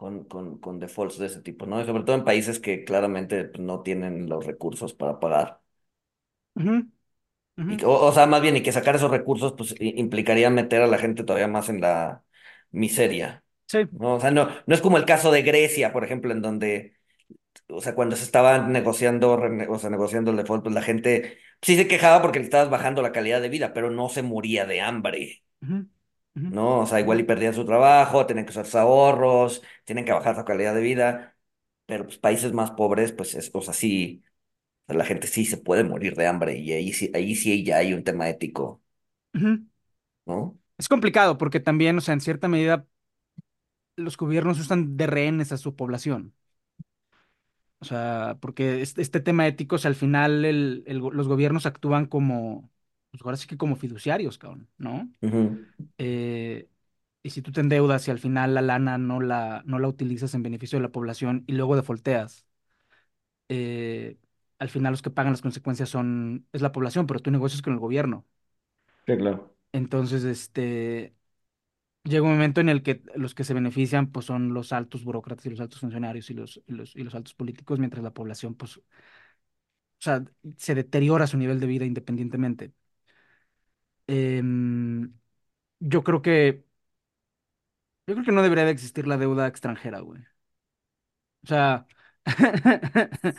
con, 0.00 0.24
con, 0.24 0.58
con 0.60 0.78
defaults 0.80 1.18
de 1.18 1.26
ese 1.26 1.42
tipo, 1.42 1.66
¿no? 1.66 1.80
Y 1.80 1.84
sobre 1.86 2.04
todo 2.04 2.16
en 2.16 2.24
países 2.24 2.58
que 2.60 2.84
claramente 2.84 3.50
no 3.58 3.82
tienen 3.82 4.28
los 4.28 4.46
recursos 4.46 4.94
para 4.94 5.20
pagar. 5.20 5.60
Y, 7.66 7.84
o, 7.84 7.90
o 7.92 8.12
sea, 8.12 8.26
más 8.26 8.42
bien, 8.42 8.56
y 8.56 8.62
que 8.62 8.72
sacar 8.72 8.96
esos 8.96 9.10
recursos, 9.10 9.54
pues 9.56 9.74
implicaría 9.80 10.50
meter 10.50 10.82
a 10.82 10.86
la 10.88 10.98
gente 10.98 11.22
todavía 11.24 11.46
más 11.48 11.68
en 11.68 11.80
la 11.80 12.24
miseria, 12.72 13.44
Sí. 13.66 13.88
¿no? 13.90 14.14
O 14.16 14.20
sea, 14.20 14.30
no, 14.32 14.48
no 14.66 14.74
es 14.74 14.80
como 14.80 14.96
el 14.98 15.04
caso 15.04 15.30
de 15.30 15.42
Grecia, 15.42 15.92
por 15.92 16.04
ejemplo, 16.04 16.32
en 16.32 16.42
donde, 16.42 16.96
o 17.68 17.80
sea, 17.82 17.94
cuando 17.94 18.16
se 18.16 18.24
estaba 18.24 18.58
negociando, 18.68 19.32
o 19.70 19.78
sea, 19.80 19.90
negociando 19.90 20.30
el 20.32 20.38
default, 20.38 20.64
pues 20.64 20.74
la 20.76 20.82
gente 20.82 21.38
sí 21.62 21.76
se 21.76 21.88
quejaba 21.88 22.22
porque 22.22 22.40
le 22.40 22.46
estabas 22.46 22.70
bajando 22.70 23.02
la 23.02 23.12
calidad 23.12 23.42
de 23.42 23.50
vida, 23.50 23.74
pero 23.74 23.90
no 23.90 24.08
se 24.10 24.22
moría 24.22 24.66
de 24.66 24.80
hambre, 24.82 25.44
ujú, 25.62 25.86
¿no? 26.48 26.80
O 26.80 26.86
sea, 26.86 27.00
igual 27.00 27.20
y 27.20 27.24
perdían 27.24 27.54
su 27.54 27.64
trabajo, 27.64 28.26
tenían 28.26 28.46
que 28.46 28.50
usar 28.52 28.66
sus 28.66 28.74
ahorros, 28.76 29.62
tienen 29.84 30.04
que 30.04 30.12
bajar 30.12 30.36
su 30.36 30.44
calidad 30.44 30.74
de 30.74 30.80
vida, 30.82 31.36
pero 31.86 32.04
pues 32.04 32.18
países 32.18 32.52
más 32.52 32.72
pobres, 32.72 33.12
pues 33.12 33.34
es, 33.34 33.50
o 33.54 33.62
sea, 33.62 33.74
sí, 33.74 34.24
la 34.88 35.04
gente 35.06 35.26
sí 35.28 35.46
se 35.46 35.58
puede 35.58 35.84
morir 35.84 36.16
de 36.16 36.26
hambre 36.28 36.56
y 36.58 36.72
ahí 36.72 36.92
sí, 36.92 37.10
ahí 37.14 37.34
sí 37.36 37.64
ya 37.64 37.78
hay 37.78 37.94
un 37.94 38.04
tema 38.04 38.28
ético. 38.30 38.82
¿no? 40.26 40.58
Es 40.78 40.88
complicado 40.88 41.38
porque 41.38 41.60
también, 41.60 41.98
o 41.98 42.00
sea, 42.00 42.14
en 42.14 42.20
cierta 42.20 42.48
medida, 42.48 42.86
los 43.96 44.16
gobiernos 44.16 44.58
usan 44.60 44.96
de 44.96 45.06
rehenes 45.06 45.52
a 45.52 45.56
su 45.56 45.76
población. 45.76 46.34
O 47.78 47.84
sea, 47.86 48.36
porque 48.40 48.82
este, 48.82 49.00
este 49.02 49.20
tema 49.20 49.46
ético, 49.46 49.76
o 49.76 49.78
sea, 49.78 49.88
al 49.88 49.94
final 49.96 50.44
el- 50.44 50.82
el 50.86 51.00
go- 51.00 51.10
los 51.12 51.28
gobiernos 51.28 51.64
actúan 51.66 52.06
como, 52.06 52.69
pues 53.10 53.22
ahora 53.24 53.36
sí 53.36 53.46
que 53.46 53.56
como 53.56 53.76
fiduciarios, 53.76 54.38
cabrón, 54.38 54.68
¿no? 54.78 55.10
Eh, 55.98 56.68
y 57.22 57.30
si 57.30 57.42
tú 57.42 57.52
te 57.52 57.60
endeudas 57.62 58.08
y 58.08 58.10
al 58.12 58.18
final 58.20 58.54
la 58.54 58.62
lana 58.62 58.98
no 58.98 59.20
la, 59.20 59.62
no 59.66 59.78
la 59.78 59.88
utilizas 59.88 60.34
en 60.34 60.42
beneficio 60.44 60.78
de 60.78 60.84
la 60.84 60.92
población 60.92 61.44
y 61.48 61.52
luego 61.54 61.76
defolteas, 61.76 62.46
eh, 63.48 64.18
al 64.58 64.68
final 64.68 64.92
los 64.92 65.02
que 65.02 65.10
pagan 65.10 65.32
las 65.32 65.42
consecuencias 65.42 65.88
son, 65.88 66.46
es 66.52 66.62
la 66.62 66.72
población, 66.72 67.06
pero 67.06 67.20
tú 67.20 67.30
negocias 67.30 67.62
con 67.62 67.72
el 67.72 67.78
gobierno. 67.80 68.26
Sí, 69.06 69.16
claro. 69.18 69.54
Entonces, 69.72 70.24
este, 70.24 71.14
llega 72.04 72.24
un 72.24 72.32
momento 72.32 72.60
en 72.62 72.68
el 72.70 72.82
que 72.82 73.02
los 73.16 73.34
que 73.34 73.44
se 73.44 73.54
benefician, 73.54 74.12
pues 74.12 74.26
son 74.26 74.54
los 74.54 74.72
altos 74.72 75.04
burócratas 75.04 75.46
y 75.46 75.50
los 75.50 75.60
altos 75.60 75.80
funcionarios 75.80 76.30
y 76.30 76.34
los, 76.34 76.62
y 76.66 76.72
los, 76.74 76.96
y 76.96 77.04
los 77.04 77.14
altos 77.14 77.34
políticos, 77.34 77.78
mientras 77.80 78.04
la 78.04 78.12
población, 78.14 78.54
pues, 78.56 78.78
o 78.78 78.82
sea, 79.98 80.24
se 80.56 80.74
deteriora 80.74 81.26
su 81.26 81.36
nivel 81.38 81.60
de 81.60 81.66
vida 81.66 81.84
independientemente. 81.84 82.72
Em, 84.12 85.12
yo 85.80 86.02
creo 86.04 86.22
que, 86.22 86.64
yo 88.06 88.14
creo 88.14 88.24
que 88.24 88.32
no 88.32 88.42
debería 88.42 88.64
de 88.64 88.72
existir 88.72 89.06
la 89.06 89.16
deuda 89.18 89.46
extranjera, 89.46 90.00
güey. 90.00 90.22
O 91.44 91.46
sea, 91.46 91.86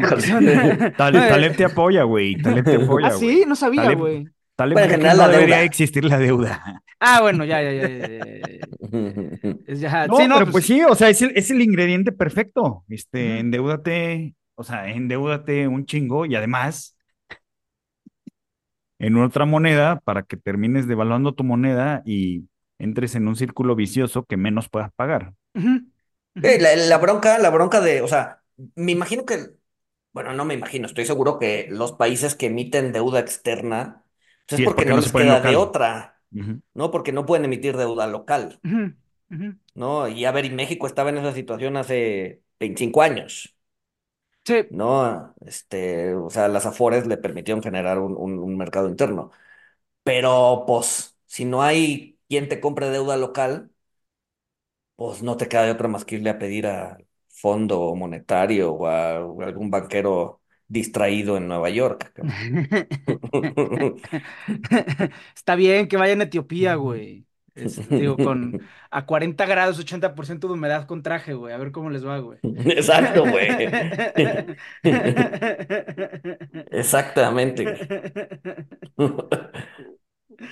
porque 0.00 0.20
son... 0.22 0.44
Taleb 0.96 1.54
te 1.56 1.64
apoya, 1.64 2.04
güey. 2.04 2.40
Taleb 2.40 2.68
te 2.68 2.76
Ah, 3.02 3.10
apoya, 3.10 3.12
sí, 3.12 3.44
güey. 3.44 3.46
no 3.46 3.56
sabía, 3.56 3.90
Taleb, 3.90 3.92
güey. 3.92 4.30
Taleb 4.56 4.78
Bueno, 4.78 4.86
en 4.86 4.88
cree 4.88 4.98
que 4.98 5.10
general 5.10 5.18
no 5.18 5.24
la 5.24 5.28
debería 5.28 5.62
deuda. 5.62 5.64
existir 5.64 6.04
la 6.04 6.18
deuda. 6.18 6.82
Ah, 7.00 7.20
bueno, 7.20 7.44
ya, 7.44 7.60
ya, 7.62 7.72
ya, 7.72 7.88
ya, 7.88 8.06
ya, 8.08 8.36
ya, 8.38 8.48
ya. 8.58 8.66
Es 9.66 9.80
ya, 9.80 10.08
No, 10.08 10.14
sí, 10.14 10.28
no, 10.28 10.42
pero 10.42 10.46
pues 10.50 10.52
pues, 10.52 10.64
sí, 10.66 10.82
o 10.82 10.94
sea, 10.94 11.08
es 11.10 11.20
el, 11.22 11.32
es 11.36 11.50
el 11.50 11.60
ingrediente 11.62 12.12
perfecto. 12.12 12.84
Este, 12.88 13.38
ujú, 13.38 13.40
endeúdate, 13.40 14.34
o 14.54 14.62
sea, 14.64 14.88
endeúdate 14.90 15.66
un 15.68 15.84
chingo 15.86 16.26
y 16.26 16.36
además 16.36 16.95
en 18.98 19.16
otra 19.18 19.44
moneda 19.46 20.00
para 20.04 20.22
que 20.24 20.36
termines 20.36 20.88
devaluando 20.88 21.34
tu 21.34 21.44
moneda 21.44 22.02
y 22.06 22.48
entres 22.78 23.14
en 23.14 23.28
un 23.28 23.36
círculo 23.36 23.76
vicioso 23.76 24.24
que 24.24 24.36
menos 24.36 24.68
puedas 24.68 24.92
pagar. 24.94 25.34
Eh, 26.42 26.58
La, 26.60 26.76
la 26.76 26.98
bronca, 26.98 27.38
la 27.38 27.50
bronca 27.50 27.80
de, 27.80 28.02
o 28.02 28.08
sea, 28.08 28.42
me 28.74 28.92
imagino 28.92 29.24
que, 29.24 29.56
bueno, 30.12 30.32
no 30.34 30.44
me 30.44 30.54
imagino, 30.54 30.86
estoy 30.86 31.06
seguro 31.06 31.38
que 31.38 31.68
los 31.70 31.92
países 31.92 32.34
que 32.34 32.46
emiten 32.46 32.92
deuda 32.92 33.20
externa, 33.20 34.04
pues 34.46 34.60
es 34.60 34.60
Sí, 34.60 34.62
es 34.64 34.72
porque 34.74 34.84
porque 34.84 34.92
no 34.92 34.96
no 34.96 35.00
les 35.00 35.12
pueden 35.12 35.30
queda 35.30 35.40
de 35.40 35.56
otra. 35.56 36.22
¿no? 36.74 36.90
Porque 36.90 37.12
no 37.12 37.26
pueden 37.26 37.46
emitir 37.46 37.76
deuda 37.76 38.06
local. 38.06 38.62
¿no? 39.74 40.08
Y 40.08 40.24
a 40.24 40.32
ver, 40.32 40.44
y 40.46 40.50
México 40.50 40.86
estaba 40.86 41.10
en 41.10 41.18
esa 41.18 41.32
situación 41.32 41.76
hace 41.76 42.42
25 42.60 43.02
años, 43.02 43.55
Sí, 44.46 44.54
¿no? 44.68 45.34
Este, 45.46 46.14
o 46.14 46.30
sea, 46.30 46.48
las 46.48 46.66
Afores 46.66 47.06
le 47.06 47.16
permitieron 47.18 47.62
generar 47.62 47.98
un, 47.98 48.16
un 48.16 48.38
un 48.38 48.56
mercado 48.56 48.88
interno. 48.88 49.30
Pero, 50.04 50.64
pues, 50.66 51.16
si 51.26 51.44
no 51.46 51.62
hay 51.62 52.18
quien 52.28 52.48
te 52.48 52.60
compre 52.60 52.90
deuda 52.90 53.16
local, 53.16 53.70
pues 54.96 55.22
no 55.22 55.36
te 55.36 55.48
queda 55.48 55.64
de 55.64 55.72
otra 55.72 55.88
más 55.88 56.04
que 56.04 56.16
irle 56.16 56.30
a 56.30 56.38
pedir 56.38 56.66
a 56.66 56.98
Fondo 57.28 57.94
Monetario 57.94 58.72
o 58.72 58.86
a, 58.86 59.16
algún 59.18 59.70
banquero 59.70 60.40
distraído 60.68 61.36
en 61.36 61.48
Nueva 61.48 61.70
York. 61.70 62.12
cabrón. 62.14 62.36
Está 65.34 65.54
bien 65.56 65.88
que 65.88 65.96
vayan 65.96 66.20
a 66.20 66.24
Etiopía, 66.24 66.74
güey. 66.76 67.26
Este, 67.56 67.88
digo, 67.96 68.20
con 68.20 68.58
a 68.90 69.06
40 69.06 69.46
grados, 69.46 69.78
80% 69.80 70.48
de 70.48 70.54
humedad 70.54 70.86
con 70.86 71.02
traje, 71.02 71.34
güey. 71.34 71.54
A 71.54 71.58
ver 71.58 71.72
cómo 71.72 71.90
les 71.90 72.06
va, 72.06 72.18
güey. 72.20 72.40
Exacto, 72.42 73.26
güey. 73.26 73.48
Exactamente. 76.70 77.64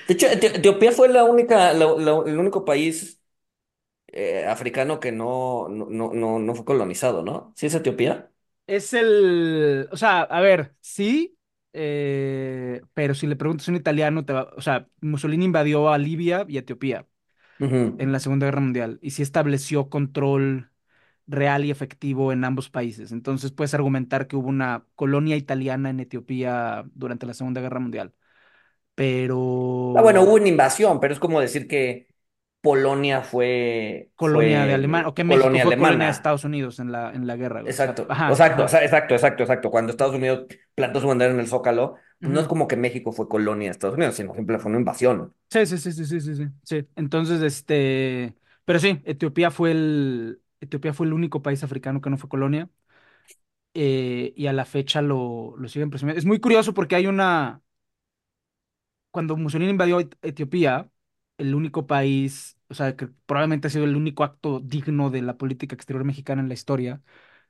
De 0.07 0.15
hecho, 0.15 0.27
Eti- 0.29 0.47
Etiopía 0.57 0.93
fue 0.93 1.09
la 1.09 1.25
única, 1.25 1.73
la- 1.73 1.95
la- 1.97 2.23
el 2.27 2.39
único 2.39 2.65
país 2.65 3.21
eh, 4.09 4.47
africano 4.47 5.01
que 5.01 5.13
no, 5.13 5.69
no, 5.69 5.87
no, 5.91 6.13
no 6.15 6.39
no 6.41 6.55
fue 6.57 6.65
colonizado, 6.67 7.23
¿no? 7.25 7.53
¿Sí 7.57 7.67
es 7.67 7.75
Etiopía? 7.75 8.31
Es 8.67 8.95
el, 8.95 9.89
o 9.93 9.97
sea, 9.97 10.23
a 10.23 10.41
ver, 10.41 10.75
sí, 10.81 11.37
eh, 11.75 12.83
pero 12.95 13.15
si 13.15 13.27
le 13.29 13.37
preguntas 13.37 13.69
a 13.69 13.73
un 13.73 13.79
italiano, 13.79 14.25
te 14.27 14.33
va, 14.35 14.51
o 14.57 14.63
sea, 14.63 14.89
Mussolini 15.03 15.47
invadió 15.47 15.91
a 15.91 15.99
Libia 15.99 16.47
y 16.49 16.59
Etiopía 16.59 17.07
en 17.99 18.13
la 18.13 18.21
Segunda 18.21 18.47
Guerra 18.47 18.61
Mundial 18.61 18.99
y 19.03 19.11
sí 19.13 19.23
estableció 19.23 19.89
control 19.91 20.71
real 21.27 21.65
y 21.65 21.71
efectivo 21.73 22.33
en 22.33 22.45
ambos 22.45 22.71
países. 22.71 23.13
Entonces 23.13 23.53
puedes 23.53 23.75
argumentar 23.75 24.27
que 24.29 24.37
hubo 24.37 24.49
una 24.49 24.87
colonia 24.97 25.37
italiana 25.37 25.91
en 25.91 26.01
Etiopía 26.01 26.85
durante 26.95 27.27
la 27.27 27.35
Segunda 27.35 27.61
Guerra 27.63 27.81
Mundial. 27.81 28.15
Ah, 29.93 30.03
bueno, 30.03 30.23
hubo 30.23 30.35
Pero 30.35 30.35
una 30.35 30.49
invasión, 30.49 30.99
pero 31.01 31.15
es 31.15 31.21
como 31.21 31.41
decir 31.41 31.69
que 31.69 32.09
Polonia 32.65 33.23
fue, 33.23 34.11
colonia 34.17 34.67
de 34.67 34.75
Alemania, 34.75 35.09
o 35.09 35.15
que 35.15 35.25
México 35.25 35.59
colonia 35.59 35.65
fue 35.65 35.77
colonia 35.77 36.09
de. 36.09 36.11
Estados 36.11 36.45
Unidos 36.45 36.79
en 36.81 36.93
la, 36.93 37.13
en 37.13 37.27
la 37.27 37.37
guerra, 37.37 37.63
güey. 37.63 37.73
Exacto, 37.73 38.07
ajá, 38.09 38.29
exacto, 38.29 38.63
ajá. 38.63 38.65
exacto, 38.65 39.15
exacto, 39.15 39.43
exacto. 39.43 39.71
Cuando 39.71 39.91
Estados 39.91 40.15
Unidos 40.15 40.47
plantó 40.75 41.01
su 41.01 41.07
bandera 41.09 41.33
en 41.33 41.41
el 41.41 41.47
Zócalo, 41.49 41.97
pues 42.21 42.33
no 42.33 42.41
es 42.41 42.47
como 42.49 42.69
que 42.69 42.77
México 42.77 43.13
fue 43.13 43.29
colonia 43.29 43.69
de 43.69 43.73
Estados 43.73 43.97
Unidos, 43.97 44.15
sino 44.17 44.35
simple 44.35 44.59
fue 44.59 44.71
una 44.71 44.79
invasión. 44.81 45.35
Sí, 45.51 45.67
sí, 45.67 45.79
sí, 45.79 45.93
sí, 45.93 46.05
sí, 46.07 46.21
sí, 46.35 46.47
sí. 46.65 46.89
Entonces, 46.97 47.41
este, 47.43 48.35
pero 48.65 48.81
sí, 48.81 49.01
Etiopía 49.05 49.51
fue 49.53 49.71
el, 49.71 50.43
Etiopía 50.61 50.93
fue 50.93 51.07
el 51.07 51.13
único 51.13 51.43
país 51.43 51.63
africano 51.63 52.01
que 52.01 52.11
no 52.11 52.19
fue 52.19 52.29
colonia. 52.29 52.69
eh, 53.75 54.33
y 54.37 54.47
a 54.47 54.53
la 54.53 54.65
fecha 54.65 55.03
lo, 55.03 55.55
lo 55.57 55.69
siguen 55.69 55.91
presumiendo. 55.91 56.19
Es 56.19 56.25
muy 56.27 56.41
curioso 56.41 56.75
porque 56.75 56.97
hay 56.97 57.07
una, 57.07 57.63
cuando 59.11 59.37
Mussolini 59.37 59.71
invadió 59.71 60.01
Et- 60.01 60.17
Etiopía, 60.23 60.91
el 61.39 61.55
único 61.55 61.87
país, 61.87 62.59
o 62.69 62.75
sea, 62.75 62.97
que 62.97 63.09
probablemente 63.27 63.69
ha 63.69 63.71
sido 63.71 63.85
el 63.85 63.97
único 63.97 64.25
acto 64.25 64.61
digno 64.61 65.11
de 65.11 65.23
la 65.23 65.37
política 65.39 65.75
exterior 65.75 66.05
mexicana 66.05 66.43
en 66.43 66.49
la 66.49 66.55
historia, 66.55 67.03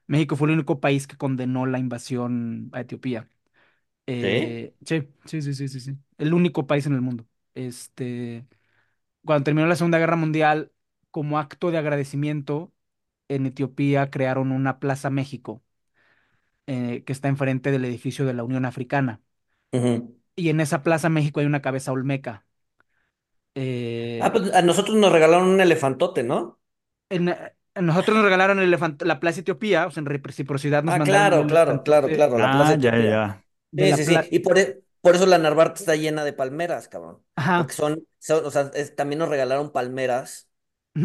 México 0.09 0.37
fue 0.37 0.49
el 0.49 0.55
único 0.55 0.81
país 0.81 1.07
que 1.09 1.17
condenó 1.19 1.67
la 1.67 1.79
invasión 1.81 2.71
a 2.75 2.81
Etiopía. 2.83 3.31
¿Sí? 4.21 4.29
Eh, 4.29 4.75
sí, 4.87 5.09
sí, 5.27 5.43
sí, 5.43 5.55
sí, 5.55 5.69
sí, 5.69 5.81
sí. 5.81 5.99
El 6.19 6.35
único 6.35 6.67
país 6.67 6.87
en 6.87 6.95
el 6.95 7.01
mundo. 7.03 7.27
Este, 7.55 8.47
cuando 9.25 9.45
terminó 9.45 9.67
la 9.69 9.77
Segunda 9.77 9.99
Guerra 9.99 10.17
Mundial, 10.17 10.73
como 11.11 11.39
acto 11.39 11.71
de 11.73 11.79
agradecimiento, 11.79 12.73
en 13.29 13.47
Etiopía 13.47 14.11
crearon 14.11 14.53
una 14.53 14.81
Plaza 14.81 15.11
México, 15.11 15.63
eh, 16.67 17.05
que 17.05 17.13
está 17.13 17.29
enfrente 17.29 17.71
del 17.71 17.85
edificio 17.85 18.25
de 18.27 18.35
la 18.35 18.45
Unión 18.45 18.65
Africana. 18.65 19.23
Ujú. 19.73 20.17
Y 20.37 20.49
en 20.51 20.61
esa 20.61 20.83
Plaza 20.83 21.09
México 21.09 21.41
hay 21.41 21.47
una 21.47 21.63
cabeza 21.63 21.93
olmeca. 21.93 22.47
Ah, 24.19 24.31
Eh, 24.31 24.33
pues 24.33 24.53
a 24.55 24.63
nosotros 24.63 24.97
nos 24.97 25.13
regalaron 25.13 25.47
un 25.49 25.61
elefantote, 25.61 26.23
¿no? 26.25 26.61
en- 27.11 27.29
en 27.77 27.87
nosotros 27.87 28.17
nos 28.17 28.25
regalaron 28.25 28.61
el 28.61 28.71
la 29.01 29.21
Plaza 29.21 29.41
Etiopía, 29.41 29.87
o 29.87 29.91
sea, 29.91 30.01
en 30.01 30.07
reciprocidad 30.07 30.83
nos 30.85 30.95
Ah, 30.95 30.97
mandaron 30.97 31.27
claro, 31.31 31.47
claro, 31.47 31.83
claro, 31.83 32.11
elefantote 32.11 32.13
claro, 32.13 32.39
la 32.39 32.51
Plaza 32.51 32.73
Ah, 32.73 32.77
ya, 32.79 32.97
Etiopía. 32.97 32.99
ya. 32.99 33.45
de 33.71 33.87
Sí, 33.87 33.89
la 33.89 33.97
sí, 33.97 34.05
sí. 34.05 34.15
plaza. 34.15 34.29
Y 34.31 34.41
por, 34.41 34.59
e- 34.59 34.83
por 35.01 35.15
eso 35.17 35.27
la 35.27 35.39
Narvarte 35.39 35.81
está 35.81 35.97
llena 35.97 36.25
de 36.25 36.33
palmeras, 36.33 36.89
cabrón. 36.89 37.25
Ajá. 37.37 37.57
Porque 37.57 37.75
son, 37.75 38.07
son- 38.19 38.45
o 38.47 38.51
sea, 38.51 38.71
es- 38.75 38.95
también 38.97 39.19
nos 39.21 39.29
regalaron 39.29 39.73
palmeras. 39.73 40.49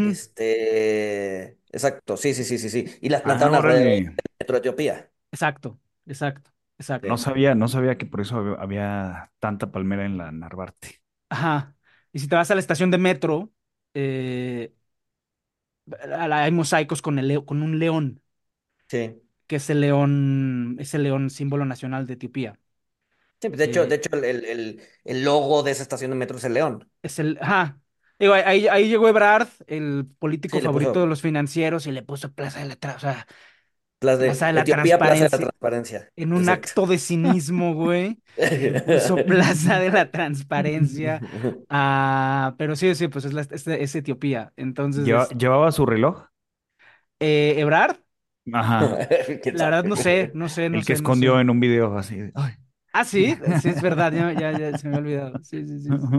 Este, 0.03 1.59
exacto, 1.71 2.17
sí, 2.17 2.33
sí, 2.33 2.43
sí, 2.45 2.57
sí, 2.59 2.69
sí. 2.69 2.85
Y 3.01 3.09
las 3.09 3.21
Ah, 3.23 3.23
plantaron 3.23 3.55
alrededor 3.55 3.91
del 3.93 4.03
órale. 4.05 4.15
metro 4.39 4.53
de 4.55 4.59
Etiopía. 4.59 5.11
Exacto, 5.31 5.79
exacto. 6.05 6.51
Exacto. 6.77 7.07
No 7.07 7.17
sabía, 7.17 7.55
no 7.55 7.67
sabía 7.67 7.97
que 7.97 8.05
por 8.05 8.21
eso 8.21 8.37
había, 8.37 8.53
había 8.61 9.33
tanta 9.39 9.71
palmera 9.71 10.05
en 10.05 10.17
la 10.17 10.31
Narvarte. 10.31 11.01
Ajá. 11.29 11.75
Y 12.19 12.21
si 12.21 12.27
te 12.27 12.35
vas 12.35 12.51
a 12.51 12.55
la 12.55 12.59
estación 12.61 12.91
de 12.91 12.97
metro, 12.97 13.51
eh, 13.93 14.73
hay 16.31 16.51
mosaicos 16.51 17.01
con, 17.01 17.19
el, 17.19 17.27
leo- 17.27 17.45
con 17.45 17.61
un 17.61 17.79
león, 17.79 18.21
Sí. 18.87 19.21
que 19.47 19.55
es 19.57 19.69
el 19.69 19.81
león, 19.81 20.77
es 20.79 20.93
el 20.93 21.03
león 21.03 21.29
símbolo 21.29 21.65
nacional 21.65 22.05
de 22.07 22.13
Etiopía. 22.13 22.59
Sí, 23.41 23.49
pues, 23.49 23.57
de 23.59 23.65
hecho, 23.65 23.85
de 23.87 23.95
Eh, 23.95 23.95
hecho 23.95 24.09
el, 24.15 24.23
el- 24.25 24.45
el- 24.45 24.81
el 25.05 25.23
logo 25.23 25.63
de 25.63 25.71
esa 25.71 25.83
estación 25.83 26.11
de 26.11 26.17
metro 26.17 26.37
es 26.37 26.43
el 26.43 26.53
león. 26.53 26.89
es 27.01 27.19
el, 27.19 27.37
ajá. 27.41 27.79
Digo, 28.19 28.33
ahí, 28.33 28.67
ahí 28.67 28.89
llegó 28.89 29.07
Ebrard, 29.07 29.47
el 29.67 30.05
político 30.19 30.59
Sí, 30.59 30.61
le 30.61 30.69
favorito 30.69 30.99
puso 30.99 31.01
de 31.01 31.07
los 31.07 31.21
financieros, 31.21 31.87
y 31.87 31.91
le 31.91 32.01
puso 32.03 32.33
Plaza 32.33 32.59
de 32.59 32.65
la, 32.65 32.79
Tra- 32.79 32.95
o 32.97 32.99
sea, 32.99 33.27
Plaza 33.99 34.23
Plaza 34.23 34.47
de 34.47 34.53
la 34.53 34.65
Etiopía, 34.65 35.01
Plaza 35.01 35.25
de 35.25 35.29
la 35.31 35.39
Transparencia, 35.39 35.39
Transparencia. 35.39 36.11
en 36.15 36.33
un 36.33 36.49
Exacto. 36.49 36.49
acto 36.49 36.85
de 36.87 36.97
cinismo, 36.99 37.73
güey. 37.75 38.21
Le 38.57 38.73
puso 38.75 39.25
Plaza 39.25 39.79
de 39.79 39.91
la 39.91 40.11
Transparencia. 40.11 41.23
Ah, 41.69 42.55
pero 42.57 42.75
sí, 42.75 42.95
sí, 42.95 43.07
pues 43.09 43.25
es, 43.25 43.33
la- 43.33 43.41
es, 43.43 43.67
es 43.67 43.95
Etiopía. 43.95 44.53
Entonces, 44.57 45.09
Lleva- 45.09 45.29
es, 45.29 45.35
¿Llevaba 45.35 45.71
su 45.71 45.85
reloj? 45.87 46.27
eh, 47.19 47.55
Ebrard, 47.59 47.97
Ajá. 48.51 48.97
¿Quién 49.43 49.55
la 49.57 49.65
verdad 49.65 49.83
no 49.85 49.95
sé, 49.95 50.31
no 50.33 50.49
sé, 50.49 50.69
no 50.69 50.81
El 50.81 50.85
que 50.85 50.93
sé, 50.93 50.99
no 50.99 51.13
escondió 51.13 51.39
sé. 51.39 51.39
en 51.39 51.49
un 51.49 51.59
video 51.59 51.97
así. 51.97 52.31
Ah, 52.91 53.05
sí, 53.05 53.35
sí, 53.55 53.69
es 53.69 53.81
verdad, 53.81 54.11
ya, 54.13 54.33
ya, 54.33 54.51
ya 54.51 54.73
se 54.75 54.87
me 54.87 54.95
ha 54.95 54.99
olvidado. 54.99 55.43
Sí, 55.43 55.65
sí, 55.65 55.79
sí, 55.79 55.99
sí. 55.99 56.13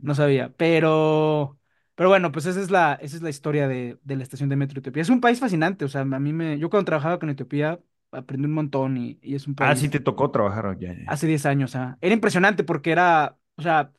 No 0.00 0.14
sabía, 0.14 0.52
pero, 0.56 1.58
pero 1.98 2.10
bueno, 2.10 2.32
pues 2.32 2.46
esa 2.46 2.60
es 2.62 2.70
la, 2.72 2.94
esa 3.02 3.16
es 3.16 3.22
la 3.22 3.30
historia 3.30 3.68
de, 3.68 3.98
de 4.04 4.16
la 4.16 4.24
estación 4.24 4.48
de 4.50 4.56
metro 4.56 4.80
Etiopía. 4.80 5.02
Es 5.02 5.10
un 5.10 5.20
país 5.20 5.40
fascinante, 5.40 5.84
o 5.84 5.88
sea, 5.88 6.02
a 6.02 6.04
mí 6.06 6.32
me, 6.32 6.58
yo 6.58 6.70
cuando 6.70 6.86
trabajaba 6.86 7.18
con 7.20 7.30
Etiopía 7.30 7.80
aprendí 8.12 8.46
un 8.46 8.54
montón 8.54 8.96
y, 8.98 9.18
y 9.22 9.34
es 9.36 9.46
un 9.48 9.56
Ah, 9.60 9.74
sí 9.76 9.88
país 9.88 9.90
te 9.90 10.00
tocó 10.00 10.30
trabajar 10.32 10.76
ya. 10.78 10.94
hace 11.06 11.26
10 11.26 11.46
años, 11.46 11.74
ah, 11.76 11.98
Era 12.00 12.14
impresionante 12.14 12.64
porque 12.64 12.90
era, 12.92 13.38
o 13.56 13.62
sea, 13.62 13.92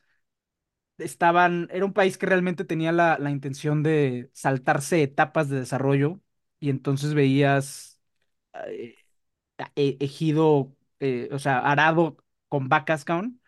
estaban, 0.97 1.68
era 1.72 1.86
un 1.86 1.93
país 1.93 2.18
que 2.18 2.26
realmente 2.26 2.66
tenía 2.66 2.91
la, 2.91 3.18
la 3.20 3.32
intención 3.32 3.84
de 3.84 4.30
saltarse 4.34 5.02
etapas 5.04 5.50
de 5.50 5.60
desarrollo 5.60 6.20
y 6.60 6.70
entonces 6.70 7.14
veías 7.14 8.00
eh, 8.68 8.95
e- 9.76 9.97
ejido, 10.00 10.76
eh, 11.00 11.30
o 11.32 11.39
sea, 11.39 11.60
arado 11.60 12.18
con 12.50 12.70
vacas, 12.70 13.06
cabrón 13.06 13.39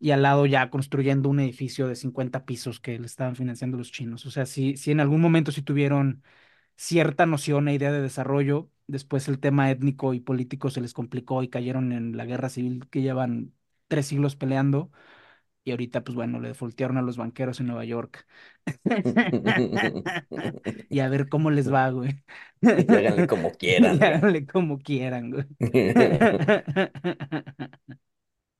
y 0.00 0.12
al 0.12 0.22
lado 0.22 0.46
ya 0.46 0.70
construyendo 0.70 1.30
un 1.30 1.40
edificio 1.40 1.88
de 1.88 1.96
50 1.96 2.46
pisos 2.46 2.80
que 2.80 2.98
le 2.98 3.06
estaban 3.06 3.36
financiando 3.36 3.78
los 3.78 3.92
chinos. 3.92 4.26
O 4.26 4.32
sea, 4.32 4.46
si, 4.46 4.76
si 4.78 4.92
en 4.92 5.00
algún 5.00 5.22
momento 5.22 5.52
sí 5.52 5.62
tuvieron 5.62 6.24
cierta 6.76 7.26
noción 7.26 7.68
e 7.68 7.74
idea 7.74 7.92
de 7.92 8.02
desarrollo, 8.02 8.70
después 8.88 9.28
el 9.28 9.40
tema 9.40 9.70
étnico 9.70 10.14
y 10.14 10.20
político 10.20 10.70
se 10.70 10.80
les 10.82 10.94
complicó 10.94 11.42
y 11.42 11.48
cayeron 11.50 11.92
en 11.92 12.16
la 12.16 12.26
guerra 12.26 12.48
civil 12.50 12.88
que 12.90 13.02
llevan 13.02 13.54
tres 13.88 14.06
siglos 14.06 14.36
peleando. 14.36 14.90
Y 15.64 15.72
ahorita, 15.72 16.04
pues 16.04 16.14
bueno, 16.16 16.40
le 16.40 16.48
defoltearon 16.48 16.96
a 16.98 17.02
los 17.02 17.16
banqueros 17.18 17.60
en 17.60 17.66
Nueva 17.68 17.84
York. 17.84 18.26
Y 20.88 21.00
a 21.00 21.08
ver 21.08 21.28
cómo 21.28 21.50
les 21.50 21.72
va, 21.72 21.90
güey. 21.90 22.22
Y 22.88 22.94
háganle 22.94 23.26
como 23.26 23.52
quieran, 23.58 24.00
Y 24.00 24.02
háganle 24.02 24.46
como 24.46 24.78
quieran, 24.78 25.30
güey. 25.30 25.46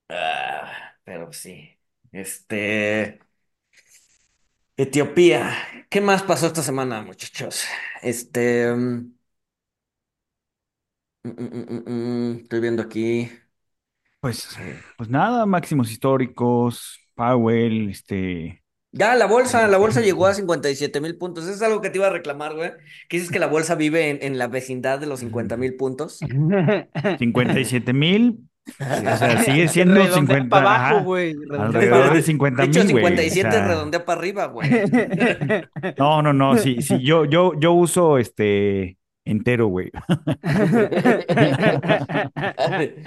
Ah, 0.09 0.90
pero 1.11 1.33
sí. 1.33 1.69
Este. 2.13 3.19
Etiopía. 4.77 5.53
¿Qué 5.89 6.01
más 6.01 6.23
pasó 6.23 6.47
esta 6.47 6.63
semana, 6.63 7.03
muchachos? 7.03 7.65
Este. 8.01 8.73
mm, 8.73 9.13
mm, 11.25 11.83
mm, 11.85 12.41
estoy 12.43 12.61
viendo 12.61 12.83
aquí. 12.83 13.29
Pues, 14.21 14.57
eh, 14.61 14.79
pues 14.97 15.11
nada, 15.11 15.47
máximos 15.47 15.91
históricos, 15.91 17.01
Powell, 17.17 17.91
este. 17.91 18.63
Ya, 18.93 19.17
la 19.17 19.27
bolsa, 19.27 19.67
la 19.67 19.79
bolsa 19.79 20.01
llegó 20.01 20.27
a 20.27 20.31
eh, 20.31 20.35
57 20.35 21.01
mil 21.01 21.19
puntos. 21.19 21.43
Eso 21.43 21.55
es 21.55 21.63
algo 21.63 21.81
que 21.81 21.91
te 21.91 21.99
iba 21.99 22.07
a 22.07 22.11
reclamar, 22.11 22.55
güey. 22.55 22.71
Que 23.09 23.17
dices 23.17 23.33
que 23.33 23.41
la 23.41 23.49
bolsa 23.49 23.75
vive 23.75 24.11
en, 24.11 24.23
en 24.23 24.39
la 24.39 24.47
vecindad 24.47 25.01
de 25.01 25.07
los 25.07 25.19
50 25.19 25.57
mil 25.57 25.75
puntos. 25.75 26.21
57 27.19 27.93
mil, 27.93 28.49
o 28.79 29.17
sea, 29.17 29.43
sigue 29.43 29.69
siendo 29.73 29.95
Redondea 29.95 30.37
50, 30.39 30.49
para 30.49 30.77
abajo, 30.77 30.97
ajá, 30.97 31.05
güey. 31.05 31.35
Redondea 31.35 31.57
para 31.57 31.67
alrededor 31.67 31.99
de 31.99 32.05
abajo. 32.05 32.23
50 32.23 32.63
De 32.63 32.69
hecho, 32.69 32.85
mil, 32.85 32.93
güey. 32.93 33.05
O 33.05 33.09
57 33.09 33.51
sea, 33.51 33.67
redondea 33.67 34.05
para 34.05 34.19
arriba, 34.21 34.47
güey. 34.47 34.71
no, 35.99 36.23
no, 36.23 36.33
no, 36.33 36.57
sí, 36.57 36.83
sí, 36.83 37.01
yo, 37.03 37.25
yo, 37.25 37.53
yo 37.59 37.73
uso 37.73 38.19
este 38.19 38.97
entero, 39.25 39.67
güey. 39.69 39.91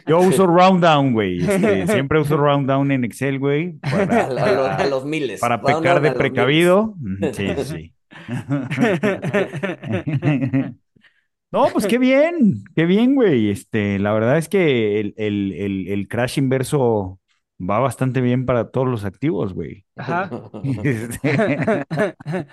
Yo 0.08 0.20
uso 0.20 0.46
round 0.48 0.84
down, 0.84 1.14
güey. 1.14 1.42
Este, 1.42 1.88
siempre 1.88 2.20
uso 2.20 2.38
round 2.38 2.68
down 2.68 2.92
en 2.92 3.04
Excel, 3.04 3.40
güey, 3.40 3.80
A, 3.82 4.06
para, 4.08 4.88
los 4.88 5.04
miles. 5.06 5.40
para 5.40 5.58
Round 5.58 5.84
pecar 5.84 6.02
de 6.02 6.12
precavido. 6.12 6.96
Sí, 7.34 7.50
sí, 7.58 7.64
sí. 7.64 7.94
No, 11.54 11.72
pues 11.72 11.86
qué 11.86 12.00
bien, 12.00 12.64
qué 12.76 12.86
bien, 12.86 13.14
güey. 13.16 13.50
Este, 13.52 14.00
la 14.00 14.12
verdad 14.14 14.38
es 14.40 14.50
que 14.50 15.00
el, 15.00 15.14
el, 15.18 15.54
el, 15.54 15.88
el 15.88 16.08
crash 16.08 16.40
inverso 16.40 17.20
va 17.62 17.78
bastante 17.80 18.22
bien 18.22 18.46
para 18.48 18.72
todos 18.72 18.88
los 18.88 19.06
activos, 19.06 19.54
güey. 19.54 19.86
Ajá. 19.96 20.30
Este, 20.84 21.86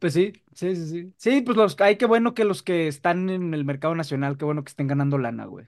Pues 0.00 0.14
sí, 0.14 0.32
sí, 0.54 0.74
sí, 0.76 0.86
sí. 0.88 1.14
Sí, 1.18 1.40
pues 1.42 1.56
los, 1.56 1.76
ay, 1.80 1.96
qué 1.98 2.06
bueno 2.06 2.34
que 2.34 2.44
los 2.44 2.62
que 2.62 2.88
están 2.88 3.28
en 3.30 3.52
el 3.54 3.64
mercado 3.64 3.94
nacional, 3.94 4.36
qué 4.36 4.44
bueno 4.44 4.64
que 4.64 4.70
estén 4.70 4.86
ganando 4.86 5.18
lana, 5.18 5.44
güey. 5.46 5.66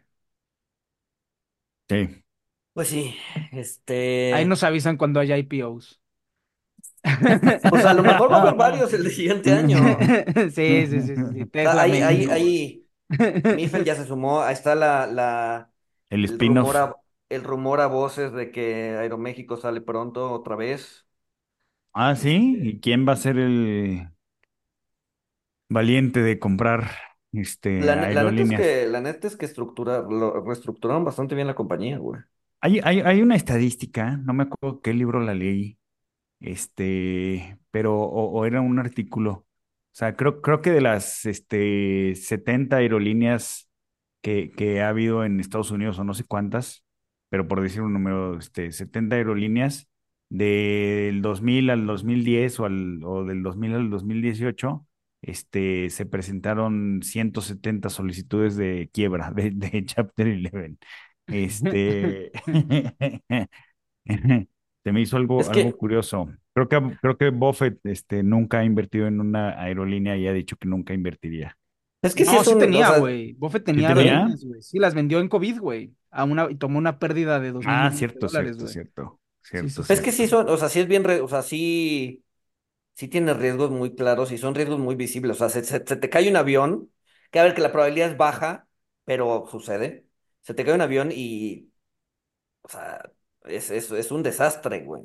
sí. 1.89 2.23
Pues 2.73 2.89
sí, 2.89 3.17
Ahí 4.31 4.45
este. 4.45 4.47
nos 4.47 4.63
avisan 4.65 4.97
cuando 4.97 5.21
haya 5.21 5.37
IPOs. 5.39 6.01
Pues 7.69 7.85
a 7.85 7.95
lo 7.95 8.03
mejor 8.03 8.31
va 8.33 8.39
a 8.39 8.41
haber 8.43 8.55
varios 8.57 8.93
el 8.93 9.11
siguiente 9.11 9.53
año. 9.53 9.79
Sí, 10.55 10.87
sí, 10.87 11.01
sí, 11.03 11.17
sí. 11.17 11.43
Ah, 11.43 11.47
Tesla 11.53 11.83
Ahí, 11.83 12.01
ahí, 12.03 12.27
ahí. 12.31 12.89
Mifel 13.55 13.85
ya 13.85 13.95
se 13.97 14.05
sumó. 14.07 14.43
Ahí 14.43 14.55
está 14.55 14.75
la, 14.75 15.07
la, 15.07 15.73
El 16.11 16.25
el 16.25 16.25
spin-off. 16.27 16.69
rumor 16.69 16.77
a, 16.77 16.97
el 17.29 17.45
rumor 17.45 17.81
a 17.81 17.87
voces 17.87 18.33
de 18.33 18.51
que 18.51 18.97
Aeroméxico 18.99 19.57
sale 19.57 19.81
pronto 19.81 20.33
otra 20.33 20.57
vez. 20.57 21.07
Ah, 21.93 22.15
sí. 22.17 22.57
Este, 22.57 22.69
¿Y 22.69 22.81
quién 22.81 23.07
va 23.07 23.13
a 23.13 23.17
ser 23.17 23.39
el 23.39 24.09
valiente 25.69 26.21
de 26.23 26.39
comprar 26.39 26.91
este 27.33 27.81
La, 27.81 27.95
la 27.97 28.25
neta 28.25 28.43
es 28.43 28.53
que, 28.53 28.87
la 28.87 29.01
neta 29.01 29.27
es 29.29 29.37
que 29.37 29.47
estructura, 29.47 30.01
lo, 30.03 30.41
reestructuraron 30.45 31.05
bastante 31.05 31.35
bien 31.35 31.47
la 31.47 31.55
compañía, 31.55 31.99
güey. 31.99 32.21
Hay, 32.61 32.81
hay, 32.83 33.01
hay 33.01 33.23
una 33.23 33.37
estadística, 33.37 34.17
no 34.17 34.33
me 34.35 34.45
acuerdo 34.45 34.81
qué 34.83 34.93
libro 34.93 35.21
la 35.21 35.35
leí, 35.35 35.78
este, 36.41 37.59
pero, 37.71 37.95
o, 38.01 38.31
o 38.41 38.45
era 38.47 38.61
un 38.61 38.79
artículo. 38.79 39.31
O 39.33 39.47
sea, 39.99 40.15
creo, 40.17 40.41
creo 40.43 40.63
que 40.63 40.71
de 40.71 40.81
las 40.81 41.27
este, 41.27 42.15
70 42.15 42.77
aerolíneas 42.77 43.69
que, 44.23 44.51
que 44.53 44.81
ha 44.83 44.89
habido 44.91 45.25
en 45.25 45.41
Estados 45.41 45.71
Unidos, 45.71 45.99
o 45.99 46.05
no 46.05 46.15
sé 46.15 46.25
cuántas, 46.25 46.85
pero 47.29 47.49
por 47.49 47.61
decir 47.61 47.83
un 47.83 47.93
número, 47.93 48.39
este, 48.39 48.73
70 48.73 49.17
aerolíneas, 49.17 49.89
del 50.31 51.23
2000 51.23 51.71
al 51.71 51.87
2010 51.87 52.61
o, 52.61 52.67
al, 52.67 53.03
o 53.05 53.25
del 53.25 53.43
2000 53.43 53.75
al 53.75 53.91
2018, 53.91 54.87
este, 55.23 55.91
se 55.91 56.07
presentaron 56.07 57.01
170 57.03 57.89
solicitudes 57.91 58.57
de 58.57 58.91
quiebra 58.93 59.31
de, 59.33 59.51
de 59.51 59.85
Chapter 59.87 60.27
11. 60.29 60.79
Este, 61.31 62.33
se 64.89 64.93
me 64.93 65.01
hizo 65.03 65.17
algo, 65.17 65.49
Es 65.49 65.51
algo 65.51 65.77
curioso. 65.77 66.29
Creo 66.55 66.69
que, 66.69 66.97
creo 67.01 67.17
que 67.19 67.31
Buffett 67.31 67.79
este, 67.85 68.23
nunca 68.23 68.61
ha 68.61 68.65
invertido 68.65 69.07
en 69.07 69.21
una 69.21 69.61
aerolínea 69.63 70.17
y 70.17 70.27
ha 70.27 70.33
dicho 70.33 70.57
que 70.57 70.69
nunca 70.69 70.95
invertiría. 70.95 71.57
es 72.03 72.15
que 72.15 72.25
sí 72.25 72.39
No, 72.39 72.45
sí 72.45 72.55
un, 72.55 72.75
o 72.75 72.85
tenía, 72.85 72.85
sea, 72.85 73.01
güey. 73.01 73.39
Buffett 73.39 73.65
¿Sí 73.75 73.85
tenía 73.85 73.89
tenía? 73.89 73.91
aerolíneas, 73.91 74.45
güey. 74.45 74.63
Sí, 74.63 74.79
las 74.79 74.95
vendió 74.95 75.21
en 75.21 75.29
COVID, 75.29 75.61
güey. 75.61 75.95
A 76.11 76.25
una, 76.25 76.51
y 76.51 76.57
tomó 76.57 76.79
una 76.79 76.99
pérdida 76.99 77.41
de 77.41 77.53
dos 77.53 77.69
mil 77.69 77.83
Ah, 77.83 77.91
cierto, 77.93 78.29
dólares, 78.31 78.59
cierto, 78.59 78.67
güey. 78.67 78.67
cierto, 78.67 79.21
Sí, 79.55 79.69
cierto, 79.69 79.83
sí, 79.83 79.85
es 79.89 80.01
que 80.03 80.13
sí. 80.13 80.13
sí 80.13 80.29
son, 80.29 80.49
o 80.51 80.57
sea, 80.59 80.69
sí 80.71 80.81
es 80.81 80.89
bien, 80.89 81.05
re- 81.05 81.21
o 81.23 81.29
sea, 81.29 81.43
sí, 81.43 82.25
sí 82.95 83.09
tiene 83.09 83.35
riesgos 83.35 83.71
muy 83.71 83.95
claros 83.97 84.33
y 84.33 84.39
son 84.39 84.55
riesgos 84.55 84.79
muy 84.81 84.97
visibles. 84.97 85.33
O 85.37 85.39
sea, 85.41 85.51
se, 85.51 85.65
se- 85.65 85.85
se 85.87 85.97
te 85.97 86.11
cae 86.11 86.31
un 86.31 86.37
avión, 86.37 86.93
que 87.31 87.41
a 87.41 87.45
ver 87.45 87.55
que 87.55 87.63
la 87.63 87.73
probabilidad 87.73 88.11
es 88.11 88.17
baja, 88.19 88.69
pero 89.05 89.47
sucede. 89.51 90.07
Se 90.43 90.55
te 90.55 90.65
cae 90.65 90.75
un 90.75 90.83
avión 90.83 91.11
y, 91.13 91.73
o 92.63 92.69
sea, 92.69 93.03
es, 93.45 93.71
es, 93.71 93.91
es 93.93 94.11
un 94.11 94.23
desastre, 94.23 94.81
güey. 94.85 95.03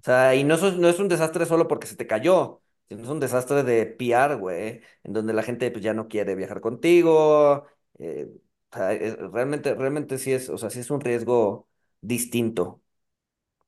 O 0.00 0.02
sea, 0.04 0.34
y 0.34 0.44
no 0.44 0.54
es, 0.54 0.62
no 0.76 0.88
es 0.88 0.98
un 1.00 1.08
desastre 1.08 1.46
solo 1.46 1.66
porque 1.68 1.86
se 1.86 1.96
te 1.96 2.06
cayó, 2.06 2.62
sino 2.88 3.02
es 3.02 3.08
un 3.08 3.20
desastre 3.20 3.62
de 3.64 3.86
PR, 3.86 4.34
güey, 4.36 4.80
en 5.02 5.12
donde 5.12 5.32
la 5.32 5.42
gente 5.42 5.70
pues 5.70 5.82
ya 5.84 5.94
no 5.94 6.08
quiere 6.08 6.34
viajar 6.34 6.60
contigo. 6.60 7.66
eh, 7.98 8.28
o 8.72 8.76
sea, 8.76 8.92
es- 8.92 9.16
realmente, 9.18 9.74
realmente 9.74 10.18
sí 10.18 10.32
es, 10.32 10.48
o 10.50 10.58
sea, 10.58 10.70
sí 10.70 10.80
es 10.80 10.90
un 10.90 11.00
riesgo 11.00 11.68
distinto 12.00 12.82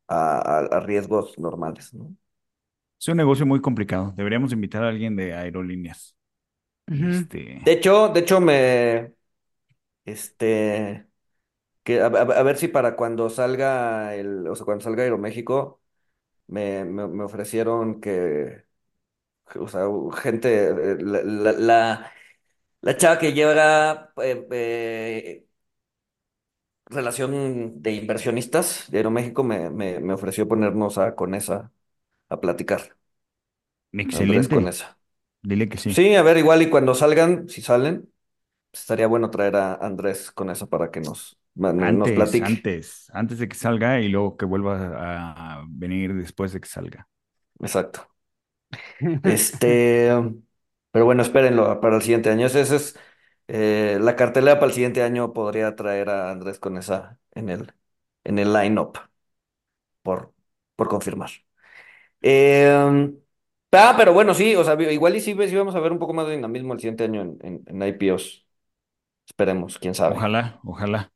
a, 0.08 0.38
a- 0.38 0.66
a 0.78 0.80
riesgos 0.80 1.38
normales, 1.38 1.94
¿no? 1.94 2.16
Es 3.00 3.08
un 3.08 3.16
negocio 3.16 3.46
muy 3.46 3.60
complicado. 3.60 4.12
Deberíamos 4.16 4.52
invitar 4.52 4.84
a 4.84 4.88
alguien 4.88 5.16
de 5.16 5.34
aerolíneas. 5.34 6.14
Ujú. 6.88 7.30
Este, 7.30 7.60
De 7.60 7.72
hecho, 7.72 8.08
de 8.08 8.20
hecho 8.20 8.40
me, 8.40 9.14
este, 10.04 11.08
Que 11.90 12.00
a, 12.00 12.06
a- 12.06 12.08
a 12.40 12.42
ver 12.42 12.56
si 12.58 12.68
para 12.68 12.96
cuando 12.96 13.30
salga 13.30 14.14
el, 14.14 14.46
o 14.48 14.54
sea, 14.56 14.64
cuando 14.64 14.84
salga 14.84 15.02
Aeroméxico, 15.02 15.80
me, 16.48 16.84
me, 16.86 17.08
me 17.08 17.24
ofrecieron 17.24 18.00
que, 18.00 18.64
o 19.56 19.68
sea, 19.68 19.86
gente, 20.22 20.68
eh, 20.70 20.96
la, 21.00 21.22
la, 21.24 21.52
la, 21.52 22.12
la 22.82 22.96
chava 22.98 23.18
que 23.18 23.32
lleva 23.34 24.12
eh, 24.22 24.46
eh, 24.52 25.46
relación 26.86 27.80
de 27.82 27.92
inversionistas 27.92 28.90
de 28.90 28.98
Aeroméxico 28.98 29.44
me, 29.44 29.70
me, 29.70 30.00
me 30.00 30.12
ofreció 30.14 30.48
ponernos 30.48 30.98
a 30.98 31.14
con 31.14 31.34
esa 31.34 31.72
a 32.30 32.40
platicar. 32.40 32.96
Andrés 34.12 34.48
con 34.48 34.66
Excelente. 34.66 34.68
esa. 34.68 34.98
Dile 35.42 35.68
que 35.68 35.78
sí. 35.78 35.96
Sí, 35.96 36.14
a 36.16 36.22
ver, 36.22 36.38
igual 36.38 36.62
y 36.62 36.70
cuando 36.70 36.94
salgan, 36.96 37.48
si 37.50 37.62
salen, 37.62 38.12
pues 38.72 38.82
estaría 38.82 39.08
bueno 39.08 39.30
traer 39.30 39.56
a 39.56 39.74
Andrés 39.76 40.32
con 40.32 40.50
eso 40.50 40.68
para 40.70 40.92
que 40.92 41.02
nos, 41.02 41.39
nos 41.60 42.10
Antes, 42.12 42.40
antes, 42.42 43.10
antes 43.14 43.38
de 43.38 43.48
que 43.48 43.56
salga 43.56 44.00
y 44.00 44.08
luego 44.08 44.36
que 44.36 44.44
vuelva 44.44 45.56
a 45.58 45.64
venir 45.68 46.14
después 46.14 46.52
de 46.52 46.60
que 46.60 46.68
salga. 46.68 47.08
Exacto. 47.60 48.08
Este, 49.22 50.10
pero 50.90 51.04
bueno, 51.04 51.22
espérenlo 51.22 51.80
para 51.80 51.96
el 51.96 52.02
siguiente 52.02 52.30
año. 52.30 52.46
Ese 52.46 52.62
es 52.62 52.98
eh, 53.48 53.98
la 54.00 54.16
cartelera 54.16 54.56
para 54.56 54.66
el 54.68 54.72
siguiente 54.74 55.02
año. 55.02 55.32
Podría 55.32 55.76
traer 55.76 56.08
a 56.10 56.30
Andrés 56.30 56.58
con 56.58 56.76
esa 56.78 57.18
en 57.32 57.48
el, 57.50 57.72
en 58.24 58.38
el 58.38 58.52
line-up, 58.52 58.98
por, 60.02 60.32
por 60.76 60.88
confirmar. 60.88 61.30
Eh, 62.22 63.10
ah, 63.72 63.94
pero 63.96 64.12
bueno, 64.12 64.34
sí, 64.34 64.54
o 64.56 64.64
sea, 64.64 64.80
igual 64.92 65.16
y 65.16 65.20
sí, 65.20 65.34
sí 65.48 65.56
vamos 65.56 65.74
a 65.74 65.80
ver 65.80 65.92
un 65.92 65.98
poco 65.98 66.12
más 66.14 66.26
de 66.26 66.34
dinamismo 66.36 66.74
el 66.74 66.80
siguiente 66.80 67.04
año 67.04 67.22
en, 67.22 67.38
en, 67.42 67.64
en 67.66 67.88
IPOs. 67.88 68.46
Esperemos, 69.28 69.78
quién 69.78 69.94
sabe. 69.94 70.18
Ojalá, 70.18 70.60
ojalá. 70.62 71.10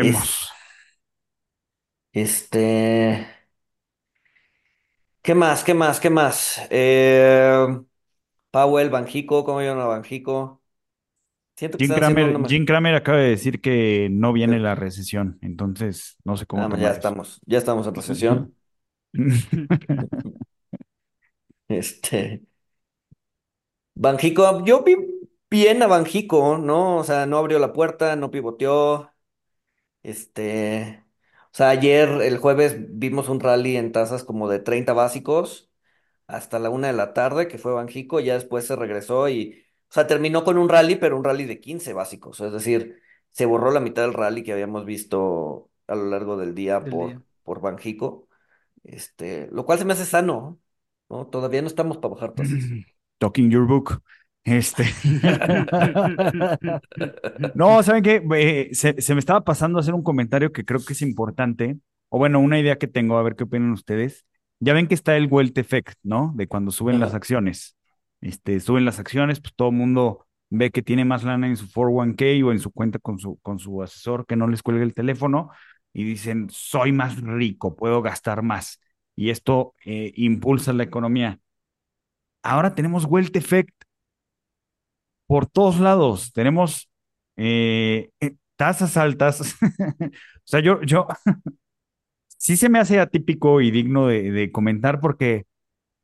Es, 0.00 0.18
Esperemos. 0.18 0.52
este, 2.12 3.26
¿qué 5.22 5.34
más? 5.34 5.64
¿Qué 5.64 5.74
más? 5.74 6.00
¿Qué 6.00 6.10
más? 6.10 6.60
Eh, 6.70 7.66
Powell, 8.50 8.90
Banjico, 8.90 9.44
¿cómo 9.44 9.58
vieron 9.60 9.80
a 9.80 9.86
Banjico? 9.86 10.62
Siento 11.56 11.78
que 11.78 11.84
Jim 11.84 11.92
están 11.92 11.98
haciendo 12.00 12.26
Cramer, 12.26 12.38
una 12.38 12.38
Jim 12.46 12.64
Cramer 12.66 12.94
acaba 12.94 13.18
de 13.18 13.30
decir 13.30 13.60
que 13.60 14.08
no 14.10 14.32
viene 14.32 14.58
la 14.60 14.74
recesión, 14.74 15.38
entonces 15.42 16.16
no 16.24 16.36
sé 16.36 16.46
cómo 16.46 16.66
Ah, 16.66 16.74
ya 16.78 16.90
tomar 16.90 16.94
eso. 16.96 17.16
estamos, 17.16 17.40
ya 17.46 17.58
estamos 17.58 17.86
en 17.86 17.94
recesión. 17.94 18.56
Este, 21.68 22.42
Banjico, 23.94 24.64
yo 24.64 24.82
vi 24.84 24.96
bien 25.50 25.82
a 25.82 25.86
Banjico, 25.86 26.58
¿no? 26.58 26.96
O 26.98 27.04
sea, 27.04 27.26
no 27.26 27.38
abrió 27.38 27.58
la 27.58 27.72
puerta, 27.72 28.16
no 28.16 28.30
pivoteó. 28.30 29.11
Este, 30.02 31.04
o 31.46 31.54
sea, 31.54 31.70
ayer, 31.70 32.08
el 32.22 32.38
jueves, 32.38 32.76
vimos 32.98 33.28
un 33.28 33.40
rally 33.40 33.76
en 33.76 33.92
tasas 33.92 34.24
como 34.24 34.48
de 34.48 34.58
30 34.58 34.92
básicos 34.92 35.70
hasta 36.26 36.58
la 36.58 36.70
una 36.70 36.88
de 36.88 36.92
la 36.94 37.12
tarde, 37.14 37.48
que 37.48 37.58
fue 37.58 37.72
Banjico, 37.72 38.20
ya 38.20 38.34
después 38.34 38.66
se 38.66 38.76
regresó 38.76 39.28
y, 39.28 39.64
o 39.90 39.92
sea, 39.92 40.06
terminó 40.06 40.44
con 40.44 40.58
un 40.58 40.68
rally, 40.68 40.96
pero 40.96 41.16
un 41.16 41.24
rally 41.24 41.44
de 41.44 41.60
15 41.60 41.92
básicos. 41.92 42.40
Es 42.40 42.52
decir, 42.52 43.00
se 43.30 43.46
borró 43.46 43.70
la 43.70 43.80
mitad 43.80 44.02
del 44.02 44.14
rally 44.14 44.42
que 44.42 44.52
habíamos 44.52 44.84
visto 44.86 45.70
a 45.86 45.94
lo 45.94 46.06
largo 46.06 46.36
del 46.36 46.54
día 46.54 46.80
del 46.80 46.92
día. 46.92 47.00
por, 47.00 47.22
por 47.44 47.60
Banjico. 47.60 48.28
Este, 48.84 49.48
lo 49.52 49.64
cual 49.64 49.78
se 49.78 49.84
me 49.84 49.92
hace 49.92 50.06
sano, 50.06 50.58
¿no? 51.08 51.26
Todavía 51.28 51.62
no 51.62 51.68
estamos 51.68 51.98
para 51.98 52.14
bajar 52.14 52.34
tasas. 52.34 52.54
Talking 53.18 53.50
your 53.50 53.66
book. 53.66 54.02
Este. 54.44 54.84
No, 57.54 57.82
¿saben 57.82 58.02
qué? 58.02 58.22
Eh, 58.36 58.70
se, 58.74 59.00
se 59.00 59.14
me 59.14 59.20
estaba 59.20 59.42
pasando 59.44 59.78
a 59.78 59.80
hacer 59.82 59.94
un 59.94 60.02
comentario 60.02 60.52
que 60.52 60.64
creo 60.64 60.80
que 60.84 60.92
es 60.92 61.02
importante, 61.02 61.78
o 62.08 62.18
bueno, 62.18 62.40
una 62.40 62.58
idea 62.58 62.76
que 62.78 62.88
tengo, 62.88 63.16
a 63.18 63.22
ver 63.22 63.36
qué 63.36 63.44
opinan 63.44 63.72
ustedes. 63.72 64.26
Ya 64.60 64.74
ven 64.74 64.86
que 64.86 64.94
está 64.94 65.16
el 65.16 65.26
wealth 65.30 65.58
effect, 65.58 65.98
¿no? 66.02 66.32
De 66.36 66.46
cuando 66.46 66.70
suben 66.70 67.00
las 67.00 67.14
acciones. 67.14 67.76
Este, 68.20 68.60
suben 68.60 68.84
las 68.84 68.98
acciones, 69.00 69.40
pues 69.40 69.54
todo 69.54 69.70
el 69.70 69.76
mundo 69.76 70.26
ve 70.50 70.70
que 70.70 70.82
tiene 70.82 71.04
más 71.04 71.24
lana 71.24 71.46
en 71.48 71.56
su 71.56 71.66
401k 71.68 72.44
o 72.44 72.52
en 72.52 72.60
su 72.60 72.70
cuenta 72.70 72.98
con 72.98 73.18
su, 73.18 73.38
con 73.38 73.58
su 73.58 73.82
asesor 73.82 74.26
que 74.26 74.36
no 74.36 74.46
les 74.46 74.62
cuelgue 74.62 74.84
el 74.84 74.94
teléfono 74.94 75.50
y 75.92 76.04
dicen, 76.04 76.46
soy 76.50 76.92
más 76.92 77.20
rico, 77.20 77.74
puedo 77.74 78.02
gastar 78.02 78.42
más. 78.42 78.80
Y 79.16 79.30
esto 79.30 79.74
eh, 79.84 80.12
impulsa 80.16 80.72
la 80.72 80.84
economía. 80.84 81.40
Ahora 82.42 82.74
tenemos 82.74 83.04
wealth 83.04 83.36
effect 83.36 83.81
por 85.32 85.46
todos 85.46 85.80
lados. 85.80 86.30
Tenemos 86.34 86.90
eh, 87.38 88.10
eh, 88.20 88.34
tasas 88.56 88.98
altas. 88.98 89.56
o 89.98 90.44
sea, 90.44 90.60
yo, 90.60 90.82
yo 90.82 91.06
sí 92.36 92.58
se 92.58 92.68
me 92.68 92.78
hace 92.78 93.00
atípico 93.00 93.62
y 93.62 93.70
digno 93.70 94.08
de, 94.08 94.30
de 94.30 94.52
comentar 94.52 95.00
porque 95.00 95.46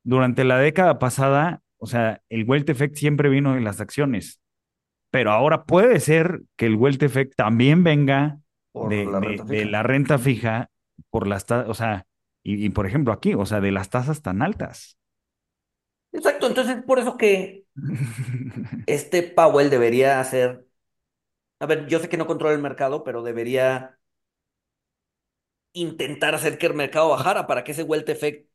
durante 0.03 0.43
la 0.45 0.57
década 0.57 0.97
pasada, 0.97 1.61
o 1.77 1.85
sea, 1.85 2.23
el 2.29 2.49
wealth 2.49 2.71
effect 2.71 2.95
siempre 2.95 3.29
vino 3.29 3.55
en 3.55 3.63
las 3.63 3.81
acciones, 3.81 4.41
pero 5.11 5.29
ahora 5.29 5.63
puede 5.63 5.99
ser 5.99 6.41
que 6.55 6.65
el 6.65 6.73
wealth 6.73 7.03
effect 7.03 7.35
también 7.35 7.83
venga 7.83 8.39
de, 8.73 9.05
la 9.05 9.19
de, 9.19 9.27
renta 9.27 9.43
de 9.43 9.57
fija. 9.59 9.69
la 9.69 9.83
renta 9.83 10.17
fija 10.17 10.69
por 11.11 11.27
las 11.27 11.45
o 11.51 11.75
sea, 11.75 12.07
y, 12.43 12.65
y 12.65 12.69
por 12.71 12.87
ejemplo 12.87 13.13
aquí, 13.13 13.35
o 13.35 13.45
sea, 13.45 13.61
de 13.61 13.71
las 13.71 13.91
tasas 13.91 14.23
tan 14.23 14.41
altas. 14.41 14.97
Exacto, 16.13 16.47
entonces 16.47 16.81
por 16.81 16.97
eso 16.97 17.15
que 17.15 17.58
este 18.87 19.23
Powell 19.23 19.69
debería 19.69 20.19
hacer, 20.19 20.65
a 21.59 21.65
ver, 21.65 21.87
yo 21.87 21.99
sé 21.99 22.09
que 22.09 22.17
no 22.17 22.27
controla 22.27 22.55
el 22.55 22.61
mercado, 22.61 23.03
pero 23.03 23.23
debería 23.23 23.99
intentar 25.73 26.35
hacer 26.35 26.57
que 26.57 26.67
el 26.67 26.73
mercado 26.73 27.09
bajara 27.09 27.47
para 27.47 27.63
que 27.63 27.71
ese 27.71 27.83
wealth 27.83 28.09
effect 28.09 28.49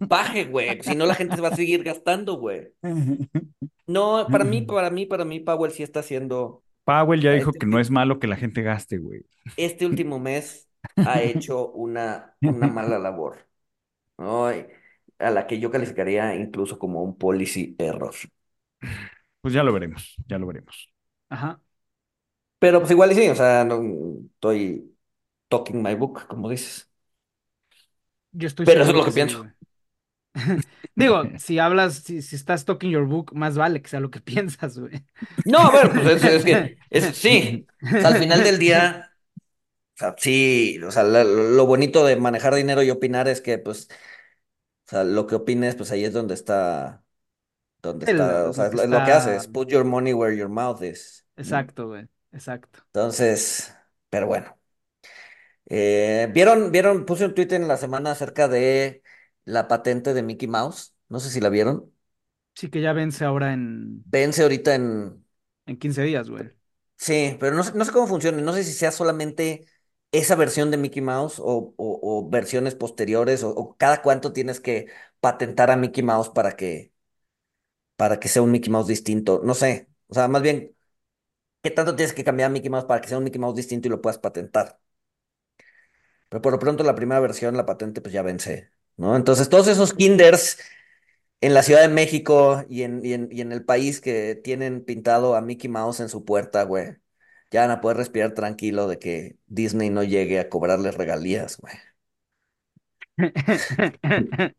baje, 0.00 0.44
güey. 0.44 0.82
Si 0.82 0.94
no, 0.94 1.06
la 1.06 1.14
gente 1.14 1.36
se 1.36 1.42
va 1.42 1.48
a 1.48 1.56
seguir 1.56 1.82
gastando, 1.82 2.36
güey. 2.36 2.72
No, 3.86 4.26
para 4.30 4.44
mí, 4.44 4.62
para 4.62 4.90
mí, 4.90 5.06
para 5.06 5.24
mí, 5.24 5.40
Powell 5.40 5.72
sí 5.72 5.82
está 5.82 6.00
haciendo, 6.00 6.62
Powell 6.84 7.20
ya 7.20 7.32
dijo 7.32 7.50
este, 7.50 7.60
que 7.60 7.66
no 7.66 7.78
es 7.78 7.90
malo 7.90 8.18
que 8.18 8.26
la 8.26 8.36
gente 8.36 8.62
gaste, 8.62 8.98
güey. 8.98 9.24
este 9.56 9.86
último 9.86 10.18
mes 10.18 10.68
ha 10.96 11.22
hecho 11.22 11.70
una, 11.72 12.36
una 12.42 12.66
mala 12.66 12.98
labor, 12.98 13.38
¿no? 14.18 14.50
A 15.24 15.30
la 15.30 15.46
que 15.46 15.58
yo 15.58 15.70
calificaría 15.70 16.34
incluso 16.34 16.78
como 16.78 17.02
un 17.02 17.16
policy 17.16 17.74
error. 17.78 18.14
Pues 19.40 19.54
ya 19.54 19.62
lo 19.62 19.72
veremos, 19.72 20.14
ya 20.26 20.38
lo 20.38 20.46
veremos. 20.46 20.92
Ajá. 21.28 21.60
Pero 22.58 22.80
pues 22.80 22.90
igual 22.90 23.12
y 23.12 23.14
sí, 23.14 23.28
o 23.28 23.34
sea, 23.34 23.64
no, 23.64 23.80
estoy 24.34 24.96
talking 25.48 25.82
my 25.82 25.94
book, 25.94 26.26
como 26.28 26.48
dices. 26.48 26.90
Yo 28.32 28.48
estoy 28.48 28.66
Pero 28.66 28.82
eso 28.82 28.90
es 28.90 28.96
lo 28.96 29.04
que 29.04 29.12
pienso. 29.12 29.46
Digo, 30.96 31.24
si 31.38 31.58
hablas, 31.58 31.96
si, 31.96 32.22
si 32.22 32.36
estás 32.36 32.64
talking 32.64 32.90
your 32.90 33.06
book, 33.06 33.32
más 33.34 33.56
vale 33.56 33.82
que 33.82 33.88
sea 33.88 34.00
lo 34.00 34.10
que 34.10 34.20
piensas, 34.20 34.78
güey. 34.78 35.04
No, 35.44 35.58
a 35.58 35.70
ver, 35.70 35.90
pues 35.90 36.06
es, 36.06 36.24
es 36.24 36.44
que, 36.44 36.78
es, 36.90 37.16
sí, 37.16 37.66
o 37.82 37.88
sea, 37.88 38.08
al 38.08 38.16
final 38.16 38.42
del 38.42 38.58
día, 38.58 39.10
o 39.94 39.98
sea, 39.98 40.14
sí, 40.18 40.80
o 40.84 40.90
sea, 40.90 41.04
lo 41.04 41.66
bonito 41.66 42.04
de 42.04 42.16
manejar 42.16 42.54
dinero 42.54 42.82
y 42.82 42.90
opinar 42.90 43.28
es 43.28 43.40
que, 43.40 43.58
pues, 43.58 43.88
o 44.86 44.90
sea, 44.90 45.04
lo 45.04 45.26
que 45.26 45.34
opines, 45.36 45.76
pues 45.76 45.90
ahí 45.92 46.04
es 46.04 46.12
donde 46.12 46.34
está, 46.34 47.04
donde 47.82 48.06
está, 48.06 48.48
o 48.48 48.52
sea, 48.52 48.64
lo 48.64 48.70
es 48.70 48.70
que 48.70 48.76
lo, 48.76 48.82
es 48.84 48.90
lo 48.90 49.04
que 49.04 49.12
está. 49.12 49.16
haces, 49.16 49.48
put 49.48 49.68
your 49.68 49.84
money 49.84 50.12
where 50.12 50.36
your 50.36 50.48
mouth 50.48 50.82
is, 50.82 51.26
¿no? 51.36 51.42
Exacto, 51.42 51.88
güey. 51.88 52.08
Exacto. 52.32 52.80
Entonces, 52.92 53.74
pero 54.10 54.26
bueno. 54.26 54.56
Eh, 55.66 56.28
¿vieron, 56.32 56.70
vieron, 56.72 57.06
puse 57.06 57.24
un 57.24 57.34
tweet 57.34 57.48
en 57.52 57.68
la 57.68 57.76
semana 57.76 58.10
acerca 58.10 58.48
de 58.48 59.02
la 59.44 59.68
patente 59.68 60.14
de 60.14 60.22
Mickey 60.22 60.48
Mouse, 60.48 60.94
no 61.08 61.20
sé 61.20 61.30
si 61.30 61.40
la 61.40 61.48
vieron. 61.48 61.90
Sí 62.54 62.68
que 62.68 62.80
ya 62.80 62.92
vence 62.92 63.24
ahora 63.24 63.52
en, 63.52 64.04
Vence 64.06 64.42
ahorita 64.42 64.74
en, 64.74 65.24
en 65.66 65.76
15 65.78 66.02
días, 66.02 66.28
güey. 66.28 66.50
Sí, 66.96 67.36
pero 67.40 67.56
no 67.56 67.62
sé, 67.64 67.72
no 67.74 67.84
sé 67.84 67.92
cómo 67.92 68.06
funciona. 68.06 68.40
No 68.40 68.52
sé 68.52 68.64
si 68.64 68.72
sea 68.72 68.92
solamente 68.92 69.66
esa 70.14 70.36
versión 70.36 70.70
de 70.70 70.76
Mickey 70.76 71.02
Mouse 71.02 71.40
o, 71.44 72.28
versiones 72.30 72.74
posteriores 72.74 73.42
o, 73.44 73.76
cada 73.78 74.02
cuánto 74.02 74.32
tienes 74.32 74.60
que 74.60 74.86
patentar 75.20 75.70
a 75.70 75.76
Mickey 75.76 76.02
Mouse 76.04 76.30
para 76.30 76.56
que, 76.56 76.92
para 77.96 78.20
que 78.20 78.28
sea 78.28 78.42
un 78.42 78.50
Mickey 78.50 78.70
Mouse 78.70 78.86
distinto. 78.88 79.40
No 79.44 79.54
sé. 79.54 79.88
O 80.08 80.14
sea, 80.14 80.28
más 80.28 80.42
bien, 80.42 80.76
¿qué 81.62 81.70
tanto 81.70 81.96
tienes 81.96 82.14
que 82.14 82.24
cambiar 82.24 82.48
a 82.50 82.52
Mickey 82.52 82.70
Mouse 82.70 82.86
para 82.86 83.00
que 83.00 83.08
sea 83.08 83.18
un 83.18 83.24
Mickey 83.24 83.40
Mouse 83.40 83.56
distinto 83.56 83.88
y 83.88 83.90
lo 83.92 84.02
puedas 84.02 84.18
patentar? 84.18 84.80
Pero 86.28 86.42
por 86.42 86.52
lo 86.52 86.58
pronto 86.58 86.84
la 86.84 86.94
primera 86.94 87.20
versión, 87.20 87.56
la 87.56 87.66
patente, 87.66 88.00
pues 88.00 88.12
ya 88.12 88.22
vence, 88.22 88.70
¿no? 88.96 89.16
Entonces, 89.16 89.48
todos 89.48 89.68
esos 89.68 89.94
kinders 89.94 90.58
en 91.40 91.54
la 91.54 91.62
Ciudad 91.62 91.82
de 91.82 91.88
México 91.88 92.64
y 92.68 92.82
en, 92.82 93.04
y 93.04 93.12
en 93.40 93.52
el 93.52 93.64
país 93.64 94.00
que 94.00 94.34
tienen 94.36 94.84
pintado 94.84 95.36
a 95.36 95.42
Mickey 95.42 95.70
Mouse 95.70 96.00
en 96.00 96.08
su 96.08 96.24
puerta, 96.24 96.64
güey. 96.64 96.96
Ya 97.54 97.60
van 97.60 97.70
a 97.70 97.80
poder 97.80 97.98
respirar 97.98 98.34
tranquilo 98.34 98.88
de 98.88 98.98
que 98.98 99.36
Disney 99.46 99.88
no 99.88 100.02
llegue 100.02 100.40
a 100.40 100.48
cobrarles 100.48 100.96
regalías, 100.96 101.56
güey. 101.58 101.74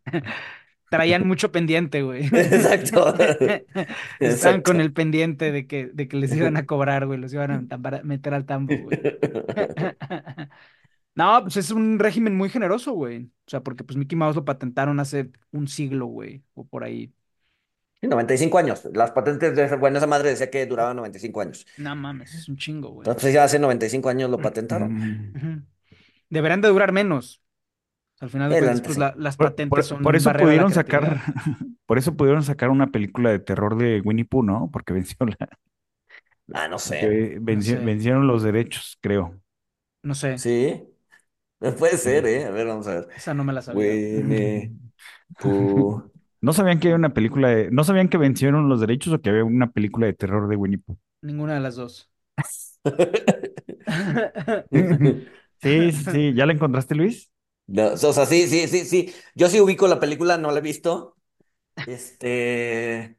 traían 0.89 1.27
mucho 1.27 1.51
pendiente, 1.51 2.03
güey. 2.03 2.25
Exacto. 2.31 3.13
Estaban 4.21 4.61
con 4.61 4.79
el 4.79 4.93
pendiente 4.93 5.51
de 5.51 5.67
que, 5.67 5.87
de 5.87 6.07
que 6.07 6.15
les 6.15 6.33
iban 6.37 6.55
a 6.55 6.65
cobrar, 6.65 7.05
güey, 7.05 7.19
los 7.19 7.33
iban 7.33 7.67
a 7.69 8.01
meter 8.03 8.33
al 8.33 8.45
tambo, 8.45 8.73
güey. 8.77 8.97
No, 11.15 11.41
pues 11.41 11.57
es 11.57 11.71
un 11.71 11.99
régimen 11.99 12.37
muy 12.37 12.47
generoso, 12.47 12.93
güey. 12.93 13.25
O 13.25 13.49
sea, 13.49 13.59
porque 13.59 13.83
pues 13.83 13.97
Mickey 13.97 14.17
Mouse 14.17 14.37
lo 14.37 14.45
patentaron 14.45 15.01
hace 15.01 15.31
un 15.51 15.67
siglo, 15.67 16.05
güey, 16.05 16.45
o 16.53 16.65
por 16.65 16.85
ahí. 16.85 17.13
95 18.01 18.57
años. 18.57 18.87
Las 18.93 19.11
patentes 19.11 19.55
de 19.55 19.75
bueno, 19.77 19.97
esa 19.97 20.07
madre 20.07 20.29
decía 20.29 20.49
que 20.49 20.65
duraban 20.65 20.97
95 20.97 21.41
años. 21.41 21.65
No 21.77 21.95
mames, 21.95 22.33
es 22.33 22.49
un 22.49 22.57
chingo, 22.57 22.89
güey. 22.89 23.07
Entonces 23.07 23.33
ya 23.33 23.43
hace 23.43 23.59
95 23.59 24.09
años 24.09 24.29
lo 24.29 24.37
patentaron. 24.37 25.65
Deberían 26.29 26.61
de 26.61 26.69
durar 26.69 26.91
menos. 26.91 27.41
Al 28.19 28.29
final 28.29 28.49
de 28.49 28.59
cuentas, 28.59 28.81
pues, 28.81 28.97
las 28.97 29.35
patentes 29.35 29.87
son 29.87 30.01
por 30.01 30.15
eso 30.15 30.31
pudieron 30.31 30.71
sacar, 30.71 31.21
por 31.85 31.97
eso 31.97 32.15
pudieron 32.15 32.43
sacar 32.43 32.69
una 32.69 32.87
película 32.87 33.29
de 33.29 33.39
terror 33.39 33.77
de 33.77 34.01
Winnie 34.01 34.25
Pooh, 34.25 34.43
¿no? 34.43 34.69
Porque 34.71 34.93
venció 34.93 35.17
la. 35.25 35.49
Ah, 36.53 36.67
no 36.67 36.79
sé. 36.79 37.37
Vencieron 37.39 38.27
los 38.27 38.43
derechos, 38.43 38.97
creo. 39.01 39.39
No 40.03 40.15
sé. 40.15 40.37
Sí. 40.37 40.83
Puede 41.77 41.97
ser, 41.97 42.25
¿eh? 42.27 42.45
A 42.45 42.51
ver, 42.51 42.67
vamos 42.67 42.87
a 42.87 42.95
ver. 42.95 43.07
Esa 43.15 43.33
no 43.33 43.43
me 43.43 43.51
la 43.51 43.61
sabía. 43.61 43.81
Winnie 43.81 44.71
Pooh. 45.39 46.11
¿No 46.45 46.53
sabían 46.53 46.79
que 46.79 46.89
hay 46.89 46.93
una 46.93 47.11
película 47.11 47.49
de... 47.49 47.71
¿No 47.71 47.83
sabían 47.83 48.07
que 48.07 48.19
vencieron 48.19 48.69
los 48.69 48.79
derechos 48.79 49.11
o 49.11 49.19
que 49.19 49.31
había 49.31 49.43
una 49.43 49.71
película 49.71 50.05
de 50.05 50.13
terror 50.13 50.47
de 50.47 50.55
Winnie 50.55 50.77
Pooh? 50.77 50.95
Ninguna 51.23 51.55
de 51.55 51.59
las 51.59 51.75
dos. 51.75 52.11
sí, 55.59 55.91
sí, 55.91 56.11
sí. 56.11 56.33
¿Ya 56.35 56.45
la 56.45 56.53
encontraste, 56.53 56.93
Luis? 56.93 57.31
No, 57.65 57.93
o 57.93 57.97
sea, 57.97 58.27
sí, 58.27 58.47
sí, 58.47 58.67
sí, 58.67 58.85
sí. 58.85 59.11
Yo 59.33 59.49
sí 59.49 59.59
ubico 59.59 59.87
la 59.87 59.99
película, 59.99 60.37
no 60.37 60.51
la 60.51 60.59
he 60.59 60.61
visto. 60.61 61.15
Este. 61.87 63.17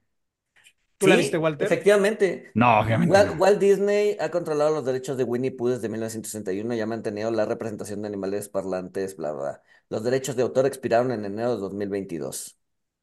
¿Tú 0.97 1.09
la 1.09 1.16
viste, 1.16 1.37
Walter? 1.37 1.66
Efectivamente. 1.66 2.53
No, 2.55 2.79
obviamente. 2.79 3.12
Walt, 3.39 3.59
Disney 3.59 4.16
ha 4.20 4.31
controlado 4.31 4.72
los 4.72 4.85
derechos 4.85 5.16
de 5.16 5.24
Winnie 5.24 5.51
Pooh 5.51 5.70
desde 5.70 5.89
1961 5.89 6.77
y 6.77 6.81
ha 6.81 6.87
mantenido 6.87 7.33
la 7.33 7.45
representación 7.45 8.03
de 8.03 8.07
animales 8.07 8.49
parlantes, 8.49 9.16
bla, 9.16 9.33
bla. 9.33 9.62
Los 9.89 10.05
derechos 10.05 10.37
de 10.37 10.43
autor 10.43 10.66
expiraron 10.66 11.11
en 11.11 11.24
enero 11.24 11.57
de 11.57 11.61
2022. 11.61 12.57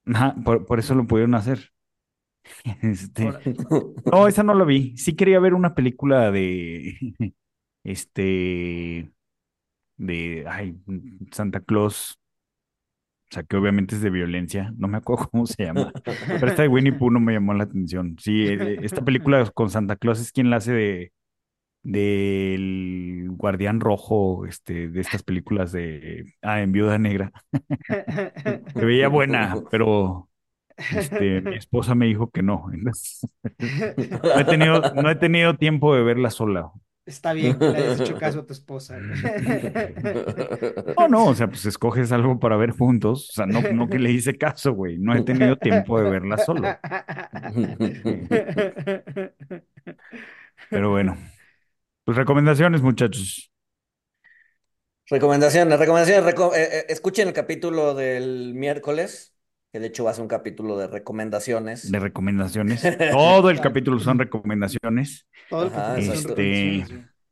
Ajá, 0.05 0.35
por, 0.43 0.79
eso 0.79 0.95
lo 0.95 1.05
pudieron 1.07 1.35
hacer. 1.35 1.71
Este... 2.81 3.31
No, 4.11 4.27
esa 4.27 4.43
no 4.43 4.53
la 4.53 4.65
vi. 4.65 4.97
Sí 4.97 5.15
quería 5.15 5.39
ver 5.39 5.53
una 5.53 5.75
película 5.75 6.31
de. 6.31 6.95
Este. 7.83 9.11
De. 9.97 10.45
Ay, 10.47 10.77
Santa 11.31 11.59
Claus. 11.59 12.17
O 13.29 13.33
sea, 13.33 13.43
que 13.43 13.57
obviamente 13.57 13.95
es 13.95 14.01
de 14.01 14.09
violencia. 14.09 14.73
No 14.77 14.87
me 14.87 14.97
acuerdo 14.97 15.27
cómo 15.29 15.45
se 15.47 15.65
llama. 15.65 15.91
Pero 16.03 16.47
esta 16.47 16.61
de 16.61 16.67
Winnie 16.67 16.93
Pooh 16.93 17.09
no 17.09 17.19
me 17.19 17.33
llamó 17.33 17.53
la 17.53 17.63
atención. 17.63 18.15
Sí, 18.19 18.45
eh, 18.45 18.79
esta 18.83 19.03
película 19.03 19.49
con 19.51 19.69
Santa 19.69 19.95
Claus 19.95 20.19
es 20.19 20.31
quien 20.31 20.49
la 20.49 20.57
hace 20.57 20.71
de 20.71 21.11
del 21.83 23.27
Guardián 23.31 23.79
Rojo, 23.79 24.45
este, 24.45 24.87
de 24.87 25.01
estas 25.01 25.21
películas 25.23 25.71
de 25.71 26.33
ah, 26.41 26.61
en 26.61 26.71
Viuda 26.71 26.97
Negra. 26.97 27.31
Se 28.73 28.85
veía 28.85 29.09
buena, 29.09 29.55
pero 29.71 30.29
este, 30.77 31.41
mi 31.41 31.55
esposa 31.55 31.93
me 31.93 32.07
dijo 32.07 32.31
que 32.31 32.41
no. 32.41 32.71
no 32.71 34.39
he 34.39 34.45
tenido, 34.45 34.81
no 34.95 35.09
he 35.09 35.15
tenido 35.15 35.55
tiempo 35.57 35.93
de 35.93 36.03
verla 36.03 36.29
sola. 36.31 36.71
Está 37.05 37.33
bien 37.33 37.57
le 37.59 37.67
hayas 37.67 37.99
hecho 37.99 38.17
caso 38.17 38.39
a 38.39 38.45
tu 38.45 38.53
esposa. 38.53 38.97
No, 40.97 41.09
no, 41.09 41.25
o 41.25 41.35
sea, 41.35 41.47
pues 41.47 41.65
escoges 41.65 42.13
algo 42.13 42.39
para 42.39 42.55
ver 42.55 42.71
juntos. 42.71 43.29
O 43.29 43.33
sea, 43.33 43.45
no, 43.45 43.61
no 43.73 43.89
que 43.89 43.99
le 43.99 44.09
hice 44.11 44.37
caso, 44.37 44.71
güey. 44.71 44.97
No 44.99 45.13
he 45.13 45.21
tenido 45.23 45.57
tiempo 45.57 46.01
de 46.01 46.09
verla 46.09 46.37
solo. 46.37 46.61
Pero 50.69 50.91
bueno. 50.91 51.17
Pues 52.05 52.17
recomendaciones, 52.17 52.81
muchachos. 52.81 53.51
Recomendaciones, 55.09 55.79
recomendaciones. 55.79 56.33
Eh, 56.33 56.53
eh, 56.55 56.85
escuchen 56.89 57.29
el 57.29 57.33
capítulo 57.33 57.93
del 57.93 58.53
miércoles, 58.53 59.35
que 59.71 59.79
de 59.79 59.87
hecho 59.87 60.03
va 60.03 60.11
a 60.11 60.13
ser 60.13 60.23
un 60.23 60.27
capítulo 60.27 60.77
de 60.77 60.87
recomendaciones. 60.87 61.91
De 61.91 61.99
recomendaciones. 61.99 62.81
Todo 63.11 63.49
el 63.49 63.61
capítulo 63.61 63.99
son 63.99 64.19
recomendaciones. 64.19 65.27
Todo 65.49 65.71
el 65.95 66.09
este, 66.09 66.85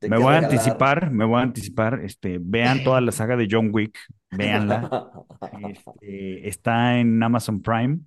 me 0.07 0.17
voy 0.17 0.35
a 0.35 0.37
anticipar, 0.37 1.11
me 1.11 1.25
voy 1.25 1.39
a 1.39 1.43
anticipar. 1.43 1.99
Este, 2.03 2.37
vean 2.41 2.83
toda 2.83 3.01
la 3.01 3.11
saga 3.11 3.35
de 3.35 3.47
John 3.49 3.69
Wick, 3.73 3.97
véanla. 4.31 5.11
Este, 5.69 6.47
está 6.47 6.97
en 6.97 7.21
Amazon 7.21 7.61
Prime 7.61 7.99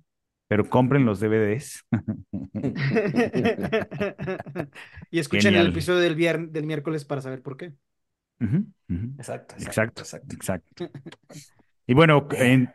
pero 0.47 0.69
compren 0.69 1.05
los 1.05 1.19
DVDs. 1.19 1.85
y 5.11 5.19
escuchen 5.19 5.55
el 5.55 5.67
episodio 5.67 5.99
del, 5.99 6.51
del 6.51 6.65
miércoles 6.65 7.05
para 7.05 7.21
saber 7.21 7.41
por 7.41 7.57
qué. 7.57 7.73
Exacto, 9.17 9.55
exacto, 9.59 10.01
exacto, 10.01 10.89
Y 11.87 11.93
bueno, 11.93 12.27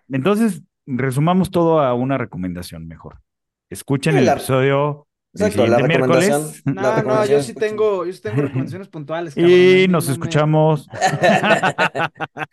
entonces 0.09 0.63
resumamos 0.87 1.51
todo 1.51 1.81
a 1.81 1.95
una 1.95 2.17
recomendación 2.17 2.87
mejor. 2.87 3.21
Escuchen 3.69 4.17
el 4.17 4.29
episodio 4.29 5.09
Exacto, 5.33 5.67
la 5.67 5.79
recomendación. 5.79 6.51
No, 6.75 7.03
no, 7.03 7.27
yo 7.27 7.43
sí 7.43 7.55
tengo, 7.55 8.05
yo 8.05 8.13
sí 8.13 8.21
tengo 8.21 8.43
recomendaciones 8.43 8.89
puntuales. 8.89 9.37
y 9.37 9.87
nos 9.89 10.09
escuchamos. 10.09 10.89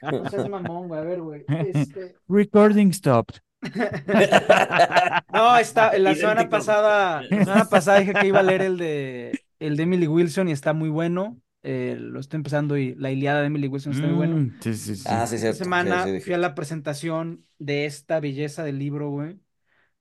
no 0.01 0.29
seas 0.29 0.49
mamón, 0.49 0.87
güey. 0.87 0.99
A 0.99 1.03
ver, 1.03 1.21
güey. 1.21 1.45
Este 1.47 2.15
Recording 2.27 2.93
stopped. 2.93 3.39
No, 5.33 5.57
está, 5.57 5.97
la 5.97 6.15
semana 6.15 6.49
pasada, 6.49 7.21
la 7.23 7.43
semana 7.43 7.65
pasada 7.69 7.99
dije 7.99 8.13
que 8.13 8.27
iba 8.27 8.39
a 8.39 8.43
leer 8.43 8.61
el 8.61 8.77
de 8.77 9.41
el 9.59 9.75
de 9.77 9.83
Emily 9.83 10.07
Wilson 10.07 10.47
y 10.49 10.51
está 10.51 10.73
muy 10.73 10.89
bueno. 10.89 11.39
Eh, 11.63 11.97
lo 11.99 12.19
estoy 12.19 12.37
empezando 12.37 12.77
y 12.77 12.95
la 12.95 13.11
Iliada 13.11 13.41
de 13.41 13.47
Emily 13.47 13.67
Wilson 13.67 13.93
está 13.93 14.07
muy 14.07 14.15
bueno. 14.15 14.37
Mm, 14.37 14.61
sí, 14.61 14.73
sí, 14.75 14.95
sí. 14.95 15.03
Ah, 15.07 15.25
sí, 15.27 15.37
cierto. 15.37 15.53
Esta 15.53 15.63
semana 15.65 16.05
fui 16.23 16.33
a 16.33 16.37
la 16.37 16.55
presentación 16.55 17.45
de 17.57 17.85
esta 17.85 18.19
belleza 18.19 18.63
del 18.63 18.79
libro, 18.79 19.09
güey. 19.09 19.39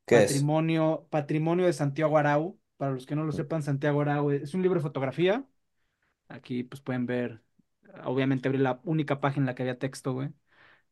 Patrimonio, 0.04 1.08
Patrimonio 1.10 1.66
de 1.66 1.72
Santiago 1.72 2.18
Arau. 2.18 2.58
Para 2.76 2.92
los 2.92 3.06
que 3.06 3.16
no 3.16 3.24
lo 3.24 3.32
sepan, 3.32 3.62
Santiago 3.62 4.02
Arau 4.02 4.30
es 4.30 4.54
un 4.54 4.62
libro 4.62 4.78
de 4.78 4.82
fotografía. 4.82 5.44
Aquí 6.28 6.62
pues 6.62 6.80
pueden 6.80 7.06
ver, 7.06 7.42
obviamente 8.04 8.48
abrí 8.48 8.58
la 8.58 8.80
única 8.84 9.20
página 9.20 9.42
en 9.42 9.46
la 9.46 9.54
que 9.54 9.62
había 9.62 9.78
texto, 9.78 10.12
güey. 10.12 10.30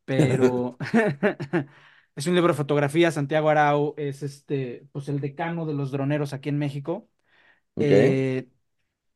Pero 0.04 0.76
Es 2.16 2.26
un 2.26 2.34
libro 2.34 2.52
de 2.52 2.56
fotografía. 2.56 3.10
Santiago 3.10 3.50
Arau 3.50 3.94
es 3.96 4.22
este, 4.22 4.86
pues 4.92 5.08
el 5.08 5.20
decano 5.20 5.66
de 5.66 5.74
los 5.74 5.90
droneros 5.90 6.32
aquí 6.32 6.48
en 6.48 6.58
México. 6.58 7.08
Eh, 7.78 8.48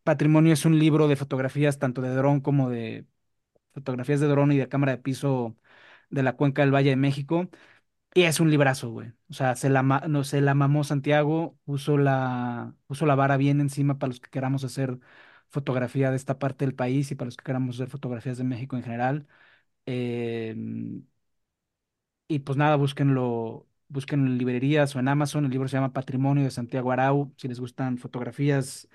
Patrimonio 0.05 0.53
es 0.55 0.65
un 0.67 0.79
libro 0.79 1.09
de 1.09 1.17
fotografías 1.17 1.79
tanto 1.79 2.03
de 2.03 2.11
dron 2.15 2.41
como 2.41 2.71
de 2.71 3.07
fotografías 3.75 4.21
de 4.21 4.29
dron 4.29 4.53
y 4.53 4.59
de 4.59 4.69
cámara 4.69 4.93
de 4.93 4.99
piso 5.03 5.57
de 6.11 6.23
la 6.25 6.35
cuenca 6.37 6.63
del 6.63 6.75
Valle 6.75 6.91
de 6.91 6.97
México. 6.97 7.49
Y 8.15 8.25
es 8.25 8.41
un 8.41 8.51
librazo, 8.51 8.91
güey. 8.91 9.13
O 9.31 9.35
sea, 9.35 9.57
se 9.57 9.71
la, 9.71 9.83
no, 9.85 10.25
se 10.25 10.41
la 10.43 10.55
mamó 10.55 10.85
Santiago, 10.85 11.59
puso 11.67 11.99
la, 11.99 12.75
puso 12.87 13.07
la 13.07 13.15
vara 13.17 13.37
bien 13.39 13.61
encima 13.61 13.99
para 13.99 14.09
los 14.11 14.21
que 14.21 14.31
queramos 14.31 14.65
hacer 14.65 14.99
fotografía 15.51 16.11
de 16.11 16.17
esta 16.17 16.39
parte 16.39 16.65
del 16.67 16.75
país 16.77 17.11
y 17.11 17.15
para 17.17 17.27
los 17.29 17.37
que 17.37 17.45
queramos 17.45 17.77
hacer 17.77 17.89
fotografías 17.91 18.39
de 18.39 18.45
México 18.45 18.77
en 18.77 18.83
general. 18.85 19.29
Eh, 19.87 20.57
y 22.29 22.41
pues 22.41 22.59
nada, 22.59 22.77
búsquenlo, 22.77 23.67
busquen 23.89 24.27
en 24.27 24.39
librerías 24.39 24.95
o 24.97 24.99
en 25.01 25.09
Amazon. 25.09 25.45
El 25.47 25.51
libro 25.51 25.69
se 25.69 25.77
llama 25.77 25.93
Patrimonio 25.93 26.45
de 26.45 26.51
Santiago 26.51 26.93
Arau. 26.93 27.33
Si 27.37 27.49
les 27.49 27.61
gustan 27.61 27.99
fotografías, 27.99 28.89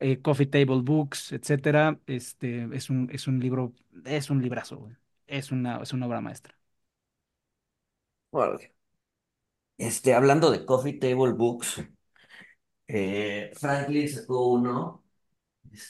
eh, 0.00 0.20
coffee 0.22 0.46
table 0.46 0.82
books, 0.82 1.32
etcétera, 1.32 2.00
este 2.06 2.68
es 2.76 2.90
un, 2.90 3.10
es 3.12 3.26
un 3.28 3.40
libro, 3.40 3.74
es 4.04 4.30
un 4.30 4.42
librazo, 4.42 4.88
Es 5.26 5.52
una, 5.52 5.82
es 5.82 5.92
una 5.92 6.06
obra 6.06 6.20
maestra. 6.22 6.56
Este, 9.78 10.14
hablando 10.14 10.50
de 10.52 10.64
coffee 10.64 10.92
table 10.94 11.32
books, 11.32 11.82
eh, 12.88 13.52
Franklin 13.56 14.08
sacó 14.08 14.46
uno 14.48 15.04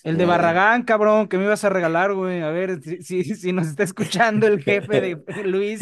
el 0.05 0.17
de 0.19 0.25
Barragán, 0.27 0.83
cabrón, 0.83 1.29
que 1.29 1.39
me 1.39 1.45
ibas 1.45 1.65
a 1.65 1.71
regalar, 1.71 2.13
güey. 2.15 2.43
A 2.43 2.51
ver, 2.51 2.81
si, 2.83 3.25
si, 3.25 3.53
nos 3.53 3.67
está 3.67 3.83
escuchando 3.83 4.47
el 4.47 4.63
jefe 4.63 5.01
de 5.01 5.17
Luis. 5.45 5.81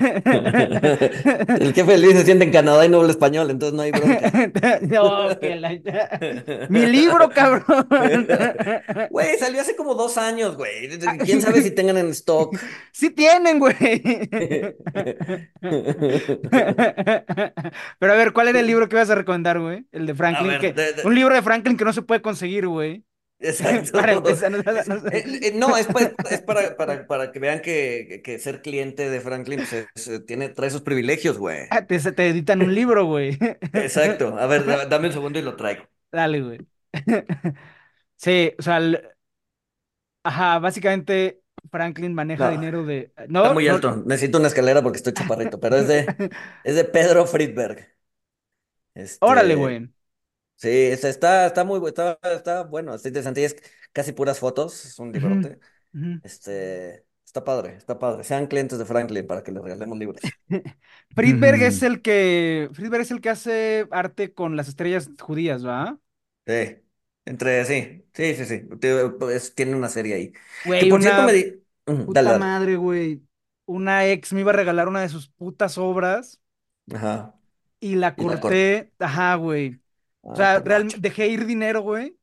el 0.00 1.72
jefe 1.74 1.92
de 1.92 1.98
Luis 1.98 2.16
se 2.16 2.24
siente 2.24 2.44
en 2.44 2.52
Canadá 2.52 2.86
y 2.86 2.88
no 2.88 2.98
habla 2.98 3.10
español, 3.10 3.50
entonces 3.50 3.74
no 3.74 3.82
hay 3.82 3.90
bronca. 3.90 4.80
no, 4.82 5.38
que 5.40 5.56
la... 5.56 5.70
Mi 6.68 6.86
libro, 6.86 7.30
cabrón. 7.30 7.86
Güey, 9.10 9.38
salió 9.38 9.60
hace 9.60 9.74
como 9.74 9.94
dos 9.94 10.16
años, 10.16 10.56
güey. 10.56 10.88
¿Quién 11.24 11.42
sabe 11.42 11.62
si 11.62 11.70
tengan 11.72 11.96
en 11.98 12.08
stock? 12.10 12.56
Sí 12.92 13.10
tienen, 13.10 13.58
güey. 13.58 13.74
Pero 17.98 18.12
a 18.12 18.16
ver, 18.16 18.32
¿cuál 18.32 18.48
era 18.48 18.60
el 18.60 18.66
libro 18.66 18.88
que 18.88 18.96
ibas 18.96 19.10
a 19.10 19.14
recomendar, 19.14 19.58
güey? 19.58 19.86
El 19.92 20.06
de 20.06 20.14
Franklin. 20.14 20.74
Un 21.04 21.14
libro 21.14 21.34
de 21.34 21.42
Franklin 21.42 21.76
que 21.76 21.84
no 21.84 21.92
se 21.92 22.02
puede 22.02 22.22
conseguir, 22.22 22.66
güey. 22.66 23.04
Exacto. 23.40 23.92
Para 23.92 24.12
empezar, 24.12 24.50
no, 24.50 24.58
no, 24.58 24.72
no. 24.72 25.08
Eh, 25.12 25.52
no, 25.54 25.76
es, 25.76 25.86
pa- 25.86 26.12
es 26.30 26.42
para, 26.42 26.76
para, 26.76 27.06
para 27.06 27.32
que 27.32 27.38
vean 27.38 27.60
que, 27.62 28.20
que 28.22 28.38
ser 28.38 28.60
cliente 28.62 29.08
de 29.08 29.20
Franklin 29.20 29.60
pues, 29.60 29.72
es- 29.94 30.08
eh, 30.08 30.20
tiene, 30.20 30.50
trae 30.50 30.70
sus 30.70 30.82
privilegios, 30.82 31.38
güey. 31.38 31.66
Ah, 31.70 31.86
te, 31.86 31.98
te 32.12 32.28
editan 32.28 32.62
un 32.62 32.74
libro, 32.74 33.04
güey. 33.06 33.38
Exacto. 33.72 34.36
A 34.38 34.46
ver, 34.46 34.64
da- 34.66 34.86
dame 34.86 35.08
un 35.08 35.12
segundo 35.14 35.38
y 35.38 35.42
lo 35.42 35.56
traigo. 35.56 35.84
Dale, 36.12 36.40
güey. 36.42 36.58
Sí, 38.16 38.52
o 38.58 38.62
sea, 38.62 38.78
el- 38.78 39.02
ajá, 40.22 40.58
básicamente 40.58 41.42
Franklin 41.70 42.14
maneja 42.14 42.50
dinero 42.50 42.84
de... 42.84 43.12
Está 43.16 43.26
No, 43.28 43.54
muy 43.54 43.66
no- 43.66 43.74
alto. 43.74 43.96
Necesito 44.06 44.38
una 44.38 44.48
escalera 44.48 44.82
porque 44.82 44.98
estoy 44.98 45.12
chaparrito, 45.12 45.60
pero 45.60 45.76
es 45.76 45.88
de, 45.88 46.06
es 46.64 46.74
de 46.74 46.84
Pedro 46.84 47.26
Friedberg. 47.26 47.88
Órale, 49.20 49.54
Este, 49.54 49.56
güey. 49.56 49.88
Sí, 50.60 50.68
está, 51.08 51.46
está, 51.46 51.64
muy 51.64 51.80
está, 51.88 52.18
está 52.22 52.64
bueno, 52.64 52.94
está 52.94 53.08
interesante. 53.08 53.40
y 53.42 53.44
Es 53.44 53.56
casi 53.92 54.12
puras 54.12 54.38
fotos, 54.38 54.84
es 54.84 54.98
un 54.98 55.12
librote. 55.12 55.58
Este, 56.22 57.06
está 57.26 57.44
padre, 57.44 57.76
está 57.76 57.98
padre. 57.98 58.24
Sean 58.24 58.46
clientes 58.48 58.78
de 58.78 58.86
Franklin 58.86 59.26
para 59.26 59.42
que 59.44 59.52
les 59.52 59.62
regalemos 59.62 59.98
libros. 59.98 60.36
Friedberg 61.14 61.62
es 61.62 61.82
el 61.82 62.02
que... 62.02 62.68
Friedberg 62.72 63.02
es 63.02 63.10
el 63.10 63.20
que 63.20 63.30
hace 63.30 63.86
arte 63.90 64.32
con 64.34 64.56
las 64.56 64.68
estrellas 64.68 65.10
judías, 65.20 65.66
¿va? 65.66 65.98
Sí, 66.46 66.76
entre, 67.24 67.64
sí, 67.64 68.04
sí, 68.14 68.34
sí, 68.34 68.44
sí. 68.46 68.58
Pues, 69.18 69.54
tiene 69.54 69.74
una 69.76 69.88
serie 69.88 70.14
ahí. 70.14 70.32
Que 70.78 70.86
Güey, 70.86 70.90
por 70.90 71.02
cierto 71.02 71.22
me 71.22 71.32
di. 71.32 71.62
Puta 72.04 72.20
Dale, 72.22 72.30
dale. 72.30 72.46
madre, 72.46 72.76
güey. 72.76 73.22
Una 73.66 74.06
ex 74.06 74.32
me 74.32 74.40
iba 74.40 74.50
a 74.52 74.54
regalar 74.54 74.88
una 74.88 75.00
de 75.00 75.08
sus 75.08 75.28
putas 75.28 75.78
obras 75.78 76.40
Ajá. 76.94 77.34
y 77.80 77.96
la 77.96 78.16
Y 78.16 78.24
la 78.24 78.40
corté. 78.40 78.40
corté. 78.40 78.92
Ajá, 78.98 79.34
güey. 79.36 79.80
O 80.32 80.34
Ah, 80.34 80.36
sea, 80.36 80.60
no, 80.64 80.64
realmente 80.64 80.98
dejé 81.00 81.28
ir 81.28 81.46
dinero, 81.46 81.82
güey. 81.82 82.16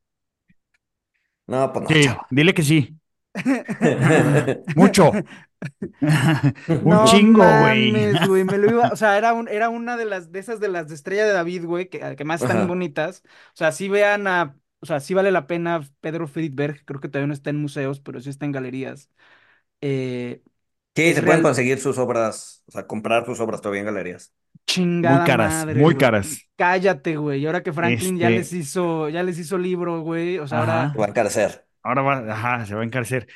No, 1.48 1.72
pues 1.74 1.84
no, 1.86 1.90
Sí, 1.90 2.24
dile 2.30 2.54
que 2.54 2.64
sí. 2.64 2.98
Mucho. 4.76 5.22
Un 6.84 7.02
No 7.02 7.02
chingo, 7.04 7.54
güey. 7.56 7.94
mames, 7.94 8.22
güey, 8.22 8.44
me 8.44 8.58
lo 8.58 8.70
iba, 8.70 8.90
o 8.92 8.96
sea, 8.96 9.18
era 9.18 9.34
un, 9.34 9.48
era 9.48 9.70
una 9.70 9.98
de 9.98 10.06
las, 10.06 10.32
de 10.32 10.40
esas 10.40 10.60
de 10.60 10.68
las 10.70 10.88
de 10.90 10.96
Estrella 10.96 11.26
de 11.26 11.34
David, 11.34 11.66
güey, 11.66 11.90
que, 11.90 12.16
que 12.16 12.24
más 12.26 12.42
están 12.42 12.66
Ajá. 12.66 12.68
bonitas. 12.68 13.24
O 13.54 13.58
sea, 13.58 13.72
sí 13.72 13.90
vean 13.90 14.28
a, 14.28 14.58
o 14.80 14.86
sea, 14.86 15.00
sí 15.00 15.14
vale 15.14 15.32
la 15.32 15.48
pena 15.48 15.82
Pedro 16.02 16.28
Friedberg, 16.28 16.84
creo 16.86 17.00
que 17.00 17.10
todavía 17.10 17.28
no 17.28 17.34
está 17.34 17.50
en 17.50 17.58
museos, 17.62 18.00
pero 18.00 18.20
sí 18.22 18.30
está 18.30 18.46
en 18.46 18.52
galerías. 18.52 19.10
Eh, 19.82 20.44
Sí, 21.04 21.12
es 21.12 21.16
se 21.16 21.24
pueden 21.24 21.42
conseguir 21.42 21.80
sus 21.80 21.98
obras, 21.98 22.64
o 22.68 22.72
sea, 22.72 22.88
comprar 22.88 23.26
sus 23.26 23.40
obras 23.40 23.62
todavía 23.62 23.82
en 23.82 23.88
galerías. 23.88 24.34
Muy 25.04 25.22
chingada 25.22 25.24
caras, 25.24 25.66
madre, 25.66 25.74
muy 25.74 25.94
güey. 25.94 25.98
caras. 25.98 26.50
Cállate, 26.56 27.16
güey. 27.18 27.42
Y 27.42 27.46
ahora 27.46 27.64
que 27.64 27.74
Franklin 27.74 28.18
ya 28.18 28.30
les 28.30 28.48
Este, 28.48 28.58
hizo, 28.58 29.10
ya 29.10 29.24
les 29.24 29.38
hizo 29.40 29.58
libro, 29.58 30.02
güey. 30.02 30.40
O 30.40 30.48
sea, 30.48 30.60
ahora. 30.60 30.92
Se 30.94 30.98
va 31.00 31.06
a 31.06 31.10
encarecer. 31.10 31.68
Ahora 31.84 32.02
va, 32.02 32.34
ajá, 32.34 32.66
se 32.66 32.76
va 32.76 32.82
a 32.82 32.86
encarcer. 32.86 33.28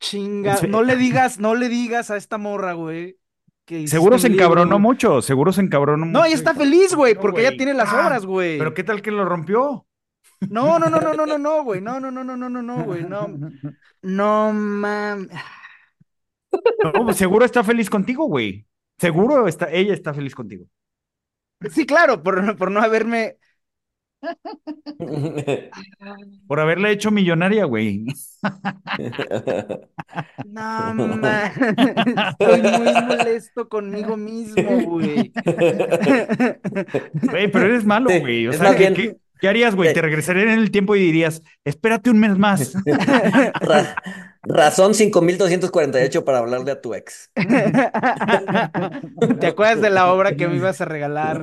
chinga, 0.00 0.60
no 0.68 0.82
le 0.82 0.96
digas, 0.96 1.38
no 1.38 1.54
le 1.54 1.68
digas 1.68 2.10
a 2.10 2.16
esta 2.16 2.38
morra, 2.38 2.72
güey, 2.74 3.18
que 3.64 3.86
Seguro 3.86 4.18
se 4.18 4.28
libro, 4.28 4.44
encabronó 4.44 4.78
mucho, 4.78 5.22
seguro 5.22 5.52
se 5.52 5.60
encabronó 5.62 6.04
No, 6.04 6.06
mucho. 6.06 6.24
ella 6.26 6.34
y 6.34 6.34
está 6.34 6.54
feliz, 6.54 6.94
güey, 6.94 7.14
No, 7.14 7.20
porque 7.20 7.40
ella 7.42 7.56
tiene 7.56 7.74
las 7.74 7.92
Ah, 7.92 8.06
obras, 8.06 8.26
güey. 8.26 8.58
pero 8.58 8.74
¿qué 8.74 8.84
tal 8.84 9.02
que 9.02 9.10
lo 9.10 9.24
rompió? 9.24 9.86
No, 10.48 10.78
no, 10.78 10.88
no, 10.90 11.00
no, 11.00 11.14
no, 11.14 11.26
no, 11.26 11.38
no, 11.38 11.64
güey. 11.64 11.80
No, 11.80 11.98
no, 12.00 12.10
no, 12.10 12.22
no, 12.24 12.36
no, 12.36 12.48
no, 12.50 12.62
no, 12.62 12.84
güey. 12.84 13.04
No, 13.04 13.28
no 14.02 14.52
mames. 14.52 15.28
No, 16.82 16.92
pues 17.04 17.16
seguro 17.16 17.44
está 17.44 17.64
feliz 17.64 17.90
contigo, 17.90 18.26
güey. 18.26 18.66
Seguro 18.98 19.48
está, 19.48 19.70
ella 19.72 19.94
está 19.94 20.14
feliz 20.14 20.34
contigo. 20.34 20.66
Sí, 21.70 21.86
claro, 21.86 22.22
por, 22.22 22.56
por 22.56 22.70
no 22.70 22.80
haberme. 22.80 23.36
Por 26.46 26.60
haberle 26.60 26.90
hecho 26.92 27.10
millonaria, 27.10 27.64
güey. 27.66 28.06
No. 30.44 31.20
Estoy 32.40 32.62
muy 32.78 32.92
molesto 33.02 33.68
conmigo 33.68 34.16
mismo, 34.16 34.80
güey. 34.82 35.32
Güey, 37.12 37.50
pero 37.50 37.66
eres 37.66 37.84
malo, 37.84 38.10
güey. 38.20 38.46
O 38.46 38.50
es 38.50 38.58
sea, 38.58 38.76
¿qué, 38.76 38.92
qué- 38.94 39.16
qué 39.40 39.48
harías, 39.48 39.74
güey? 39.74 39.92
Te 39.92 40.02
regresarías 40.02 40.46
en 40.46 40.58
el 40.60 40.70
tiempo 40.70 40.96
y 40.96 41.00
dirías, 41.00 41.42
espérate 41.64 42.10
un 42.10 42.20
mes 42.20 42.38
más. 42.38 42.74
Ra- 44.46 44.64
razón 44.64 44.94
5248 44.94 46.24
para 46.24 46.38
hablarle 46.38 46.70
a 46.72 46.80
tu 46.80 46.94
ex. 46.94 47.30
¿Te 49.40 49.46
acuerdas 49.46 49.80
de 49.80 49.90
la 49.90 50.12
obra 50.12 50.36
que 50.36 50.48
me 50.48 50.56
ibas 50.56 50.80
a 50.80 50.84
regalar 50.84 51.42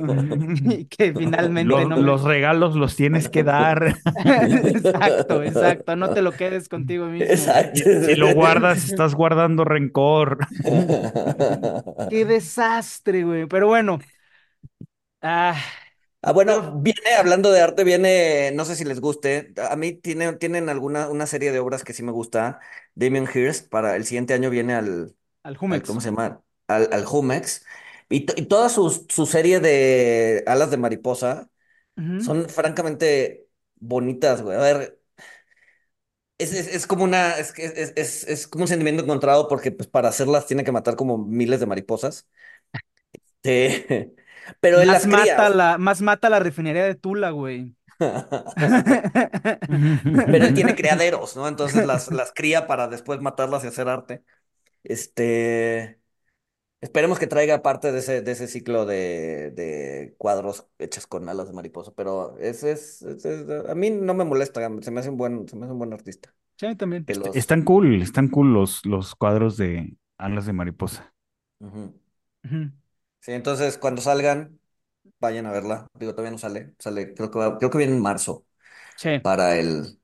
y 0.64 0.86
que 0.86 1.12
finalmente 1.14 1.68
Los, 1.68 1.84
no 1.84 1.98
me... 1.98 2.02
los 2.02 2.22
regalos 2.22 2.74
los 2.76 2.96
tienes 2.96 3.28
que 3.28 3.42
dar. 3.44 3.96
Exacto, 4.24 5.42
exacto. 5.42 5.96
No 5.96 6.12
te 6.12 6.22
lo 6.22 6.32
quedes 6.32 6.68
contigo 6.68 7.06
mismo. 7.06 7.32
Exacto. 7.32 7.80
Si 8.06 8.14
lo 8.14 8.32
guardas, 8.34 8.84
estás 8.84 9.14
guardando 9.14 9.64
rencor. 9.64 10.38
Qué 12.08 12.24
desastre, 12.24 13.24
güey. 13.24 13.46
Pero 13.46 13.68
bueno. 13.68 13.98
Ah, 15.20 15.56
Ah, 16.24 16.32
bueno, 16.32 16.80
viene, 16.80 17.00
hablando 17.18 17.50
de 17.50 17.60
arte, 17.60 17.82
viene, 17.82 18.52
no 18.54 18.64
sé 18.64 18.76
si 18.76 18.84
les 18.84 19.00
guste, 19.00 19.52
a 19.68 19.74
mí 19.74 19.92
tiene, 19.92 20.32
tienen 20.34 20.68
alguna, 20.68 21.08
una 21.08 21.26
serie 21.26 21.50
de 21.50 21.58
obras 21.58 21.82
que 21.82 21.92
sí 21.92 22.04
me 22.04 22.12
gusta, 22.12 22.60
Damien 22.94 23.26
Hirst, 23.32 23.68
para 23.68 23.96
el 23.96 24.04
siguiente 24.04 24.32
año 24.32 24.48
viene 24.48 24.74
al, 24.74 25.16
al 25.44 25.56
al- 25.68 25.82
Jumex. 25.82 25.86
¿cómo 25.86 26.00
se 26.00 26.10
llama? 26.10 26.42
Al, 26.68 26.88
al 26.92 27.04
Jumex, 27.06 27.64
y, 28.08 28.26
to- 28.26 28.34
y 28.36 28.46
toda 28.46 28.68
su, 28.68 28.90
su 29.08 29.26
serie 29.26 29.60
de 29.60 30.44
alas 30.46 30.70
de 30.70 30.76
mariposa 30.78 31.50
Ujú. 31.96 32.18
son 32.18 32.48
francamente 32.50 33.48
bonitas, 33.76 34.42
güey. 34.42 34.56
A 34.58 34.62
ver, 34.62 35.00
es, 36.38 36.52
es, 36.54 36.68
es 36.68 36.86
como 36.86 37.04
una, 37.04 37.32
es, 37.38 37.52
que 37.52 37.64
es, 37.66 37.92
es, 37.96 38.24
es 38.28 38.48
como 38.48 38.64
un 38.64 38.68
sentimiento 38.68 39.02
encontrado 39.02 39.48
porque 39.48 39.70
pues 39.72 39.88
para 39.88 40.08
hacerlas 40.08 40.46
tiene 40.46 40.64
que 40.64 40.72
matar 40.72 40.96
como 40.96 41.18
miles 41.18 41.60
de 41.60 41.66
mariposas. 41.66 42.28
Sí. 43.44 44.14
Pero 44.60 44.80
él 44.80 44.90
Más 44.90 44.92
las 44.92 45.08
cría. 45.08 45.36
mata 45.36 45.48
la, 45.50 45.78
más 45.78 46.00
mata 46.02 46.28
la 46.30 46.38
refinería 46.40 46.84
de 46.84 46.94
Tula, 46.94 47.30
güey. 47.30 47.74
Pero 50.30 50.44
él 50.46 50.54
tiene 50.54 50.74
criaderos, 50.74 51.36
¿no? 51.36 51.48
Entonces 51.48 51.84
las, 51.84 52.10
las 52.10 52.32
cría 52.32 52.66
para 52.66 52.88
después 52.88 53.20
matarlas 53.20 53.64
y 53.64 53.68
hacer 53.68 53.88
arte. 53.88 54.24
Este, 54.84 56.00
esperemos 56.80 57.18
que 57.18 57.28
traiga 57.28 57.62
parte 57.62 57.92
de 57.92 58.00
ese, 58.00 58.22
de 58.22 58.32
ese 58.32 58.48
ciclo 58.48 58.86
de, 58.86 59.52
de 59.52 60.14
cuadros 60.18 60.68
hechos 60.78 61.06
con 61.06 61.28
alas 61.28 61.48
de 61.48 61.54
mariposa, 61.54 61.92
pero 61.94 62.36
ese 62.38 62.72
es, 62.72 63.02
ese 63.02 63.42
es- 63.42 63.70
a 63.70 63.74
mí 63.76 63.90
no 63.90 64.14
me 64.14 64.24
molesta, 64.24 64.62
se 64.82 64.90
me 64.92 65.00
hace 65.00 65.10
un 65.10 65.18
buen, 65.18 65.48
se 65.48 65.56
me 65.56 65.64
hace 65.66 65.72
un 65.72 65.78
buen 65.80 65.92
artista. 65.94 66.34
Sí, 66.58 66.66
a 66.66 66.68
mí 66.70 66.76
también. 66.76 67.08
Los, 67.08 67.30
Están 67.32 67.62
cool, 67.62 68.00
están 68.02 68.28
cool 68.28 68.52
los, 68.52 68.86
los 68.86 69.14
cuadros 69.14 69.56
de 69.56 69.96
alas 70.18 70.46
de 70.46 70.52
mariposa. 70.52 71.12
Ujú. 71.60 71.92
Sí, 73.22 73.32
entonces 73.32 73.78
cuando 73.78 74.02
salgan, 74.02 74.60
vayan 75.20 75.46
a 75.46 75.52
verla. 75.52 75.88
Digo, 75.98 76.12
todavía 76.12 76.32
no 76.32 76.38
sale, 76.38 76.74
sale, 76.78 77.14
creo 77.14 77.30
que 77.30 77.38
va- 77.40 77.58
creo 77.58 77.70
que 77.70 77.78
viene 77.78 77.94
en 77.94 78.02
marzo 78.02 78.46
Sí. 78.96 79.22
para 79.22 79.56
el, 79.58 80.00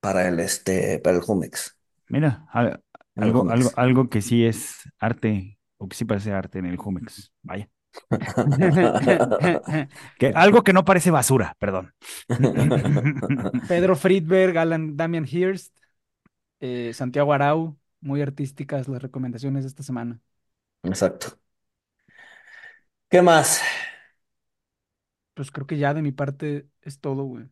para 0.00 0.28
el 0.28 0.40
este, 0.40 1.00
para 1.00 1.16
el 1.16 1.22
Jumex. 1.22 1.78
Mira, 2.08 2.46
al- 2.52 2.82
En 3.14 3.22
el 3.24 3.32
algo, 3.32 3.32
Jumex. 3.32 3.54
algo, 3.54 3.72
algo 3.76 4.08
que 4.08 4.22
sí 4.22 4.44
es 4.44 4.76
arte, 4.98 5.58
o 5.78 5.88
que 5.88 5.96
sí 5.96 6.04
parece 6.04 6.32
arte 6.32 6.58
en 6.58 6.66
el 6.66 6.76
Jumex. 6.76 7.32
Vaya. 7.42 7.68
Que, 10.18 10.28
algo 10.34 10.62
que 10.64 10.72
no 10.72 10.84
parece 10.84 11.10
basura, 11.10 11.56
perdón. 11.58 11.94
Pedro 13.66 13.96
Friedberg, 13.96 14.58
Alan 14.58 14.96
Damian 14.96 15.26
Hirst, 15.30 15.76
eh, 16.60 16.92
Santiago 16.94 17.32
Arau, 17.32 17.78
muy 18.00 18.22
artísticas 18.22 18.88
las 18.88 19.02
recomendaciones 19.02 19.64
de 19.64 19.68
esta 19.68 19.82
semana. 19.84 20.20
Exacto. 20.82 21.39
¿Qué 23.10 23.22
más? 23.22 23.60
Pues 25.34 25.50
creo 25.50 25.66
que 25.66 25.78
ya 25.78 25.94
de 25.94 26.02
mi 26.02 26.12
parte 26.12 26.68
es 26.82 27.00
todo, 27.00 27.24
güey. 27.24 27.48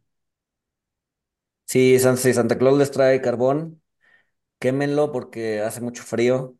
Sí, 1.67 1.99
San- 1.99 2.17
si 2.17 2.33
Santa 2.33 2.59
Claus 2.59 2.79
les 2.79 2.91
trae 2.91 3.21
carbón, 3.21 3.83
quémenlo 4.61 5.13
porque 5.13 5.61
hace 5.63 5.81
mucho 5.81 6.03
frío, 6.05 6.57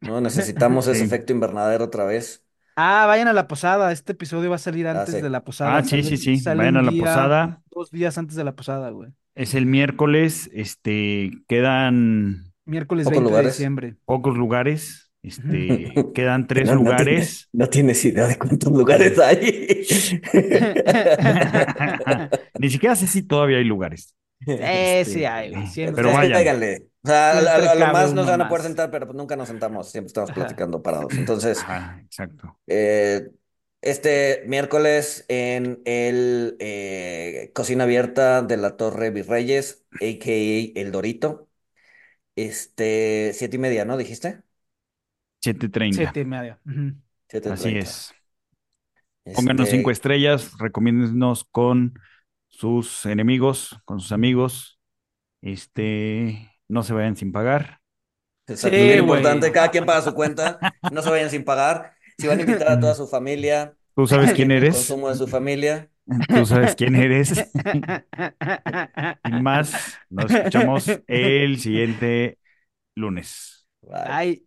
¿no? 0.00 0.20
Necesitamos 0.60 0.86
ese 0.88 1.00
Sí. 1.00 1.04
efecto 1.06 1.32
invernadero 1.32 1.84
otra 1.86 2.04
vez. 2.04 2.44
Ah, 2.76 3.06
vayan 3.06 3.28
a 3.28 3.32
la 3.32 3.46
posada. 3.46 3.92
Este 3.92 4.12
episodio 4.12 4.50
va 4.50 4.56
a 4.56 4.58
salir 4.58 4.86
Ah, 4.86 4.92
antes 5.00 5.14
sí. 5.16 5.20
de 5.20 5.30
la 5.30 5.44
posada. 5.44 5.76
Ah, 5.78 5.82
sí, 5.84 5.90
Sale- 5.90 6.02
sí, 6.02 6.16
sí. 6.16 6.38
sale 6.38 6.58
Vayan 6.58 6.74
un 6.76 6.80
a 6.80 6.82
la 6.82 6.90
día- 6.90 7.02
posada. 7.02 7.62
Dos 7.70 7.90
días 7.90 8.18
antes 8.18 8.36
de 8.36 8.44
la 8.44 8.54
posada, 8.56 8.90
güey. 8.90 9.10
Es 9.34 9.54
el 9.54 9.66
miércoles. 9.66 10.50
Este, 10.52 11.30
quedan 11.48 12.52
Miércoles 12.66 13.04
Pocos 13.04 13.18
20 13.18 13.24
de 13.24 13.30
lugares. 13.30 13.52
diciembre. 13.54 13.96
pocos 14.04 14.36
lugares. 14.36 15.03
Este, 15.24 15.92
quedan 16.14 16.46
tres 16.46 16.66
No, 16.66 16.74
no 16.76 16.84
lugares. 16.84 17.48
no 17.52 17.68
tienes 17.68 18.04
idea 18.04 18.28
de 18.28 18.38
cuántos 18.38 18.72
lugares 18.72 19.18
hay. 19.18 19.84
Ni 22.58 22.70
siquiera 22.70 22.96
sé 22.96 23.06
si 23.06 23.22
todavía 23.22 23.58
hay 23.58 23.64
lugares. 23.64 24.14
Eh, 24.46 25.04
sí 25.06 25.24
hay. 25.24 25.66
Siempre. 25.66 26.02
Pero 26.02 26.12
vayan. 26.12 26.32
cáiganle. 26.32 26.88
O 27.02 27.08
sea, 27.08 27.32
a, 27.32 27.38
a- 27.38 27.40
Siempre 27.40 27.68
a 27.70 27.74
lo 27.74 27.86
más 27.88 28.12
nos 28.12 28.26
van 28.26 28.40
a 28.40 28.48
poder 28.48 28.62
sentar, 28.64 28.90
pero 28.90 29.06
pues 29.06 29.16
nunca 29.16 29.36
nos 29.36 29.48
sentamos, 29.48 29.90
siempre 29.90 30.08
estamos 30.08 30.30
Ajá. 30.30 30.32
platicando 30.32 30.82
parados. 30.82 31.16
Entonces, 31.18 31.58
Ajá, 31.60 32.00
exacto. 32.04 32.58
eh, 32.66 33.30
Este 33.82 34.42
miércoles 34.46 35.24
en 35.28 35.82
el 35.84 36.56
eh, 36.60 37.50
Cocina 37.54 37.84
Abierta 37.84 38.42
de 38.42 38.56
la 38.56 38.76
Torre 38.76 39.10
Virreyes, 39.10 39.84
a.k.a. 40.00 40.80
El 40.80 40.92
Dorito. 40.92 41.48
Este, 42.36 43.30
siete 43.34 43.56
y 43.56 43.58
media, 43.60 43.84
¿no? 43.84 43.96
¿Dijiste? 43.96 44.42
7.30. 45.44 45.96
Siete 45.96 46.20
y 46.20 46.24
media. 46.24 46.60
Ujú. 46.66 46.94
Siete 47.28 47.48
Así 47.52 47.76
es. 47.78 48.12
Pónganos 49.32 49.68
Este, 49.68 49.76
cinco 49.76 49.90
estrellas, 49.90 50.52
recomiéndennos 50.58 51.44
con 51.44 51.98
sus 52.48 53.04
enemigos, 53.06 53.76
con 53.84 54.00
sus 54.00 54.12
amigos. 54.12 54.78
Este, 55.42 56.50
no 56.68 56.82
se 56.82 56.94
vayan 56.94 57.16
sin 57.16 57.32
pagar. 57.32 57.80
Exacto, 58.46 58.76
Sí, 58.76 58.98
güey. 58.98 58.98
importante, 58.98 59.52
cada 59.52 59.70
quien 59.70 59.86
paga 59.86 60.02
su 60.02 60.14
cuenta, 60.14 60.60
no 60.88 61.02
se 61.02 61.10
vayan 61.10 61.30
sin 61.30 61.44
pagar. 61.44 61.94
Si 62.18 62.26
van 62.26 62.38
a 62.38 62.42
invitar 62.42 62.68
a 62.68 62.78
toda 62.80 62.94
su 62.94 63.06
familia, 63.08 63.74
¿Tú 63.94 64.06
sabes 64.06 64.32
quién 64.32 64.50
el 64.50 64.64
eres? 64.64 64.74
consumo 64.74 65.08
de 65.08 65.16
su 65.16 65.26
familia. 65.28 65.90
Tú 66.32 66.44
sabes 66.46 66.74
quién 66.76 66.96
eres. 66.96 67.32
Sin 69.24 69.42
más, 69.42 70.00
nos 70.10 70.30
escuchamos 70.34 71.00
el 71.06 71.58
siguiente 71.60 72.38
lunes. 72.96 73.68
Bye. 73.82 74.00
Ay, 74.06 74.46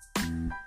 Thank 0.21 0.51
you 0.51 0.60